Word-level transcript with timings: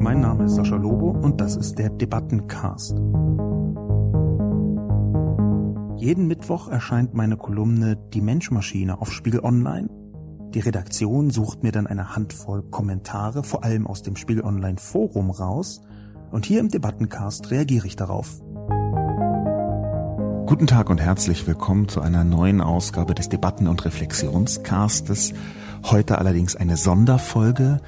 Mein 0.00 0.22
Name 0.22 0.44
ist 0.44 0.54
Sascha 0.54 0.76
Lobo 0.76 1.10
und 1.10 1.42
das 1.42 1.56
ist 1.56 1.78
der 1.78 1.90
Debattencast. 1.90 2.92
Jeden 5.98 6.26
Mittwoch 6.26 6.68
erscheint 6.68 7.12
meine 7.12 7.36
Kolumne 7.36 7.98
Die 8.14 8.22
Menschmaschine 8.22 8.98
auf 8.98 9.12
Spiegel 9.12 9.40
Online. 9.40 9.90
Die 10.54 10.60
Redaktion 10.60 11.28
sucht 11.28 11.62
mir 11.62 11.70
dann 11.70 11.86
eine 11.86 12.16
Handvoll 12.16 12.62
Kommentare, 12.62 13.44
vor 13.44 13.62
allem 13.62 13.86
aus 13.86 14.00
dem 14.00 14.16
Spiegel 14.16 14.42
Online 14.42 14.78
Forum 14.78 15.30
raus, 15.30 15.82
und 16.30 16.46
hier 16.46 16.60
im 16.60 16.70
Debattencast 16.70 17.50
reagiere 17.50 17.86
ich 17.86 17.94
darauf. 17.94 18.40
Guten 20.46 20.66
Tag 20.66 20.88
und 20.88 21.02
herzlich 21.02 21.46
willkommen 21.46 21.88
zu 21.88 22.00
einer 22.00 22.24
neuen 22.24 22.62
Ausgabe 22.62 23.14
des 23.14 23.28
Debatten- 23.28 23.68
und 23.68 23.84
Reflexionscastes. 23.84 25.34
Heute 25.90 26.16
allerdings 26.16 26.56
eine 26.56 26.78
Sonderfolge. 26.78 27.82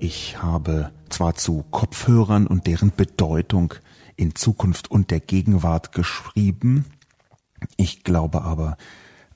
Ich 0.00 0.42
habe 0.42 0.90
zwar 1.10 1.34
zu 1.34 1.64
Kopfhörern 1.70 2.46
und 2.46 2.66
deren 2.66 2.92
Bedeutung 2.94 3.74
in 4.16 4.34
Zukunft 4.34 4.90
und 4.90 5.10
der 5.10 5.20
Gegenwart 5.20 5.92
geschrieben, 5.92 6.84
ich 7.76 8.04
glaube 8.04 8.42
aber 8.42 8.76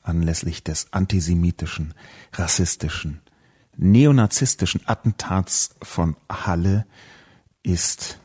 anlässlich 0.02 0.62
des 0.62 0.92
antisemitischen, 0.92 1.94
rassistischen, 2.32 3.20
neonazistischen 3.76 4.86
Attentats 4.86 5.74
von 5.82 6.16
Halle 6.30 6.86
ist 7.62 8.18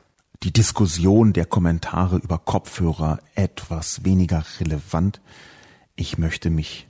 die 0.44 0.54
Diskussion 0.54 1.34
der 1.34 1.46
Kommentare 1.46 2.18
über 2.18 2.38
Kopfhörer 2.38 3.20
etwas 3.36 4.06
weniger 4.06 4.44
relevant. 4.60 5.22
Ich 5.96 6.18
möchte 6.18 6.50
mich 6.50 6.88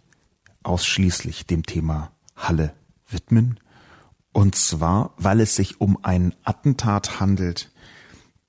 ausschließlich 0.63 1.47
dem 1.47 1.65
Thema 1.65 2.11
Halle 2.35 2.73
widmen. 3.07 3.59
Und 4.31 4.55
zwar, 4.55 5.13
weil 5.17 5.39
es 5.41 5.55
sich 5.55 5.81
um 5.81 5.97
ein 6.03 6.35
Attentat 6.43 7.19
handelt, 7.19 7.71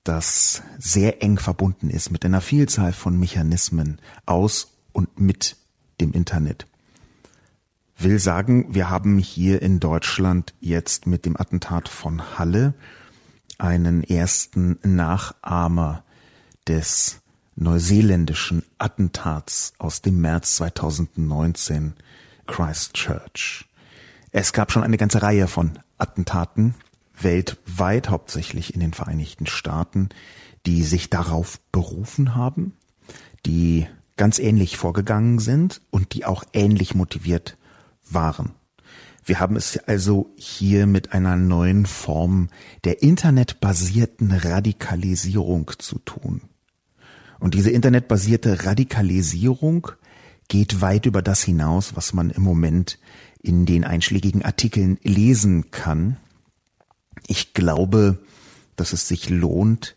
das 0.03 0.63
sehr 0.77 1.21
eng 1.21 1.37
verbunden 1.37 1.89
ist 1.89 2.11
mit 2.11 2.25
einer 2.25 2.41
Vielzahl 2.41 2.93
von 2.93 3.19
Mechanismen 3.19 3.99
aus 4.25 4.77
und 4.91 5.19
mit 5.19 5.57
dem 5.99 6.11
Internet. 6.11 6.67
Will 7.97 8.17
sagen, 8.17 8.73
wir 8.73 8.89
haben 8.89 9.19
hier 9.19 9.61
in 9.61 9.79
Deutschland 9.79 10.55
jetzt 10.59 11.05
mit 11.05 11.25
dem 11.25 11.39
Attentat 11.39 11.87
von 11.87 12.37
Halle 12.37 12.73
einen 13.59 14.03
ersten 14.03 14.79
Nachahmer 14.81 16.03
des 16.67 17.21
neuseeländischen 17.55 18.63
Attentats 18.79 19.73
aus 19.77 20.01
dem 20.01 20.19
März 20.19 20.55
2019 20.55 21.93
Christchurch. 22.47 23.67
Es 24.31 24.53
gab 24.53 24.71
schon 24.71 24.83
eine 24.83 24.97
ganze 24.97 25.21
Reihe 25.21 25.47
von 25.47 25.79
Attentaten 25.97 26.75
weltweit, 27.19 28.09
hauptsächlich 28.09 28.73
in 28.73 28.79
den 28.79 28.93
Vereinigten 28.93 29.45
Staaten, 29.45 30.09
die 30.65 30.83
sich 30.83 31.09
darauf 31.09 31.59
berufen 31.71 32.33
haben, 32.33 32.73
die 33.45 33.87
ganz 34.15 34.39
ähnlich 34.39 34.77
vorgegangen 34.77 35.39
sind 35.39 35.81
und 35.89 36.13
die 36.13 36.25
auch 36.25 36.43
ähnlich 36.53 36.95
motiviert 36.95 37.57
waren. 38.09 38.51
Wir 39.25 39.39
haben 39.39 39.55
es 39.55 39.77
also 39.77 40.31
hier 40.35 40.87
mit 40.87 41.13
einer 41.13 41.35
neuen 41.35 41.85
Form 41.85 42.49
der 42.85 43.03
internetbasierten 43.03 44.31
Radikalisierung 44.31 45.71
zu 45.77 45.99
tun. 45.99 46.41
Und 47.39 47.53
diese 47.53 47.71
internetbasierte 47.71 48.65
Radikalisierung 48.65 49.91
geht 50.51 50.81
weit 50.81 51.05
über 51.05 51.21
das 51.21 51.41
hinaus, 51.41 51.95
was 51.95 52.11
man 52.11 52.29
im 52.29 52.43
Moment 52.43 52.99
in 53.41 53.65
den 53.65 53.85
einschlägigen 53.85 54.43
Artikeln 54.43 54.99
lesen 55.01 55.71
kann. 55.71 56.17
Ich 57.25 57.53
glaube, 57.53 58.21
dass 58.75 58.91
es 58.91 59.07
sich 59.07 59.29
lohnt, 59.29 59.95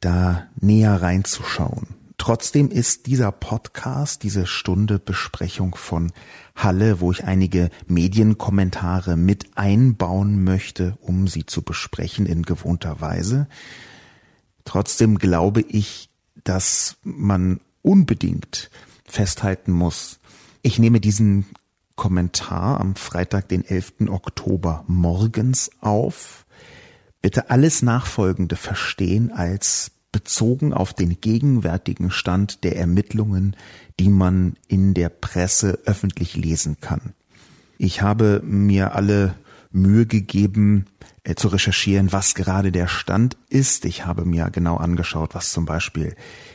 da 0.00 0.48
näher 0.60 1.00
reinzuschauen. 1.00 1.94
Trotzdem 2.18 2.70
ist 2.70 3.06
dieser 3.06 3.32
Podcast, 3.32 4.22
diese 4.22 4.46
Stunde 4.46 4.98
Besprechung 4.98 5.74
von 5.74 6.12
Halle, 6.54 7.00
wo 7.00 7.10
ich 7.10 7.24
einige 7.24 7.70
Medienkommentare 7.86 9.16
mit 9.16 9.56
einbauen 9.56 10.44
möchte, 10.44 10.98
um 11.00 11.26
sie 11.26 11.46
zu 11.46 11.62
besprechen 11.62 12.26
in 12.26 12.42
gewohnter 12.42 13.00
Weise. 13.00 13.48
Trotzdem 14.66 15.16
glaube 15.16 15.62
ich, 15.62 16.10
dass 16.44 16.98
man 17.02 17.60
unbedingt 17.80 18.70
festhalten 19.10 19.72
muss, 19.72 20.20
ich 20.62 20.78
nehme 20.78 21.00
diesen 21.00 21.46
Kommentar 21.96 22.80
am 22.80 22.96
Freitag, 22.96 23.48
den 23.48 23.64
11. 23.64 24.08
Oktober 24.08 24.84
morgens 24.86 25.70
auf. 25.80 26.46
Bitte 27.22 27.50
alles 27.50 27.82
Nachfolgende 27.82 28.56
verstehen 28.56 29.30
als 29.30 29.92
bezogen 30.12 30.72
auf 30.72 30.92
den 30.92 31.20
gegenwärtigen 31.20 32.10
Stand 32.10 32.64
der 32.64 32.76
Ermittlungen, 32.76 33.54
die 33.98 34.08
man 34.08 34.56
in 34.66 34.94
der 34.94 35.08
Presse 35.08 35.78
öffentlich 35.84 36.36
lesen 36.36 36.78
kann. 36.80 37.14
Ich 37.78 38.02
habe 38.02 38.40
mir 38.44 38.94
alle 38.94 39.34
Mühe 39.70 40.06
gegeben, 40.06 40.86
zu 41.36 41.48
recherchieren, 41.48 42.12
was 42.12 42.34
gerade 42.34 42.72
der 42.72 42.86
Stand 42.86 43.36
ist. 43.48 43.84
Ich 43.84 44.06
habe 44.06 44.24
mir 44.24 44.50
genau 44.50 44.76
angeschaut, 44.76 45.34
was 45.34 45.52
zum 45.52 45.64
Beispiel 45.64 46.14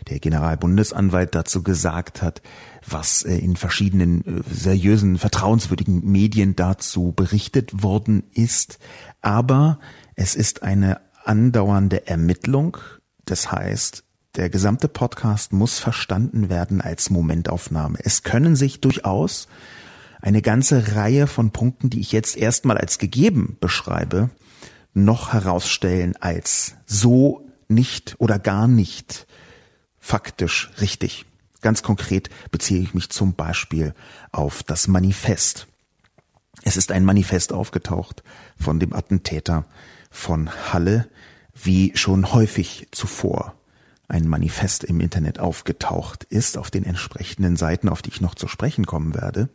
der 0.09 0.19
Generalbundesanwalt 0.19 1.36
dazu 1.36 1.63
gesagt 1.63 2.22
hat, 2.22 2.41
was 2.88 3.24
äh, 3.24 3.38
in 3.38 3.56
verschiedenen 3.56 4.22
äh, 4.25 4.41
seriösen, 4.52 5.18
vertrauenswürdigen 5.18 6.03
Medien 6.03 6.56
dazu 6.56 7.13
berichtet 7.16 7.84
worden 7.84 8.24
ist. 8.34 8.80
Aber 9.22 9.80
es 10.16 10.36
ist 10.36 10.63
eine 10.63 11.02
andauernde 11.24 12.07
Ermittlung. 12.07 12.78
Das 13.25 13.52
heißt, 13.52 14.03
der 14.36 14.50
gesamte 14.50 14.88
Podcast 14.88 15.53
muss 15.53 15.80
verstanden 15.80 16.50
werden 16.50 16.81
als 16.81 17.09
Momentaufnahme. 17.09 18.00
Es 18.03 18.24
können 18.24 18.56
sich 18.56 18.81
durchaus 18.81 19.47
eine 20.22 20.42
ganze 20.42 20.96
Reihe 20.96 21.28
von 21.28 21.52
Punkten, 21.52 21.90
die 21.90 22.00
ich 22.00 22.12
jetzt 22.12 22.36
erstmal 22.36 22.78
als 22.78 22.97
gegeben 22.97 23.57
beschreibe, 23.62 24.30
noch 24.95 25.33
herausstellen 25.33 26.16
als 26.19 26.75
so 26.88 27.47
nicht 27.67 28.16
oder 28.17 28.39
gar 28.39 28.67
nicht 28.67 29.28
faktisch 30.00 30.72
richtig. 30.81 31.25
Ganz 31.61 31.83
konkret 31.83 32.29
beziehe 32.51 32.81
ich 32.81 32.94
mich 32.94 33.09
zum 33.09 33.33
Beispiel 33.33 33.94
auf 34.31 34.63
das 34.63 34.88
Manifest. 34.88 35.67
Es 36.63 36.78
ist 36.78 36.91
ein 36.91 37.06
Manifest 37.06 37.53
aufgetaucht 37.53 38.23
von 38.59 38.79
dem 38.79 38.94
Attentäter 38.94 39.66
von 40.09 40.50
Halle, 40.72 41.07
wie 41.53 41.91
schon 41.95 42.33
häufig 42.33 42.88
zuvor 42.91 43.53
ein 44.07 44.27
Manifest 44.27 44.83
im 44.83 45.00
Internet 45.00 45.39
aufgetaucht 45.39 46.23
ist, 46.25 46.57
auf 46.57 46.69
den 46.69 46.85
entsprechenden 46.85 47.56
Seiten, 47.57 47.89
auf 47.89 48.01
die 48.01 48.12
ich 48.12 48.22
noch 48.22 48.35
zu 48.35 48.47
sprechen 48.47 48.85
kommen 48.85 49.16
werde. 49.16 49.50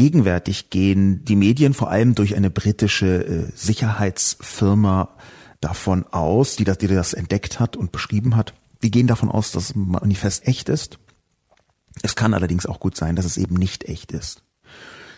Gegenwärtig 0.00 0.70
gehen 0.70 1.26
die 1.26 1.36
Medien 1.36 1.74
vor 1.74 1.90
allem 1.90 2.14
durch 2.14 2.34
eine 2.34 2.48
britische 2.48 3.22
äh, 3.22 3.52
Sicherheitsfirma 3.54 5.10
davon 5.60 6.06
aus, 6.06 6.56
die 6.56 6.64
das, 6.64 6.78
die 6.78 6.86
das 6.86 7.12
entdeckt 7.12 7.60
hat 7.60 7.76
und 7.76 7.92
beschrieben 7.92 8.34
hat. 8.34 8.54
Die 8.82 8.90
gehen 8.90 9.06
davon 9.06 9.30
aus, 9.30 9.52
dass 9.52 9.66
das 9.66 9.76
Manifest 9.76 10.48
echt 10.48 10.70
ist. 10.70 10.98
Es 12.00 12.16
kann 12.16 12.32
allerdings 12.32 12.64
auch 12.64 12.80
gut 12.80 12.96
sein, 12.96 13.14
dass 13.14 13.26
es 13.26 13.36
eben 13.36 13.56
nicht 13.56 13.90
echt 13.90 14.10
ist. 14.12 14.42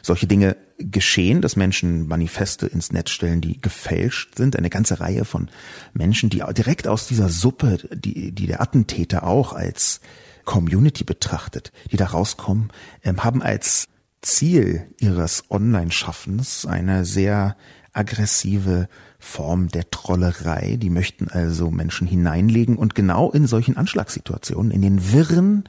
Solche 0.02 0.26
Dinge 0.26 0.56
geschehen, 0.78 1.42
dass 1.42 1.54
Menschen 1.54 2.08
Manifeste 2.08 2.66
ins 2.66 2.90
Netz 2.90 3.10
stellen, 3.10 3.40
die 3.40 3.60
gefälscht 3.60 4.36
sind. 4.36 4.56
Eine 4.56 4.68
ganze 4.68 4.98
Reihe 4.98 5.24
von 5.24 5.48
Menschen, 5.92 6.28
die 6.28 6.42
direkt 6.56 6.88
aus 6.88 7.06
dieser 7.06 7.28
Suppe, 7.28 7.88
die, 7.94 8.32
die 8.32 8.48
der 8.48 8.60
Attentäter 8.60 9.22
auch 9.28 9.52
als 9.52 10.00
Community 10.44 11.04
betrachtet, 11.04 11.70
die 11.92 11.96
da 11.96 12.06
rauskommen, 12.06 12.72
ähm, 13.04 13.22
haben 13.22 13.42
als 13.42 13.86
Ziel 14.22 14.86
ihres 14.98 15.44
Online-Schaffens 15.50 16.64
eine 16.64 17.04
sehr 17.04 17.56
aggressive 17.92 18.88
Form 19.18 19.68
der 19.68 19.90
Trollerei. 19.90 20.76
Die 20.80 20.90
möchten 20.90 21.28
also 21.28 21.70
Menschen 21.70 22.06
hineinlegen 22.06 22.76
und 22.76 22.94
genau 22.94 23.30
in 23.30 23.46
solchen 23.46 23.76
Anschlagssituationen, 23.76 24.72
in 24.72 24.82
den 24.82 25.12
Wirren 25.12 25.64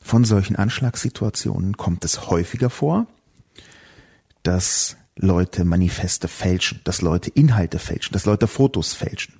von 0.00 0.24
solchen 0.24 0.56
Anschlagssituationen 0.56 1.76
kommt 1.76 2.04
es 2.04 2.28
häufiger 2.28 2.70
vor, 2.70 3.06
dass 4.42 4.96
Leute 5.16 5.64
Manifeste 5.64 6.28
fälschen, 6.28 6.80
dass 6.84 7.02
Leute 7.02 7.30
Inhalte 7.30 7.78
fälschen, 7.78 8.14
dass 8.14 8.24
Leute 8.24 8.46
Fotos 8.46 8.94
fälschen. 8.94 9.34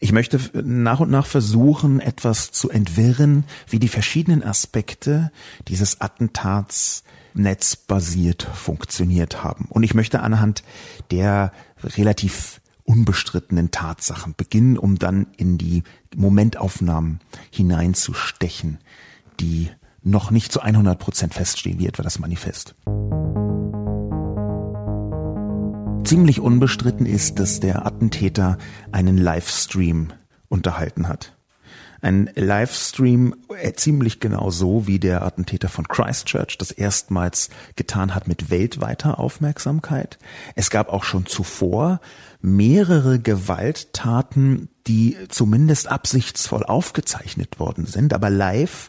Ich 0.00 0.12
möchte 0.12 0.38
nach 0.62 1.00
und 1.00 1.10
nach 1.10 1.26
versuchen, 1.26 2.00
etwas 2.00 2.50
zu 2.50 2.68
entwirren, 2.68 3.44
wie 3.68 3.78
die 3.78 3.88
verschiedenen 3.88 4.42
Aspekte 4.42 5.30
dieses 5.68 6.00
Attentats 6.00 7.02
netzbasiert 7.36 8.42
funktioniert 8.42 9.44
haben. 9.44 9.66
Und 9.68 9.82
ich 9.82 9.94
möchte 9.94 10.20
anhand 10.20 10.62
der 11.10 11.52
relativ 11.82 12.60
unbestrittenen 12.84 13.70
Tatsachen 13.70 14.34
beginnen, 14.36 14.78
um 14.78 14.98
dann 14.98 15.26
in 15.36 15.58
die 15.58 15.82
Momentaufnahmen 16.14 17.20
hineinzustechen, 17.50 18.78
die 19.40 19.70
noch 20.02 20.30
nicht 20.30 20.52
zu 20.52 20.60
100 20.60 20.98
Prozent 20.98 21.34
feststehen, 21.34 21.78
wie 21.80 21.88
etwa 21.88 22.02
das 22.02 22.18
Manifest. 22.18 22.74
Ziemlich 26.04 26.38
unbestritten 26.38 27.04
ist, 27.04 27.40
dass 27.40 27.58
der 27.58 27.84
Attentäter 27.84 28.58
einen 28.92 29.18
Livestream 29.18 30.12
unterhalten 30.48 31.08
hat. 31.08 31.35
Ein 32.06 32.30
Livestream 32.36 33.34
äh, 33.48 33.72
ziemlich 33.72 34.20
genau 34.20 34.50
so, 34.50 34.86
wie 34.86 35.00
der 35.00 35.22
Attentäter 35.22 35.68
von 35.68 35.88
Christchurch 35.88 36.56
das 36.56 36.70
erstmals 36.70 37.50
getan 37.74 38.14
hat 38.14 38.28
mit 38.28 38.48
weltweiter 38.48 39.18
Aufmerksamkeit. 39.18 40.16
Es 40.54 40.70
gab 40.70 40.92
auch 40.92 41.02
schon 41.02 41.26
zuvor 41.26 42.00
mehrere 42.40 43.18
Gewalttaten, 43.18 44.68
die 44.86 45.16
zumindest 45.30 45.88
absichtsvoll 45.88 46.62
aufgezeichnet 46.62 47.58
worden 47.58 47.86
sind, 47.86 48.12
aber 48.12 48.30
live 48.30 48.88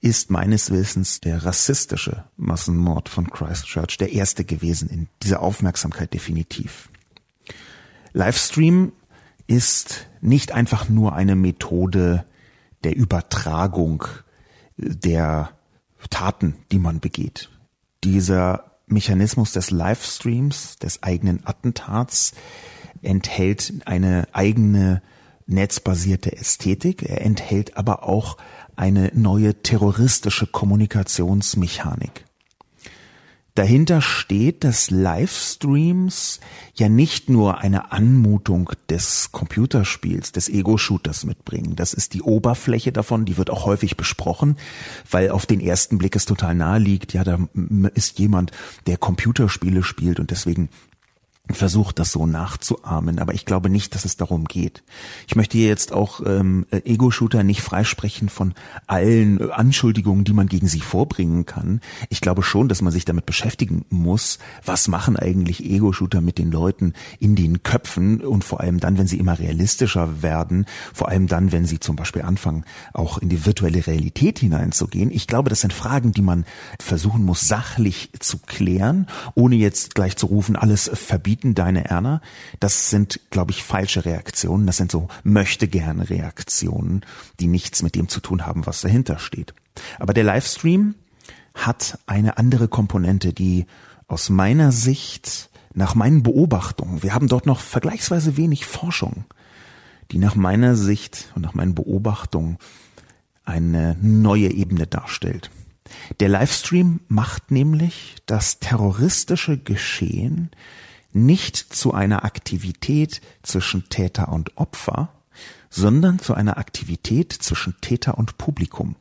ist 0.00 0.30
meines 0.30 0.70
Wissens 0.70 1.20
der 1.20 1.44
rassistische 1.44 2.26
Massenmord 2.36 3.08
von 3.08 3.28
Christchurch 3.28 3.98
der 3.98 4.12
erste 4.12 4.44
gewesen 4.44 4.88
in 4.88 5.08
dieser 5.20 5.42
Aufmerksamkeit 5.42 6.14
definitiv. 6.14 6.90
Livestream 8.12 8.92
ist 9.48 10.06
nicht 10.20 10.52
einfach 10.52 10.88
nur 10.88 11.14
eine 11.14 11.34
Methode 11.34 12.24
der 12.84 12.96
Übertragung 12.96 14.04
der 14.76 15.50
Taten, 16.10 16.56
die 16.72 16.78
man 16.78 17.00
begeht. 17.00 17.50
Dieser 18.04 18.72
Mechanismus 18.86 19.52
des 19.52 19.70
Livestreams, 19.70 20.76
des 20.76 21.02
eigenen 21.02 21.46
Attentats, 21.46 22.32
enthält 23.02 23.72
eine 23.86 24.28
eigene 24.32 25.02
netzbasierte 25.46 26.36
Ästhetik, 26.36 27.02
er 27.02 27.22
enthält 27.22 27.76
aber 27.76 28.08
auch 28.08 28.36
eine 28.76 29.10
neue 29.14 29.62
terroristische 29.62 30.46
Kommunikationsmechanik. 30.46 32.24
Dahinter 33.54 34.00
steht, 34.00 34.64
dass 34.64 34.90
Livestreams 34.90 36.40
ja 36.74 36.88
nicht 36.88 37.28
nur 37.28 37.58
eine 37.58 37.92
Anmutung 37.92 38.72
des 38.88 39.30
Computerspiels, 39.30 40.32
des 40.32 40.48
Ego-Shooters 40.48 41.24
mitbringen. 41.26 41.76
Das 41.76 41.92
ist 41.92 42.14
die 42.14 42.22
Oberfläche 42.22 42.92
davon, 42.92 43.26
die 43.26 43.36
wird 43.36 43.50
auch 43.50 43.66
häufig 43.66 43.98
besprochen, 43.98 44.56
weil 45.10 45.30
auf 45.30 45.44
den 45.44 45.60
ersten 45.60 45.98
Blick 45.98 46.16
es 46.16 46.24
total 46.24 46.54
nahe 46.54 46.78
liegt, 46.78 47.12
ja, 47.12 47.24
da 47.24 47.38
ist 47.94 48.18
jemand, 48.18 48.52
der 48.86 48.96
Computerspiele 48.96 49.82
spielt 49.82 50.18
und 50.18 50.30
deswegen 50.30 50.70
versucht, 51.50 51.98
das 51.98 52.12
so 52.12 52.24
nachzuahmen, 52.24 53.18
aber 53.18 53.34
ich 53.34 53.44
glaube 53.44 53.68
nicht, 53.68 53.94
dass 53.94 54.04
es 54.04 54.16
darum 54.16 54.44
geht. 54.44 54.82
Ich 55.26 55.34
möchte 55.34 55.58
hier 55.58 55.66
jetzt 55.66 55.92
auch 55.92 56.20
ähm, 56.24 56.66
Ego-Shooter 56.70 57.42
nicht 57.42 57.62
freisprechen 57.62 58.28
von 58.28 58.54
allen 58.86 59.40
äh, 59.40 59.50
Anschuldigungen, 59.50 60.24
die 60.24 60.32
man 60.32 60.46
gegen 60.46 60.68
sie 60.68 60.80
vorbringen 60.80 61.44
kann. 61.44 61.80
Ich 62.10 62.20
glaube 62.20 62.42
schon, 62.42 62.68
dass 62.68 62.80
man 62.80 62.92
sich 62.92 63.04
damit 63.04 63.26
beschäftigen 63.26 63.84
muss, 63.90 64.38
was 64.64 64.86
machen 64.86 65.16
eigentlich 65.16 65.64
Ego-Shooter 65.64 66.20
mit 66.20 66.38
den 66.38 66.52
Leuten 66.52 66.94
in 67.18 67.34
den 67.34 67.62
Köpfen 67.62 68.20
und 68.20 68.44
vor 68.44 68.60
allem 68.60 68.78
dann, 68.78 68.96
wenn 68.96 69.08
sie 69.08 69.18
immer 69.18 69.38
realistischer 69.38 70.22
werden, 70.22 70.66
vor 70.94 71.08
allem 71.08 71.26
dann, 71.26 71.50
wenn 71.50 71.66
sie 71.66 71.80
zum 71.80 71.96
Beispiel 71.96 72.22
anfangen, 72.22 72.64
auch 72.92 73.18
in 73.18 73.28
die 73.28 73.44
virtuelle 73.44 73.86
Realität 73.86 74.38
hineinzugehen. 74.38 75.10
Ich 75.10 75.26
glaube, 75.26 75.50
das 75.50 75.60
sind 75.60 75.72
Fragen, 75.72 76.12
die 76.12 76.22
man 76.22 76.44
versuchen 76.78 77.24
muss, 77.24 77.48
sachlich 77.48 78.10
zu 78.20 78.38
klären, 78.38 79.06
ohne 79.34 79.56
jetzt 79.56 79.94
gleich 79.94 80.16
zu 80.16 80.26
rufen, 80.26 80.54
alles 80.56 80.90
verbieten 80.94 81.41
bieten 81.42 81.54
deine 81.54 81.84
Erna, 81.86 82.20
das 82.60 82.90
sind, 82.90 83.20
glaube 83.30 83.50
ich, 83.50 83.64
falsche 83.64 84.04
Reaktionen. 84.04 84.66
Das 84.66 84.76
sind 84.76 84.92
so 84.92 85.08
möchte 85.24 85.66
gerne 85.66 86.08
Reaktionen, 86.08 87.04
die 87.40 87.48
nichts 87.48 87.82
mit 87.82 87.96
dem 87.96 88.08
zu 88.08 88.20
tun 88.20 88.46
haben, 88.46 88.64
was 88.66 88.80
dahinter 88.80 89.18
steht. 89.18 89.52
Aber 89.98 90.12
der 90.12 90.24
Livestream 90.24 90.94
hat 91.54 91.98
eine 92.06 92.38
andere 92.38 92.68
Komponente, 92.68 93.32
die 93.32 93.66
aus 94.06 94.30
meiner 94.30 94.70
Sicht, 94.72 95.50
nach 95.74 95.94
meinen 95.94 96.22
Beobachtungen, 96.22 97.02
wir 97.02 97.14
haben 97.14 97.28
dort 97.28 97.46
noch 97.46 97.60
vergleichsweise 97.60 98.36
wenig 98.36 98.66
Forschung, 98.66 99.24
die 100.10 100.18
nach 100.18 100.36
meiner 100.36 100.76
Sicht 100.76 101.32
und 101.34 101.42
nach 101.42 101.54
meinen 101.54 101.74
Beobachtungen 101.74 102.58
eine 103.44 103.96
neue 104.00 104.52
Ebene 104.52 104.86
darstellt. 104.86 105.50
Der 106.20 106.28
Livestream 106.28 107.00
macht 107.08 107.50
nämlich 107.50 108.16
das 108.26 108.60
terroristische 108.60 109.58
Geschehen 109.58 110.50
nicht 111.12 111.56
zu 111.56 111.92
einer 111.92 112.24
Aktivität 112.24 113.20
zwischen 113.42 113.88
Täter 113.88 114.30
und 114.30 114.56
Opfer, 114.56 115.12
sondern 115.70 116.18
zu 116.18 116.34
einer 116.34 116.58
Aktivität 116.58 117.32
zwischen 117.32 117.80
Täter 117.80 118.18
und 118.18 118.38
Publikum. 118.38 118.96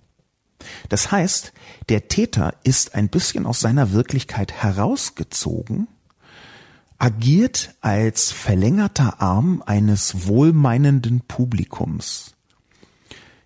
Das 0.89 1.11
heißt, 1.11 1.53
der 1.89 2.07
Täter 2.07 2.53
ist 2.63 2.95
ein 2.95 3.09
bisschen 3.09 3.45
aus 3.45 3.59
seiner 3.59 3.91
Wirklichkeit 3.91 4.51
herausgezogen, 4.53 5.87
agiert 6.97 7.73
als 7.81 8.31
verlängerter 8.31 9.21
Arm 9.21 9.63
eines 9.65 10.27
wohlmeinenden 10.27 11.21
Publikums. 11.21 12.35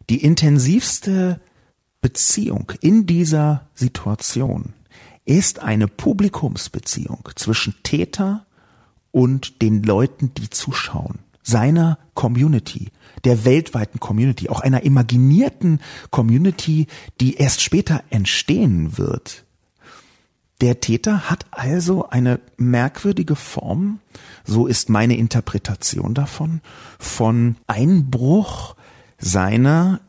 Die 0.10 0.22
intensivste 0.24 1.40
Beziehung 2.02 2.72
in 2.82 3.06
dieser 3.08 3.68
Situation 3.74 4.74
ist 5.24 5.60
eine 5.60 5.88
Publikumsbeziehung 5.88 7.30
zwischen 7.36 7.76
Täter 7.82 8.45
und 9.16 9.62
den 9.62 9.82
Leuten, 9.82 10.34
die 10.34 10.50
zuschauen, 10.50 11.20
seiner 11.42 12.00
Community, 12.16 12.92
der 13.24 13.46
weltweiten 13.46 14.02
Community, 14.02 14.50
auch 14.50 14.60
einer 14.60 14.84
imaginierten 14.84 15.80
Community, 16.12 16.88
die 17.22 17.36
erst 17.36 17.62
später 17.62 18.04
entstehen 18.10 18.98
wird. 18.98 19.46
Der 20.60 20.82
Täter 20.82 21.30
hat 21.30 21.46
also 21.52 22.10
eine 22.10 22.42
merkwürdige 22.58 23.38
Form, 23.38 24.02
so 24.44 24.68
ist 24.68 24.90
meine 24.90 25.16
Interpretation 25.16 26.14
davon, 26.14 26.60
von 27.00 27.56
Einbruch 27.68 28.76
seiner 29.18 30.02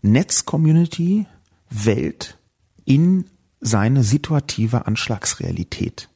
Netzcommunity 0.00 1.26
Welt 1.68 2.38
in 2.86 3.26
seine 3.60 4.02
situative 4.02 4.86
Anschlagsrealität. 4.86 6.08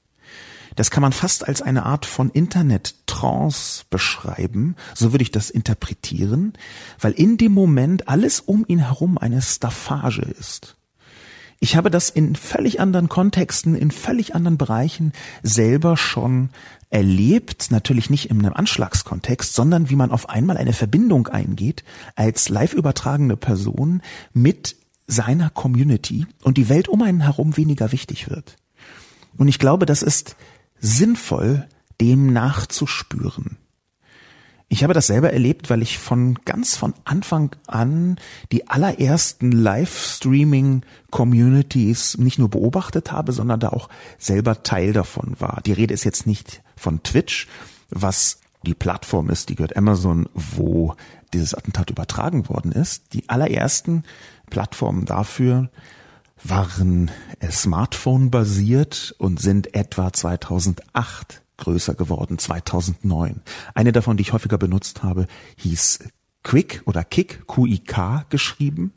Das 0.78 0.92
kann 0.92 1.02
man 1.02 1.10
fast 1.10 1.48
als 1.48 1.60
eine 1.60 1.84
Art 1.86 2.06
von 2.06 2.30
Internet-Trance 2.30 3.82
beschreiben. 3.90 4.76
So 4.94 5.12
würde 5.12 5.24
ich 5.24 5.32
das 5.32 5.50
interpretieren, 5.50 6.52
weil 7.00 7.10
in 7.10 7.36
dem 7.36 7.50
Moment 7.50 8.06
alles 8.06 8.38
um 8.38 8.64
ihn 8.68 8.78
herum 8.78 9.18
eine 9.18 9.42
Staffage 9.42 10.20
ist. 10.20 10.76
Ich 11.58 11.74
habe 11.74 11.90
das 11.90 12.10
in 12.10 12.36
völlig 12.36 12.78
anderen 12.78 13.08
Kontexten, 13.08 13.74
in 13.74 13.90
völlig 13.90 14.36
anderen 14.36 14.56
Bereichen 14.56 15.14
selber 15.42 15.96
schon 15.96 16.50
erlebt, 16.90 17.72
natürlich 17.72 18.08
nicht 18.08 18.30
in 18.30 18.38
einem 18.38 18.54
Anschlagskontext, 18.54 19.54
sondern 19.54 19.90
wie 19.90 19.96
man 19.96 20.12
auf 20.12 20.28
einmal 20.28 20.56
eine 20.56 20.72
Verbindung 20.72 21.26
eingeht 21.26 21.82
als 22.14 22.50
live 22.50 22.72
übertragene 22.72 23.36
Person 23.36 24.00
mit 24.32 24.76
seiner 25.08 25.50
Community 25.50 26.28
und 26.44 26.56
die 26.56 26.68
Welt 26.68 26.86
um 26.86 27.02
einen 27.02 27.22
herum 27.22 27.56
weniger 27.56 27.90
wichtig 27.90 28.30
wird. 28.30 28.54
Und 29.36 29.48
ich 29.48 29.58
glaube, 29.58 29.84
das 29.84 30.02
ist 30.02 30.36
sinnvoll, 30.80 31.68
dem 32.00 32.32
nachzuspüren. 32.32 33.58
Ich 34.70 34.84
habe 34.84 34.92
das 34.92 35.06
selber 35.06 35.32
erlebt, 35.32 35.70
weil 35.70 35.80
ich 35.80 35.96
von 35.98 36.34
ganz 36.44 36.76
von 36.76 36.92
Anfang 37.04 37.56
an 37.66 38.18
die 38.52 38.68
allerersten 38.68 39.50
Livestreaming-Communities 39.50 42.18
nicht 42.18 42.38
nur 42.38 42.50
beobachtet 42.50 43.10
habe, 43.10 43.32
sondern 43.32 43.60
da 43.60 43.70
auch 43.70 43.88
selber 44.18 44.62
Teil 44.62 44.92
davon 44.92 45.36
war. 45.38 45.62
Die 45.64 45.72
Rede 45.72 45.94
ist 45.94 46.04
jetzt 46.04 46.26
nicht 46.26 46.60
von 46.76 47.02
Twitch, 47.02 47.48
was 47.88 48.40
die 48.66 48.74
Plattform 48.74 49.30
ist, 49.30 49.48
die 49.48 49.54
gehört 49.54 49.74
Amazon, 49.76 50.28
wo 50.34 50.94
dieses 51.32 51.54
Attentat 51.54 51.88
übertragen 51.88 52.50
worden 52.50 52.72
ist. 52.72 53.14
Die 53.14 53.26
allerersten 53.28 54.02
Plattformen 54.50 55.06
dafür 55.06 55.70
waren 56.44 57.10
Smartphone 57.50 58.30
basiert 58.30 59.14
und 59.18 59.40
sind 59.40 59.74
etwa 59.74 60.12
2008 60.12 61.42
größer 61.56 61.94
geworden, 61.94 62.38
2009. 62.38 63.42
Eine 63.74 63.92
davon, 63.92 64.16
die 64.16 64.22
ich 64.22 64.32
häufiger 64.32 64.58
benutzt 64.58 65.02
habe, 65.02 65.26
hieß 65.56 66.00
Quick 66.42 66.82
oder 66.86 67.04
Kick, 67.04 67.46
Q-I-K 67.46 68.26
geschrieben, 68.30 68.92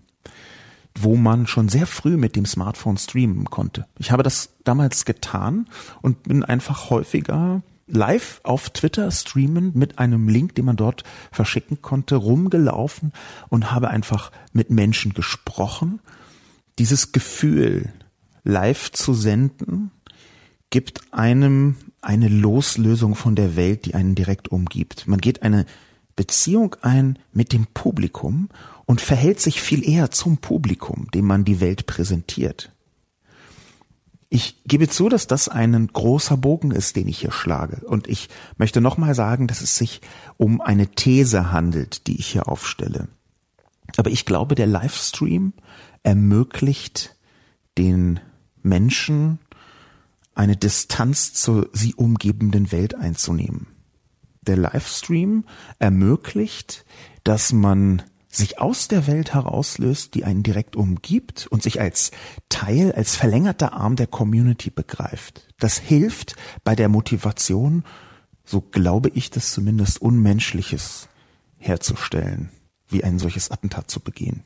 wo 0.98 1.16
man 1.16 1.48
schon 1.48 1.70
sehr 1.70 1.88
früh 1.88 2.18
mit 2.18 2.36
dem 2.36 2.46
Smartphone 2.46 2.98
streamen 2.98 3.46
konnte. 3.46 3.88
Ich 3.98 4.12
habe 4.12 4.24
das 4.24 4.50
damals 4.64 5.06
getan 5.06 5.68
und 6.02 6.24
bin 6.24 6.44
einfach 6.44 6.90
häufiger 6.90 7.62
live 7.88 8.40
auf 8.44 8.70
Twitter 8.70 9.10
streamen 9.12 9.72
mit 9.74 10.00
einem 10.00 10.30
Link, 10.30 10.56
den 10.56 10.66
man 10.66 10.78
dort 10.78 11.04
verschicken 11.32 11.82
konnte, 11.82 12.16
rumgelaufen 12.16 13.12
und 13.50 13.72
habe 13.72 13.90
einfach 13.90 14.32
mit 14.54 14.70
Menschen 14.70 15.14
gesprochen 15.14 16.00
dieses 16.80 17.12
Gefühl, 17.12 17.92
live 18.44 18.92
zu 18.92 19.13
senden, 19.13 19.92
gibt 20.70 21.13
einem 21.13 21.75
eine 22.01 22.28
Loslösung 22.28 23.16
von 23.16 23.36
der 23.36 23.56
Welt, 23.56 23.86
die 23.86 23.94
einen 23.94 24.16
direkt 24.16 24.48
umgibt. 24.50 25.08
Man 25.08 25.20
geht 25.20 25.44
eine 25.44 25.66
Beziehung 26.16 26.75
ein 26.82 27.20
mit 27.34 27.54
dem 27.54 27.68
Publikum 27.68 28.50
und 28.86 29.01
verhält 29.01 29.40
sich 29.40 29.62
viel 29.62 29.88
eher 29.88 30.12
zum 30.12 30.38
Publikum, 30.38 31.08
dem 31.13 31.25
man 31.25 31.46
die 31.46 31.60
Welt 31.60 31.86
präsentiert. 31.86 32.72
Ich 34.30 34.63
gebe 34.66 34.88
zu, 34.88 35.10
dass 35.10 35.28
das 35.28 35.50
ein 35.50 35.88
großer 35.88 36.38
Bogen 36.38 36.72
ist, 36.72 36.96
den 36.96 37.10
ich 37.10 37.20
hier 37.20 37.34
schlage. 37.34 37.86
Und 37.86 38.08
ich 38.08 38.30
möchte 38.58 38.80
nochmal 38.80 39.13
sagen, 39.13 39.48
dass 39.48 39.62
es 39.62 39.78
sich 39.78 40.00
um 40.38 40.62
eine 40.62 40.88
These 40.88 41.51
handelt, 41.51 42.08
die 42.08 42.18
ich 42.18 42.28
hier 42.28 42.48
aufstelle. 42.48 43.10
Aber 43.98 44.10
ich 44.10 44.25
glaube, 44.25 44.56
der 44.56 44.68
Livestream 44.68 45.51
ermöglicht 46.03 47.15
den 47.77 48.20
Menschen 48.62 49.39
eine 50.34 50.55
Distanz 50.55 51.34
zur 51.34 51.70
sie 51.74 51.93
umgebenden 51.93 52.72
Welt 52.72 52.96
einzunehmen. 52.96 53.67
Der 54.41 54.58
Livestream 54.58 55.46
ermöglicht, 55.79 56.86
dass 57.24 57.53
man 57.53 58.01
sich 58.27 58.60
aus 58.60 58.88
der 58.88 59.08
Welt 59.08 59.34
herauslöst, 59.34 60.15
die 60.15 60.24
einen 60.24 60.41
direkt 60.41 60.75
umgibt 60.75 61.48
und 61.48 61.62
sich 61.62 61.81
als 61.81 62.12
Teil, 62.48 62.93
als 62.93 63.15
verlängerter 63.15 63.74
Arm 63.74 63.98
der 63.98 64.08
Community 64.08 64.70
begreift. 64.70 65.53
Das 65.60 65.77
hilft 65.77 66.36
bei 66.63 66.75
der 66.75 66.88
Motivation, 66.88 67.84
so 68.46 68.62
glaube 68.62 69.10
ich 69.10 69.29
das 69.29 69.51
zumindest, 69.51 70.01
Unmenschliches 70.01 71.10
herzustellen, 71.58 72.50
wie 72.88 73.03
ein 73.03 73.20
solches 73.20 73.51
Attentat 73.51 73.91
zu 73.91 74.00
begehen. 74.00 74.43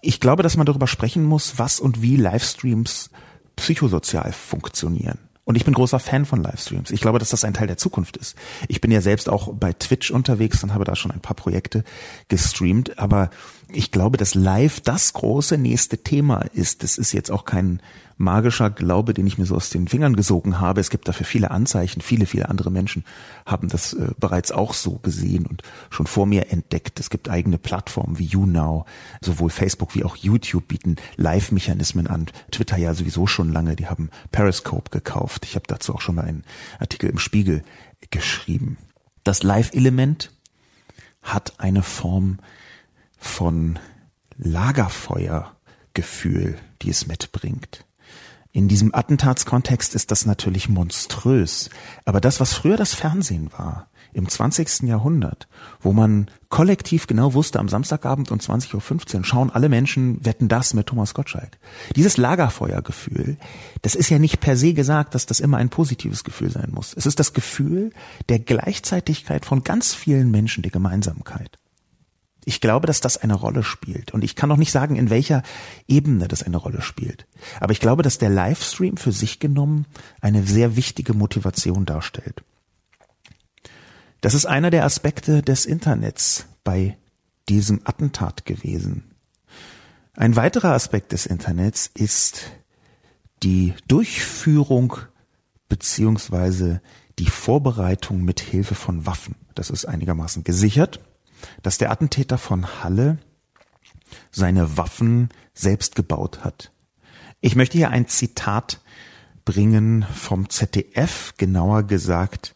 Ich 0.00 0.20
glaube, 0.20 0.42
dass 0.42 0.56
man 0.56 0.66
darüber 0.66 0.86
sprechen 0.86 1.24
muss, 1.24 1.58
was 1.58 1.80
und 1.80 2.02
wie 2.02 2.16
Livestreams 2.16 3.10
psychosozial 3.56 4.32
funktionieren. 4.32 5.18
Und 5.44 5.54
ich 5.54 5.64
bin 5.64 5.74
großer 5.74 6.00
Fan 6.00 6.24
von 6.24 6.42
Livestreams. 6.42 6.90
Ich 6.90 7.00
glaube, 7.00 7.20
dass 7.20 7.30
das 7.30 7.44
ein 7.44 7.54
Teil 7.54 7.68
der 7.68 7.76
Zukunft 7.76 8.16
ist. 8.16 8.36
Ich 8.66 8.80
bin 8.80 8.90
ja 8.90 9.00
selbst 9.00 9.28
auch 9.28 9.54
bei 9.54 9.72
Twitch 9.72 10.10
unterwegs 10.10 10.64
und 10.64 10.74
habe 10.74 10.84
da 10.84 10.96
schon 10.96 11.12
ein 11.12 11.20
paar 11.20 11.36
Projekte 11.36 11.84
gestreamt. 12.26 12.98
Aber 12.98 13.30
ich 13.72 13.90
glaube, 13.90 14.16
dass 14.16 14.34
Live 14.34 14.80
das 14.80 15.12
große 15.12 15.58
nächste 15.58 15.98
Thema 15.98 16.42
ist. 16.52 16.82
Das 16.82 16.98
ist 16.98 17.12
jetzt 17.12 17.30
auch 17.30 17.44
kein 17.44 17.80
magischer 18.16 18.70
Glaube, 18.70 19.12
den 19.12 19.26
ich 19.26 19.38
mir 19.38 19.44
so 19.44 19.56
aus 19.56 19.70
den 19.70 19.88
Fingern 19.88 20.16
gesogen 20.16 20.60
habe. 20.60 20.80
Es 20.80 20.88
gibt 20.88 21.08
dafür 21.08 21.26
viele 21.26 21.50
Anzeichen. 21.50 22.00
Viele, 22.00 22.26
viele 22.26 22.48
andere 22.48 22.70
Menschen 22.70 23.04
haben 23.44 23.68
das 23.68 23.92
äh, 23.92 24.12
bereits 24.18 24.52
auch 24.52 24.72
so 24.72 24.98
gesehen 24.98 25.46
und 25.46 25.62
schon 25.90 26.06
vor 26.06 26.26
mir 26.26 26.50
entdeckt. 26.50 27.00
Es 27.00 27.10
gibt 27.10 27.28
eigene 27.28 27.58
Plattformen 27.58 28.18
wie 28.18 28.24
YouNow. 28.24 28.86
Sowohl 29.20 29.50
Facebook 29.50 29.94
wie 29.94 30.04
auch 30.04 30.16
YouTube 30.16 30.68
bieten 30.68 30.96
Live-Mechanismen 31.16 32.06
an. 32.06 32.26
Twitter 32.52 32.76
ja 32.76 32.94
sowieso 32.94 33.26
schon 33.26 33.52
lange. 33.52 33.76
Die 33.76 33.86
haben 33.86 34.10
Periscope 34.30 34.90
gekauft. 34.90 35.44
Ich 35.44 35.56
habe 35.56 35.66
dazu 35.66 35.94
auch 35.94 36.00
schon 36.00 36.14
mal 36.14 36.24
einen 36.24 36.44
Artikel 36.78 37.10
im 37.10 37.18
Spiegel 37.18 37.62
geschrieben. 38.10 38.78
Das 39.24 39.42
Live-Element 39.42 40.30
hat 41.22 41.54
eine 41.58 41.82
Form 41.82 42.38
von 43.16 43.78
Lagerfeuergefühl, 44.38 46.56
die 46.82 46.90
es 46.90 47.06
mitbringt. 47.06 47.86
In 48.52 48.68
diesem 48.68 48.94
Attentatskontext 48.94 49.94
ist 49.94 50.10
das 50.10 50.24
natürlich 50.24 50.70
monströs. 50.70 51.68
Aber 52.06 52.22
das, 52.22 52.40
was 52.40 52.54
früher 52.54 52.78
das 52.78 52.94
Fernsehen 52.94 53.52
war, 53.52 53.90
im 54.14 54.30
20. 54.30 54.84
Jahrhundert, 54.84 55.46
wo 55.78 55.92
man 55.92 56.30
kollektiv 56.48 57.06
genau 57.06 57.34
wusste, 57.34 57.60
am 57.60 57.68
Samstagabend 57.68 58.30
um 58.30 58.38
20.15 58.38 59.18
Uhr 59.18 59.24
schauen 59.24 59.50
alle 59.50 59.68
Menschen 59.68 60.24
Wetten 60.24 60.48
das 60.48 60.72
mit 60.72 60.86
Thomas 60.86 61.12
Gottschalk. 61.12 61.58
Dieses 61.96 62.16
Lagerfeuergefühl, 62.16 63.36
das 63.82 63.94
ist 63.94 64.08
ja 64.08 64.18
nicht 64.18 64.40
per 64.40 64.56
se 64.56 64.72
gesagt, 64.72 65.14
dass 65.14 65.26
das 65.26 65.40
immer 65.40 65.58
ein 65.58 65.68
positives 65.68 66.24
Gefühl 66.24 66.50
sein 66.50 66.70
muss. 66.72 66.94
Es 66.96 67.04
ist 67.04 67.20
das 67.20 67.34
Gefühl 67.34 67.92
der 68.30 68.38
Gleichzeitigkeit 68.38 69.44
von 69.44 69.64
ganz 69.64 69.92
vielen 69.92 70.30
Menschen, 70.30 70.62
der 70.62 70.72
Gemeinsamkeit. 70.72 71.58
Ich 72.48 72.60
glaube, 72.60 72.86
dass 72.86 73.00
das 73.00 73.16
eine 73.16 73.34
Rolle 73.34 73.64
spielt. 73.64 74.14
Und 74.14 74.22
ich 74.22 74.36
kann 74.36 74.48
noch 74.48 74.56
nicht 74.56 74.70
sagen, 74.70 74.94
in 74.94 75.10
welcher 75.10 75.42
Ebene 75.88 76.28
das 76.28 76.44
eine 76.44 76.58
Rolle 76.58 76.80
spielt. 76.80 77.26
Aber 77.58 77.72
ich 77.72 77.80
glaube, 77.80 78.04
dass 78.04 78.18
der 78.18 78.30
Livestream 78.30 78.96
für 78.96 79.10
sich 79.10 79.40
genommen 79.40 79.84
eine 80.20 80.44
sehr 80.44 80.76
wichtige 80.76 81.12
Motivation 81.12 81.86
darstellt. 81.86 82.44
Das 84.20 84.32
ist 84.32 84.46
einer 84.46 84.70
der 84.70 84.84
Aspekte 84.84 85.42
des 85.42 85.66
Internets 85.66 86.46
bei 86.62 86.96
diesem 87.48 87.80
Attentat 87.82 88.46
gewesen. 88.46 89.02
Ein 90.14 90.36
weiterer 90.36 90.72
Aspekt 90.72 91.10
des 91.10 91.26
Internets 91.26 91.90
ist 91.94 92.52
die 93.42 93.74
Durchführung 93.88 94.98
beziehungsweise 95.68 96.80
die 97.18 97.26
Vorbereitung 97.26 98.22
mit 98.22 98.38
Hilfe 98.38 98.76
von 98.76 99.04
Waffen. 99.04 99.34
Das 99.56 99.68
ist 99.68 99.84
einigermaßen 99.84 100.44
gesichert 100.44 101.00
dass 101.62 101.78
der 101.78 101.90
Attentäter 101.90 102.38
von 102.38 102.82
Halle 102.82 103.18
seine 104.30 104.76
Waffen 104.76 105.30
selbst 105.54 105.96
gebaut 105.96 106.44
hat. 106.44 106.72
Ich 107.40 107.56
möchte 107.56 107.78
hier 107.78 107.90
ein 107.90 108.08
Zitat 108.08 108.80
bringen 109.44 110.04
vom 110.14 110.50
ZDF, 110.50 111.34
genauer 111.36 111.84
gesagt 111.84 112.54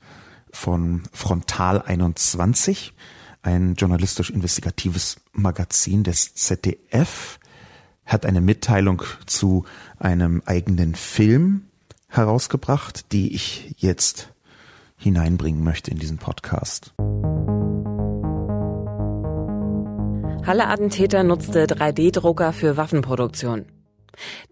von 0.52 1.04
Frontal 1.12 1.82
21, 1.82 2.92
ein 3.42 3.74
journalistisch-investigatives 3.74 5.20
Magazin 5.32 6.02
des 6.04 6.34
ZDF, 6.34 7.38
hat 8.04 8.26
eine 8.26 8.40
Mitteilung 8.40 9.02
zu 9.26 9.64
einem 9.98 10.42
eigenen 10.44 10.94
Film 10.94 11.66
herausgebracht, 12.08 13.12
die 13.12 13.34
ich 13.34 13.74
jetzt 13.78 14.32
hineinbringen 14.96 15.62
möchte 15.62 15.90
in 15.90 15.98
diesen 15.98 16.18
Podcast. 16.18 16.92
Halle-Attentäter 20.46 21.22
nutzte 21.22 21.66
3D-Drucker 21.66 22.52
für 22.52 22.76
Waffenproduktion. 22.76 23.66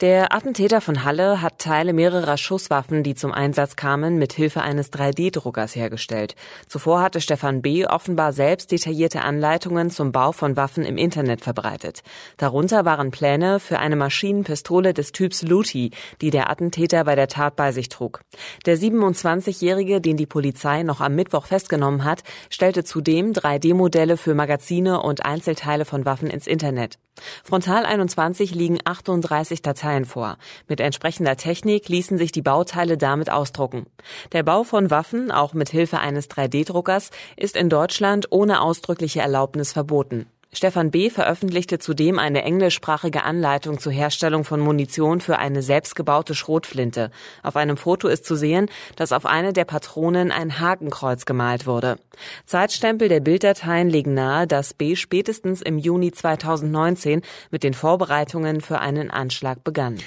Der 0.01 0.33
Attentäter 0.33 0.81
von 0.81 1.05
Halle 1.05 1.43
hat 1.43 1.59
Teile 1.59 1.93
mehrerer 1.93 2.37
Schusswaffen, 2.37 3.03
die 3.03 3.15
zum 3.15 3.33
Einsatz 3.33 3.77
kamen, 3.77 4.19
mit 4.19 4.33
Hilfe 4.33 4.63
eines 4.63 4.93
3D-Druckers 4.93 5.75
hergestellt. 5.75 6.35
Zuvor 6.67 7.01
hatte 7.01 7.21
Stefan 7.21 7.63
B. 7.63 7.87
offenbar 7.87 8.33
selbst 8.33 8.71
detaillierte 8.71 9.23
Anleitungen 9.23 9.91
zum 9.91 10.13
Bau 10.13 10.33
von 10.33 10.57
Waffen 10.57 10.85
im 10.85 10.97
Internet 10.97 11.41
verbreitet. 11.41 12.03
Darunter 12.37 12.85
waren 12.85 13.11
Pläne 13.11 13.61
für 13.61 13.79
eine 13.79 13.97
Maschinenpistole 13.97 14.95
des 14.95 15.13
Typs 15.13 15.43
Luti, 15.43 15.91
die 16.21 16.31
der 16.31 16.51
Attentäter 16.51 17.05
bei 17.05 17.15
der 17.15 17.29
Tat 17.29 17.57
bei 17.57 17.73
sich 17.73 17.89
trug. 17.89 18.21
Der 18.67 18.79
27-Jährige, 18.79 20.01
den 20.01 20.17
die 20.17 20.27
Polizei 20.27 20.83
noch 20.83 21.01
am 21.01 21.15
Mittwoch 21.15 21.47
festgenommen 21.47 22.05
hat, 22.05 22.23
stellte 22.51 22.85
zudem 22.85 23.33
3D-Modelle 23.33 24.17
für 24.17 24.35
Magazine 24.35 25.03
und 25.03 25.25
Einzelteile 25.25 25.85
von 25.85 26.05
Waffen 26.05 26.31
ins 26.31 26.47
Internet. 26.47 26.99
Frontal 27.45 27.85
21 27.85 28.55
liegen 28.55 28.79
38 28.85 29.58
Dateien 29.63 30.05
vor. 30.05 30.39
Mit 30.69 30.81
entsprechender 30.81 31.37
Technik 31.37 31.89
ließen 31.89 32.19
sich 32.19 32.33
die 32.33 32.43
Bauteile 32.43 32.97
damit 32.97 33.31
ausdrucken. 33.31 33.87
Der 34.33 34.43
Bau 34.43 34.65
von 34.65 34.91
Waffen, 34.91 35.31
auch 35.31 35.55
mit 35.55 35.69
Hilfe 35.69 35.99
eines 35.99 36.31
3D-Druckers, 36.31 37.11
ist 37.37 37.57
in 37.57 37.69
Deutschland 37.69 38.27
ohne 38.31 38.61
ausdrückliche 38.61 39.21
Erlaubnis 39.21 39.73
verboten. 39.73 40.27
Stefan 40.51 40.91
B. 40.91 41.11
veröffentlichte 41.11 41.79
zudem 41.79 42.19
eine 42.19 42.43
englischsprachige 42.43 43.23
Anleitung 43.23 43.79
zur 43.79 43.93
Herstellung 43.93 44.45
von 44.45 44.61
Munition 44.61 45.21
für 45.21 45.39
eine 45.39 45.63
selbstgebaute 45.63 46.35
Schrotflinte. 46.35 47.11
Auf 47.43 47.55
einem 47.57 47.77
Foto 47.77 48.09
ist 48.09 48.25
zu 48.25 48.35
sehen, 48.35 48.71
dass 48.97 49.13
auf 49.13 49.27
eine 49.27 49.53
der 49.53 49.67
Patronen 49.67 50.33
ein 50.33 50.59
Hakenkreuz 50.59 51.27
gemalt 51.27 51.67
wurde. 51.67 51.99
Zeitstempel 52.47 53.11
der 53.11 53.21
Bilddateien 53.21 53.91
legen 53.91 54.15
nahe, 54.15 54.47
dass 54.47 54.73
B. 54.73 54.97
spätestens 54.97 55.61
im 55.61 55.79
Juni 55.79 56.13
2019 56.13 57.21
mit 57.51 57.63
den 57.63 57.75
Vorbereitungen 57.75 58.63
für 58.63 58.79
einen 58.79 59.11
Anschlag 59.11 59.63
begann. 59.65 59.99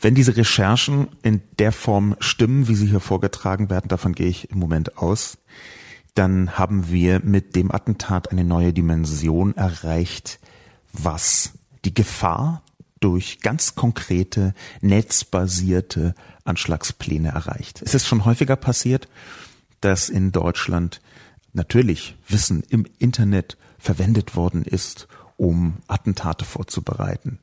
Wenn 0.00 0.14
diese 0.14 0.34
Recherchen 0.38 1.08
in 1.22 1.42
der 1.58 1.72
Form 1.72 2.16
stimmen, 2.20 2.68
wie 2.68 2.74
sie 2.74 2.86
hier 2.86 3.00
vorgetragen 3.00 3.68
werden, 3.68 3.88
davon 3.88 4.14
gehe 4.14 4.28
ich 4.28 4.50
im 4.50 4.58
Moment 4.58 4.96
aus, 4.96 5.36
dann 6.14 6.58
haben 6.58 6.90
wir 6.90 7.20
mit 7.20 7.56
dem 7.56 7.72
Attentat 7.72 8.30
eine 8.30 8.44
neue 8.44 8.72
Dimension 8.72 9.56
erreicht, 9.56 10.38
was 10.92 11.52
die 11.84 11.94
Gefahr 11.94 12.62
durch 13.00 13.40
ganz 13.40 13.74
konkrete 13.74 14.54
netzbasierte 14.82 16.14
Anschlagspläne 16.44 17.28
erreicht. 17.28 17.80
Es 17.82 17.94
ist 17.94 18.06
schon 18.06 18.24
häufiger 18.24 18.56
passiert, 18.56 19.08
dass 19.80 20.08
in 20.08 20.32
Deutschland 20.32 21.00
natürlich 21.52 22.16
Wissen 22.28 22.62
im 22.68 22.86
Internet 22.98 23.56
verwendet 23.78 24.36
worden 24.36 24.64
ist, 24.64 25.08
um 25.36 25.78
Attentate 25.88 26.44
vorzubereiten. 26.44 27.38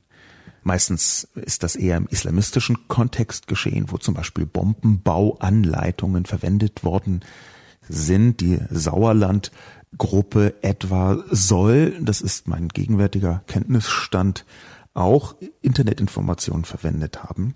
Meistens 0.62 1.28
ist 1.34 1.64
das 1.64 1.76
eher 1.76 1.98
im 1.98 2.08
islamistischen 2.08 2.88
Kontext 2.88 3.48
geschehen, 3.48 3.86
wo 3.88 3.98
zum 3.98 4.14
Beispiel 4.14 4.46
Bombenbauanleitungen 4.46 6.26
verwendet 6.26 6.84
worden 6.84 7.22
sind. 7.90 8.42
Die 8.42 8.60
Sauerlandgruppe 8.70 10.56
etwa 10.62 11.24
soll, 11.30 11.98
das 12.02 12.22
ist 12.22 12.48
mein 12.48 12.68
gegenwärtiger 12.68 13.44
Kenntnisstand, 13.48 14.46
auch 14.94 15.36
Internetinformationen 15.62 16.66
verwendet 16.66 17.24
haben. 17.24 17.54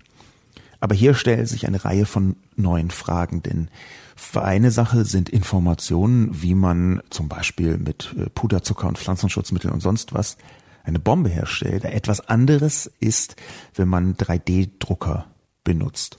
Aber 0.80 0.94
hier 0.94 1.14
stellt 1.14 1.48
sich 1.48 1.66
eine 1.66 1.84
Reihe 1.84 2.06
von 2.06 2.36
neuen 2.56 2.90
Fragen, 2.90 3.42
denn 3.42 3.68
für 4.16 4.42
eine 4.42 4.70
Sache 4.70 5.04
sind 5.04 5.28
Informationen, 5.28 6.42
wie 6.42 6.54
man 6.54 7.02
zum 7.10 7.28
Beispiel 7.28 7.78
mit 7.78 8.14
äh, 8.18 8.28
Puderzucker 8.30 8.88
und 8.88 8.98
Pflanzenschutzmitteln 8.98 9.72
und 9.72 9.80
sonst 9.80 10.12
was 10.12 10.36
eine 10.84 10.98
Bombe 10.98 11.28
herstellt. 11.28 11.84
Etwas 11.84 12.28
anderes 12.28 12.90
ist, 13.00 13.36
wenn 13.74 13.88
man 13.88 14.14
3D-Drucker 14.14 15.26
benutzt. 15.64 16.18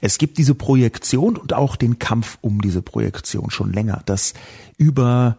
Es 0.00 0.18
gibt 0.18 0.38
diese 0.38 0.54
Projektion 0.54 1.36
und 1.36 1.52
auch 1.52 1.76
den 1.76 1.98
Kampf 1.98 2.38
um 2.40 2.60
diese 2.60 2.82
Projektion 2.82 3.50
schon 3.50 3.72
länger, 3.72 4.02
dass 4.06 4.34
über 4.76 5.38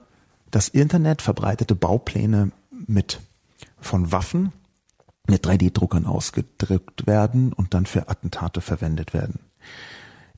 das 0.51 0.69
Internet 0.69 1.22
verbreitete 1.22 1.75
Baupläne 1.75 2.51
mit 2.88 3.19
von 3.79 4.12
Waffen 4.12 4.53
mit 5.27 5.46
3D-Druckern 5.46 6.05
ausgedrückt 6.05 7.05
werden 7.05 7.51
und 7.51 7.74
dann 7.74 7.86
für 7.86 8.10
Attentate 8.10 8.62
verwendet 8.62 9.13
werden. 9.13 9.39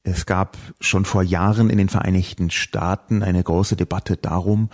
Es 0.03 0.25
gab 0.25 0.57
schon 0.79 1.05
vor 1.05 1.21
Jahren 1.21 1.69
in 1.69 1.77
den 1.77 1.89
Vereinigten 1.89 2.49
Staaten 2.49 3.21
eine 3.21 3.43
große 3.43 3.75
Debatte 3.75 4.17
darum, 4.17 4.69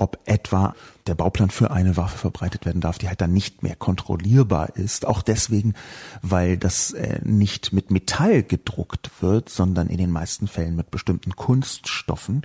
ob 0.00 0.18
etwa 0.24 0.74
der 1.06 1.14
Bauplan 1.14 1.50
für 1.50 1.70
eine 1.70 1.96
Waffe 1.96 2.16
verbreitet 2.16 2.64
werden 2.64 2.80
darf, 2.80 2.98
die 2.98 3.08
halt 3.08 3.20
dann 3.20 3.32
nicht 3.32 3.62
mehr 3.62 3.76
kontrollierbar 3.76 4.76
ist. 4.76 5.06
Auch 5.06 5.22
deswegen, 5.22 5.74
weil 6.22 6.56
das 6.56 6.92
äh, 6.92 7.20
nicht 7.22 7.72
mit 7.72 7.90
Metall 7.90 8.42
gedruckt 8.42 9.10
wird, 9.20 9.50
sondern 9.50 9.88
in 9.88 9.98
den 9.98 10.10
meisten 10.10 10.48
Fällen 10.48 10.74
mit 10.74 10.90
bestimmten 10.90 11.36
Kunststoffen. 11.36 12.42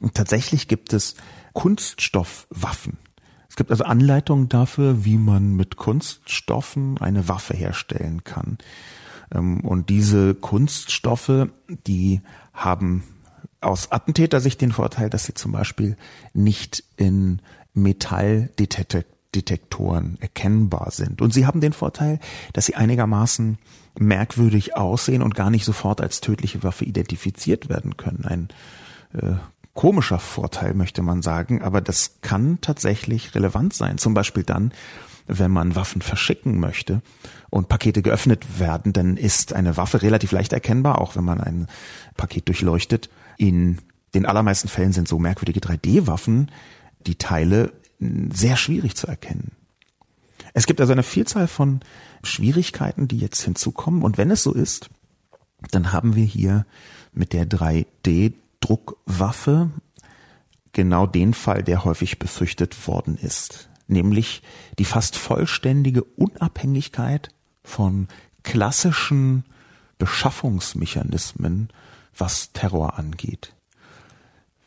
Und 0.00 0.14
tatsächlich 0.14 0.68
gibt 0.68 0.92
es 0.92 1.14
Kunststoffwaffen. 1.54 2.98
Es 3.48 3.56
gibt 3.56 3.70
also 3.70 3.84
Anleitungen 3.84 4.48
dafür, 4.48 5.04
wie 5.04 5.16
man 5.16 5.56
mit 5.56 5.76
Kunststoffen 5.76 6.98
eine 6.98 7.28
Waffe 7.28 7.54
herstellen 7.54 8.24
kann. 8.24 8.58
Ähm, 9.34 9.60
und 9.60 9.88
diese 9.88 10.34
Kunststoffe, 10.34 11.48
die 11.86 12.20
haben 12.52 13.04
aus 13.60 13.92
Attentätersicht 13.92 14.60
den 14.60 14.72
Vorteil, 14.72 15.08
dass 15.10 15.24
sie 15.24 15.34
zum 15.34 15.52
Beispiel 15.52 15.96
nicht 16.32 16.82
in 16.96 17.40
Metalldetektoren 17.74 20.18
erkennbar 20.20 20.90
sind. 20.90 21.22
Und 21.22 21.34
sie 21.34 21.46
haben 21.46 21.60
den 21.60 21.72
Vorteil, 21.72 22.18
dass 22.52 22.66
sie 22.66 22.74
einigermaßen 22.74 23.58
merkwürdig 23.98 24.76
aussehen 24.76 25.22
und 25.22 25.34
gar 25.34 25.50
nicht 25.50 25.64
sofort 25.64 26.00
als 26.00 26.20
tödliche 26.20 26.62
Waffe 26.62 26.84
identifiziert 26.84 27.68
werden 27.68 27.96
können. 27.96 28.24
Ein 28.24 28.48
äh, 29.12 29.34
komischer 29.74 30.18
Vorteil, 30.18 30.74
möchte 30.74 31.02
man 31.02 31.22
sagen, 31.22 31.62
aber 31.62 31.80
das 31.80 32.16
kann 32.22 32.58
tatsächlich 32.60 33.34
relevant 33.34 33.74
sein. 33.74 33.98
Zum 33.98 34.14
Beispiel 34.14 34.42
dann, 34.42 34.72
wenn 35.26 35.50
man 35.50 35.76
Waffen 35.76 36.02
verschicken 36.02 36.58
möchte 36.58 37.02
und 37.50 37.68
Pakete 37.68 38.02
geöffnet 38.02 38.58
werden, 38.58 38.92
dann 38.92 39.16
ist 39.16 39.52
eine 39.52 39.76
Waffe 39.76 40.02
relativ 40.02 40.32
leicht 40.32 40.52
erkennbar, 40.52 41.00
auch 41.00 41.16
wenn 41.16 41.24
man 41.24 41.40
ein 41.40 41.66
Paket 42.16 42.48
durchleuchtet. 42.48 43.10
In 43.40 43.80
den 44.12 44.26
allermeisten 44.26 44.68
Fällen 44.68 44.92
sind 44.92 45.08
so 45.08 45.18
merkwürdige 45.18 45.60
3D-Waffen 45.60 46.50
die 47.06 47.14
Teile 47.14 47.72
sehr 47.98 48.58
schwierig 48.58 48.96
zu 48.96 49.06
erkennen. 49.06 49.52
Es 50.52 50.66
gibt 50.66 50.78
also 50.78 50.92
eine 50.92 51.02
Vielzahl 51.02 51.48
von 51.48 51.80
Schwierigkeiten, 52.22 53.08
die 53.08 53.16
jetzt 53.16 53.40
hinzukommen. 53.40 54.02
Und 54.02 54.18
wenn 54.18 54.30
es 54.30 54.42
so 54.42 54.52
ist, 54.52 54.90
dann 55.70 55.90
haben 55.90 56.16
wir 56.16 56.26
hier 56.26 56.66
mit 57.14 57.32
der 57.32 57.48
3D-Druckwaffe 57.48 59.70
genau 60.72 61.06
den 61.06 61.32
Fall, 61.32 61.62
der 61.62 61.86
häufig 61.86 62.18
befürchtet 62.18 62.86
worden 62.86 63.16
ist, 63.16 63.70
nämlich 63.86 64.42
die 64.78 64.84
fast 64.84 65.16
vollständige 65.16 66.04
Unabhängigkeit 66.04 67.30
von 67.64 68.06
klassischen 68.42 69.44
Beschaffungsmechanismen 69.96 71.70
was 72.16 72.52
Terror 72.52 72.98
angeht. 72.98 73.54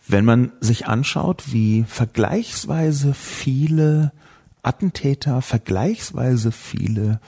Wenn 0.08 0.26
man 0.26 0.52
sich 0.60 0.88
anschaut, 0.88 1.54
wie 1.54 1.86
vergleichsweise 1.88 3.14
viele 3.14 4.12
Attentäter, 4.62 5.42
vergleichsweise 5.42 6.52
viele 6.52 7.20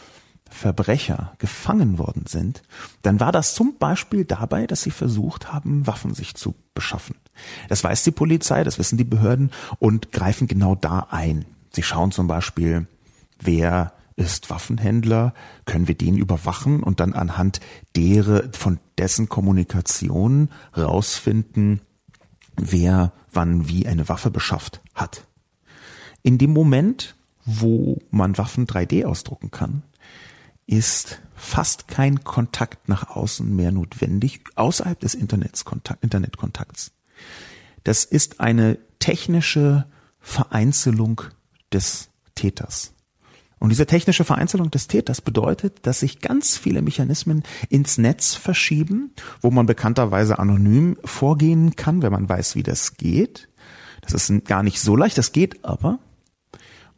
Verbrecher 0.49 1.33
gefangen 1.37 1.97
worden 1.97 2.25
sind, 2.27 2.63
dann 3.01 3.19
war 3.19 3.31
das 3.31 3.55
zum 3.55 3.77
Beispiel 3.77 4.25
dabei, 4.25 4.67
dass 4.67 4.83
sie 4.83 4.91
versucht 4.91 5.51
haben, 5.51 5.85
Waffen 5.87 6.13
sich 6.13 6.35
zu 6.35 6.55
beschaffen. 6.73 7.15
Das 7.67 7.83
weiß 7.83 8.03
die 8.03 8.11
Polizei, 8.11 8.63
das 8.63 8.79
wissen 8.79 8.97
die 8.97 9.03
Behörden 9.03 9.51
und 9.79 10.11
greifen 10.11 10.47
genau 10.47 10.75
da 10.75 11.07
ein. 11.09 11.45
Sie 11.71 11.83
schauen 11.83 12.11
zum 12.11 12.27
Beispiel, 12.27 12.87
wer 13.39 13.94
ist 14.15 14.49
Waffenhändler, 14.49 15.33
können 15.65 15.87
wir 15.87 15.95
den 15.95 16.17
überwachen 16.17 16.83
und 16.83 16.99
dann 16.99 17.13
anhand 17.13 17.59
deren, 17.95 18.53
von 18.53 18.79
dessen 18.97 19.27
Kommunikation 19.27 20.49
rausfinden, 20.75 21.81
wer 22.55 23.11
wann 23.31 23.67
wie 23.67 23.87
eine 23.87 24.07
Waffe 24.07 24.31
beschafft 24.31 24.81
hat. 24.93 25.27
In 26.23 26.37
dem 26.37 26.53
Moment, 26.53 27.15
wo 27.45 27.99
man 28.09 28.37
Waffen 28.37 28.65
3D 28.65 29.05
ausdrucken 29.05 29.51
kann, 29.51 29.83
ist 30.65 31.21
fast 31.35 31.87
kein 31.87 32.23
Kontakt 32.23 32.89
nach 32.89 33.09
außen 33.09 33.55
mehr 33.55 33.71
notwendig, 33.71 34.45
außerhalb 34.55 34.99
des 34.99 35.13
Internetkontakts. 35.13 36.91
Das 37.83 38.03
ist 38.03 38.39
eine 38.39 38.79
technische 38.97 39.85
Vereinzelung 40.19 41.21
des 41.71 42.09
Täters. 42.33 42.94
Und 43.59 43.69
diese 43.69 43.85
technische 43.85 44.25
Vereinzelung 44.25 44.69
des 44.69 44.87
Täters 44.87 45.21
bedeutet, 45.21 45.85
dass 45.87 46.01
sich 46.01 46.19
ganz 46.19 46.57
viele 46.57 46.81
Mechanismen 46.81 47.43
ins 47.69 47.97
Netz 47.97 48.35
verschieben, 48.35 49.13
wo 49.41 49.49
man 49.49 49.65
bekannterweise 49.65 50.39
anonym 50.39 50.97
vorgehen 51.05 51.75
kann, 51.75 52.01
wenn 52.01 52.11
man 52.11 52.27
weiß, 52.27 52.55
wie 52.55 52.63
das 52.63 52.97
geht. 52.97 53.47
Das 54.01 54.13
ist 54.13 54.45
gar 54.45 54.61
nicht 54.61 54.79
so 54.79 54.95
leicht, 54.95 55.17
das 55.17 55.31
geht 55.31 55.63
aber. 55.63 55.99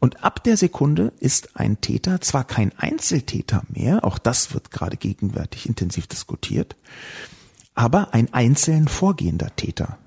Und 0.00 0.22
ab 0.22 0.44
der 0.44 0.56
Sekunde 0.56 1.12
ist 1.18 1.56
ein 1.56 1.80
Täter 1.80 2.20
zwar 2.20 2.44
kein 2.44 2.72
Einzeltäter 2.78 3.62
mehr, 3.68 4.04
auch 4.04 4.18
das 4.18 4.54
wird 4.54 4.70
gerade 4.70 4.96
gegenwärtig 4.96 5.68
intensiv 5.68 6.06
diskutiert, 6.06 6.76
aber 7.74 8.14
ein 8.14 8.32
einzeln 8.32 8.86
vorgehender 8.86 9.54
Täter. 9.56 9.98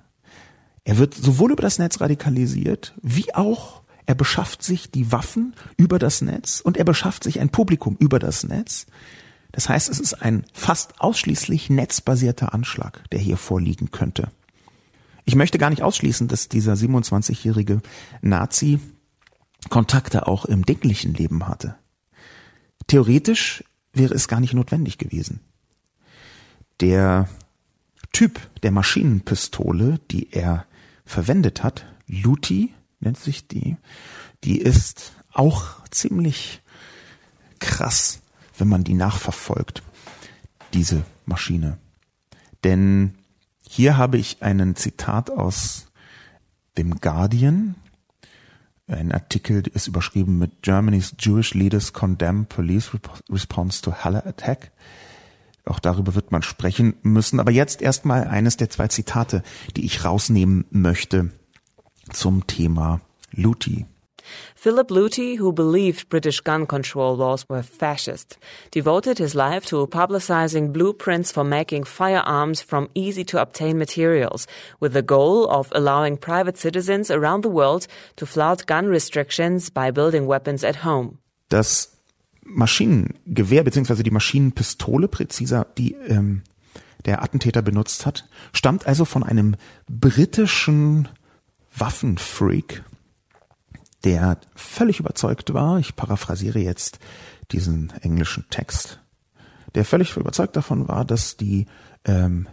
Er 0.84 0.98
wird 0.98 1.14
sowohl 1.14 1.52
über 1.52 1.62
das 1.62 1.78
Netz 1.78 2.02
radikalisiert, 2.02 2.94
wie 3.02 3.36
auch 3.36 3.81
er 4.12 4.16
beschafft 4.16 4.62
sich 4.62 4.92
die 4.92 5.14
Waffen 5.14 5.56
über 5.78 5.98
das 5.98 6.22
Netz 6.22 6.60
und 6.60 6.76
er 6.76 6.84
beschafft 6.84 7.24
sich 7.24 7.40
ein 7.40 7.48
Publikum 7.48 7.96
über 7.98 8.20
das 8.20 8.44
Netz. 8.44 8.86
Das 9.54 9.70
heißt, 9.70 9.88
es 9.88 10.02
ist 10.02 10.16
ein 10.16 10.46
fast 10.52 11.00
ausschließlich 11.00 11.70
netzbasierter 11.70 12.54
Anschlag, 12.54 13.10
der 13.12 13.20
hier 13.20 13.38
vorliegen 13.38 13.90
könnte. 13.92 14.30
Ich 15.24 15.36
möchte 15.36 15.58
gar 15.58 15.70
nicht 15.70 15.82
ausschließen, 15.82 16.28
dass 16.28 16.50
dieser 16.50 16.74
27-jährige 16.74 17.82
Nazi 18.22 18.82
Kontakte 19.70 20.28
auch 20.28 20.44
im 20.44 20.66
denklichen 20.66 21.14
Leben 21.14 21.48
hatte. 21.48 21.76
Theoretisch 22.88 23.64
wäre 23.94 24.14
es 24.14 24.28
gar 24.28 24.42
nicht 24.42 24.54
notwendig 24.54 24.98
gewesen. 24.98 25.40
Der 26.82 27.30
Typ 28.12 28.42
der 28.62 28.72
Maschinenpistole, 28.72 30.02
die 30.12 30.34
er 30.34 30.66
verwendet 31.06 31.64
hat, 31.64 31.86
Luti, 32.08 32.74
nennt 33.02 33.20
sich 33.20 33.48
die. 33.48 33.78
Die 34.44 34.60
ist 34.60 35.14
auch 35.34 35.84
ziemlich 35.90 36.62
krass, 37.60 38.22
wenn 38.58 38.68
man 38.68 38.84
die 38.84 38.94
nachverfolgt, 38.94 39.84
diese 40.74 41.04
Maschine. 41.26 41.78
Denn 42.64 43.16
hier 43.68 43.98
habe 43.98 44.18
ich 44.18 44.42
einen 44.42 44.76
Zitat 44.76 45.30
aus 45.30 45.88
dem 46.78 47.00
Guardian. 47.00 47.76
Ein 48.88 49.12
Artikel 49.12 49.68
ist 49.74 49.88
überschrieben 49.88 50.38
mit 50.38 50.64
Germany's 50.64 51.16
Jewish 51.20 51.54
Leaders 51.54 51.94
Condemn 51.94 52.46
Police 52.46 52.92
Response 53.30 53.82
to 53.82 53.94
Halle 53.94 54.26
Attack. 54.26 54.72
Auch 55.64 55.80
darüber 55.80 56.16
wird 56.16 56.32
man 56.32 56.42
sprechen 56.42 56.96
müssen. 57.04 57.40
Aber 57.40 57.52
jetzt 57.52 57.82
erstmal 57.82 58.28
eines 58.28 58.58
der 58.58 58.70
zwei 58.70 58.88
Zitate, 58.88 59.44
die 59.76 59.86
ich 59.86 60.04
rausnehmen 60.04 60.66
möchte 60.72 61.30
zum 62.12 62.46
Thema 62.48 63.02
Luthi. 63.34 63.86
Philip 64.56 64.90
Luthi, 64.90 65.38
who 65.38 65.52
believed 65.52 66.10
British 66.10 66.42
gun 66.42 66.66
control 66.66 67.16
laws 67.16 67.48
were 67.50 67.64
fascist, 67.64 68.38
devoted 68.72 69.18
his 69.18 69.34
life 69.34 69.66
to 69.66 69.88
publicizing 69.88 70.72
blueprints 70.72 71.32
for 71.32 71.44
making 71.44 71.84
firearms 71.86 72.62
from 72.62 72.88
easy 72.94 73.24
to 73.26 73.42
obtain 73.42 73.78
materials, 73.78 74.48
with 74.80 74.94
the 74.94 75.02
goal 75.02 75.50
of 75.50 75.72
allowing 75.74 76.18
private 76.18 76.58
citizens 76.58 77.10
around 77.10 77.44
the 77.44 77.50
world 77.50 77.88
to 78.16 78.26
flout 78.26 78.66
gun 78.68 78.88
restrictions 78.88 79.70
by 79.70 79.92
building 79.92 80.28
weapons 80.28 80.64
at 80.64 80.78
home. 80.86 81.18
Das 81.50 81.98
Maschinengewehr 82.44 83.64
bzw. 83.64 84.04
die 84.04 84.12
Maschinenpistole, 84.12 85.08
präziser, 85.08 85.68
die 85.78 85.94
ähm, 85.94 86.44
der 87.06 87.24
Attentäter 87.24 87.62
benutzt 87.62 88.06
hat, 88.06 88.28
stammt 88.54 88.86
also 88.86 89.06
von 89.06 89.24
einem 89.24 89.56
britischen 89.90 91.08
Waffenfreak, 91.76 92.84
der 94.04 94.40
völlig 94.56 95.00
überzeugt 95.00 95.54
war, 95.54 95.80
ich 95.80 95.96
paraphrasiere 95.96 96.60
jetzt 96.60 97.00
diesen 97.52 97.92
englischen 98.02 98.46
Text, 98.50 99.00
der 99.76 99.86
völlig 99.86 100.16
überzeugt 100.18 100.56
davon 100.56 100.88
war, 100.88 101.06
dass 101.06 101.38
die 101.38 101.66
ähm, 102.06 102.48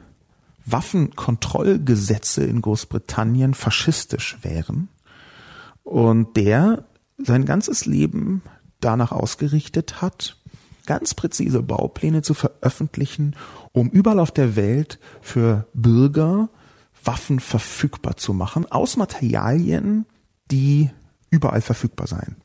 Waffenkontrollgesetze 0.66 2.44
in 2.44 2.60
Großbritannien 2.60 3.54
faschistisch 3.54 4.38
wären 4.42 4.88
und 5.82 6.36
der 6.36 6.84
sein 7.16 7.46
ganzes 7.46 7.86
Leben 7.86 8.42
danach 8.80 9.10
ausgerichtet 9.10 10.02
hat, 10.02 10.36
ganz 10.86 11.14
präzise 11.14 11.62
Baupläne 11.62 12.22
zu 12.22 12.34
veröffentlichen, 12.34 13.34
um 13.72 13.90
überall 13.90 14.20
auf 14.20 14.30
der 14.30 14.56
Welt 14.56 14.98
für 15.20 15.66
Bürger 15.74 16.50
Waffen 17.08 17.40
verfügbar 17.40 18.18
zu 18.18 18.34
machen, 18.34 18.70
aus 18.70 18.98
Materialien, 18.98 20.04
die 20.50 20.90
überall 21.30 21.62
verfügbar 21.62 22.06
seien. 22.06 22.36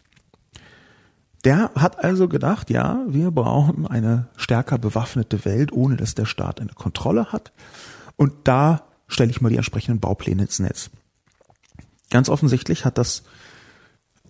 Der 1.43 1.71
hat 1.76 2.02
also 2.02 2.30
gedacht, 2.30 2.69
ja, 2.69 3.04
wir 3.06 3.32
brauchen 3.32 3.86
eine 3.86 4.30
stärker 4.38 4.78
bewaffnete 4.78 5.43
Welt, 5.43 5.73
ohne 5.73 5.97
dass 5.97 6.15
der 6.15 6.23
Staat 6.23 6.62
eine 6.62 6.71
Kontrolle 6.71 7.34
hat. 7.34 7.52
Und 8.15 8.32
da 8.45 8.84
stelle 9.10 9.32
ich 9.32 9.41
mal 9.41 9.49
die 9.49 9.58
entsprechenden 9.58 9.99
Baupläne 9.99 10.43
ins 10.43 10.60
Netz. 10.60 10.91
Ganz 12.10 12.30
offensichtlich 12.30 12.86
hat 12.86 12.97
das 12.97 13.23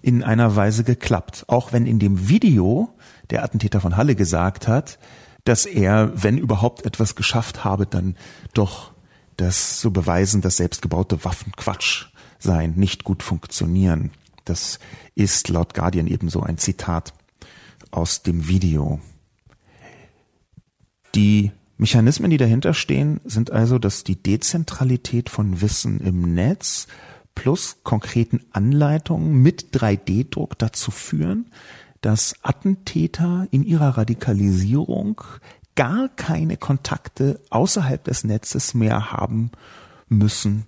in 0.02 0.24
einer 0.24 0.56
Weise 0.56 0.84
geklappt. 0.84 1.46
Auch 1.46 1.74
wenn 1.74 1.86
in 1.86 2.00
dem 2.00 2.28
Video 2.28 2.89
der 3.30 3.43
Attentäter 3.43 3.82
von 3.82 3.98
Halle 3.98 4.15
gesagt 4.15 4.67
hat, 4.67 4.98
dass 5.43 5.67
er, 5.67 6.12
wenn 6.15 6.39
überhaupt 6.39 6.88
etwas 6.88 7.13
geschafft 7.13 7.63
habe, 7.63 7.86
dann 7.86 8.15
doch 8.56 8.92
das 9.38 9.80
zu 9.80 9.91
beweisen, 9.91 10.41
dass 10.41 10.58
selbstgebaute 10.58 11.24
Waffen 11.24 11.52
Quatsch 11.56 12.06
seien, 12.39 12.76
nicht 12.76 13.04
gut 13.04 13.24
funktionieren. 13.24 14.12
Das 14.46 14.80
ist 15.15 15.50
laut 15.50 15.74
Guardian 15.74 16.08
ebenso 16.08 16.41
ein 16.41 16.58
Zitat 16.58 17.13
aus 17.91 18.24
dem 18.24 18.48
Video. 18.48 19.00
Die 21.15 21.52
Mechanismen, 21.78 22.32
die 22.32 22.38
dahinter 22.38 22.74
stehen, 22.74 23.22
sind 23.24 23.52
also, 23.52 23.80
dass 23.80 24.04
die 24.04 24.22
Dezentralität 24.22 25.30
von 25.30 25.62
Wissen 25.62 26.00
im 26.00 26.34
Netz 26.34 26.88
plus 27.36 27.78
konkreten 27.84 28.41
Anleitungen 28.52 29.41
mit 29.41 29.76
3D-Druck 29.76 30.58
dazu 30.58 30.91
führen, 30.91 31.52
dass 32.02 32.36
Attentäter 32.43 33.48
in 33.52 33.63
ihrer 33.63 33.98
Radikalisierung 33.98 35.22
gar 35.75 36.09
keine 36.09 36.57
Kontakte 36.57 37.39
außerhalb 37.49 38.03
des 38.03 38.23
Netzes 38.23 38.73
mehr 38.73 39.12
haben 39.12 39.51
müssen, 40.07 40.65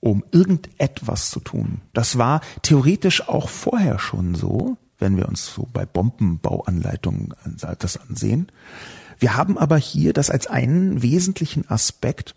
um 0.00 0.24
irgendetwas 0.32 1.30
zu 1.30 1.40
tun. 1.40 1.80
Das 1.92 2.18
war 2.18 2.40
theoretisch 2.62 3.28
auch 3.28 3.48
vorher 3.48 3.98
schon 3.98 4.34
so, 4.34 4.76
wenn 4.98 5.16
wir 5.16 5.28
uns 5.28 5.46
so 5.52 5.68
bei 5.72 5.86
Bombenbauanleitungen 5.86 7.34
das 7.78 7.96
ansehen. 7.96 8.50
Wir 9.18 9.36
haben 9.36 9.58
aber 9.58 9.76
hier 9.76 10.12
das 10.12 10.30
als 10.30 10.46
einen 10.48 11.02
wesentlichen 11.02 11.68
Aspekt 11.70 12.34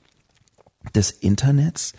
des 0.93 1.09
Internets, 1.09 1.93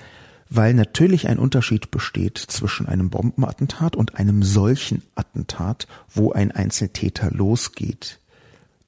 weil 0.48 0.74
natürlich 0.74 1.28
ein 1.28 1.40
Unterschied 1.40 1.90
besteht 1.90 2.38
zwischen 2.38 2.86
einem 2.86 3.10
Bombenattentat 3.10 3.96
und 3.96 4.14
einem 4.14 4.44
solchen 4.44 5.02
Attentat, 5.16 5.88
wo 6.08 6.32
ein 6.32 6.52
Einzeltäter 6.52 7.32
losgeht. 7.32 8.20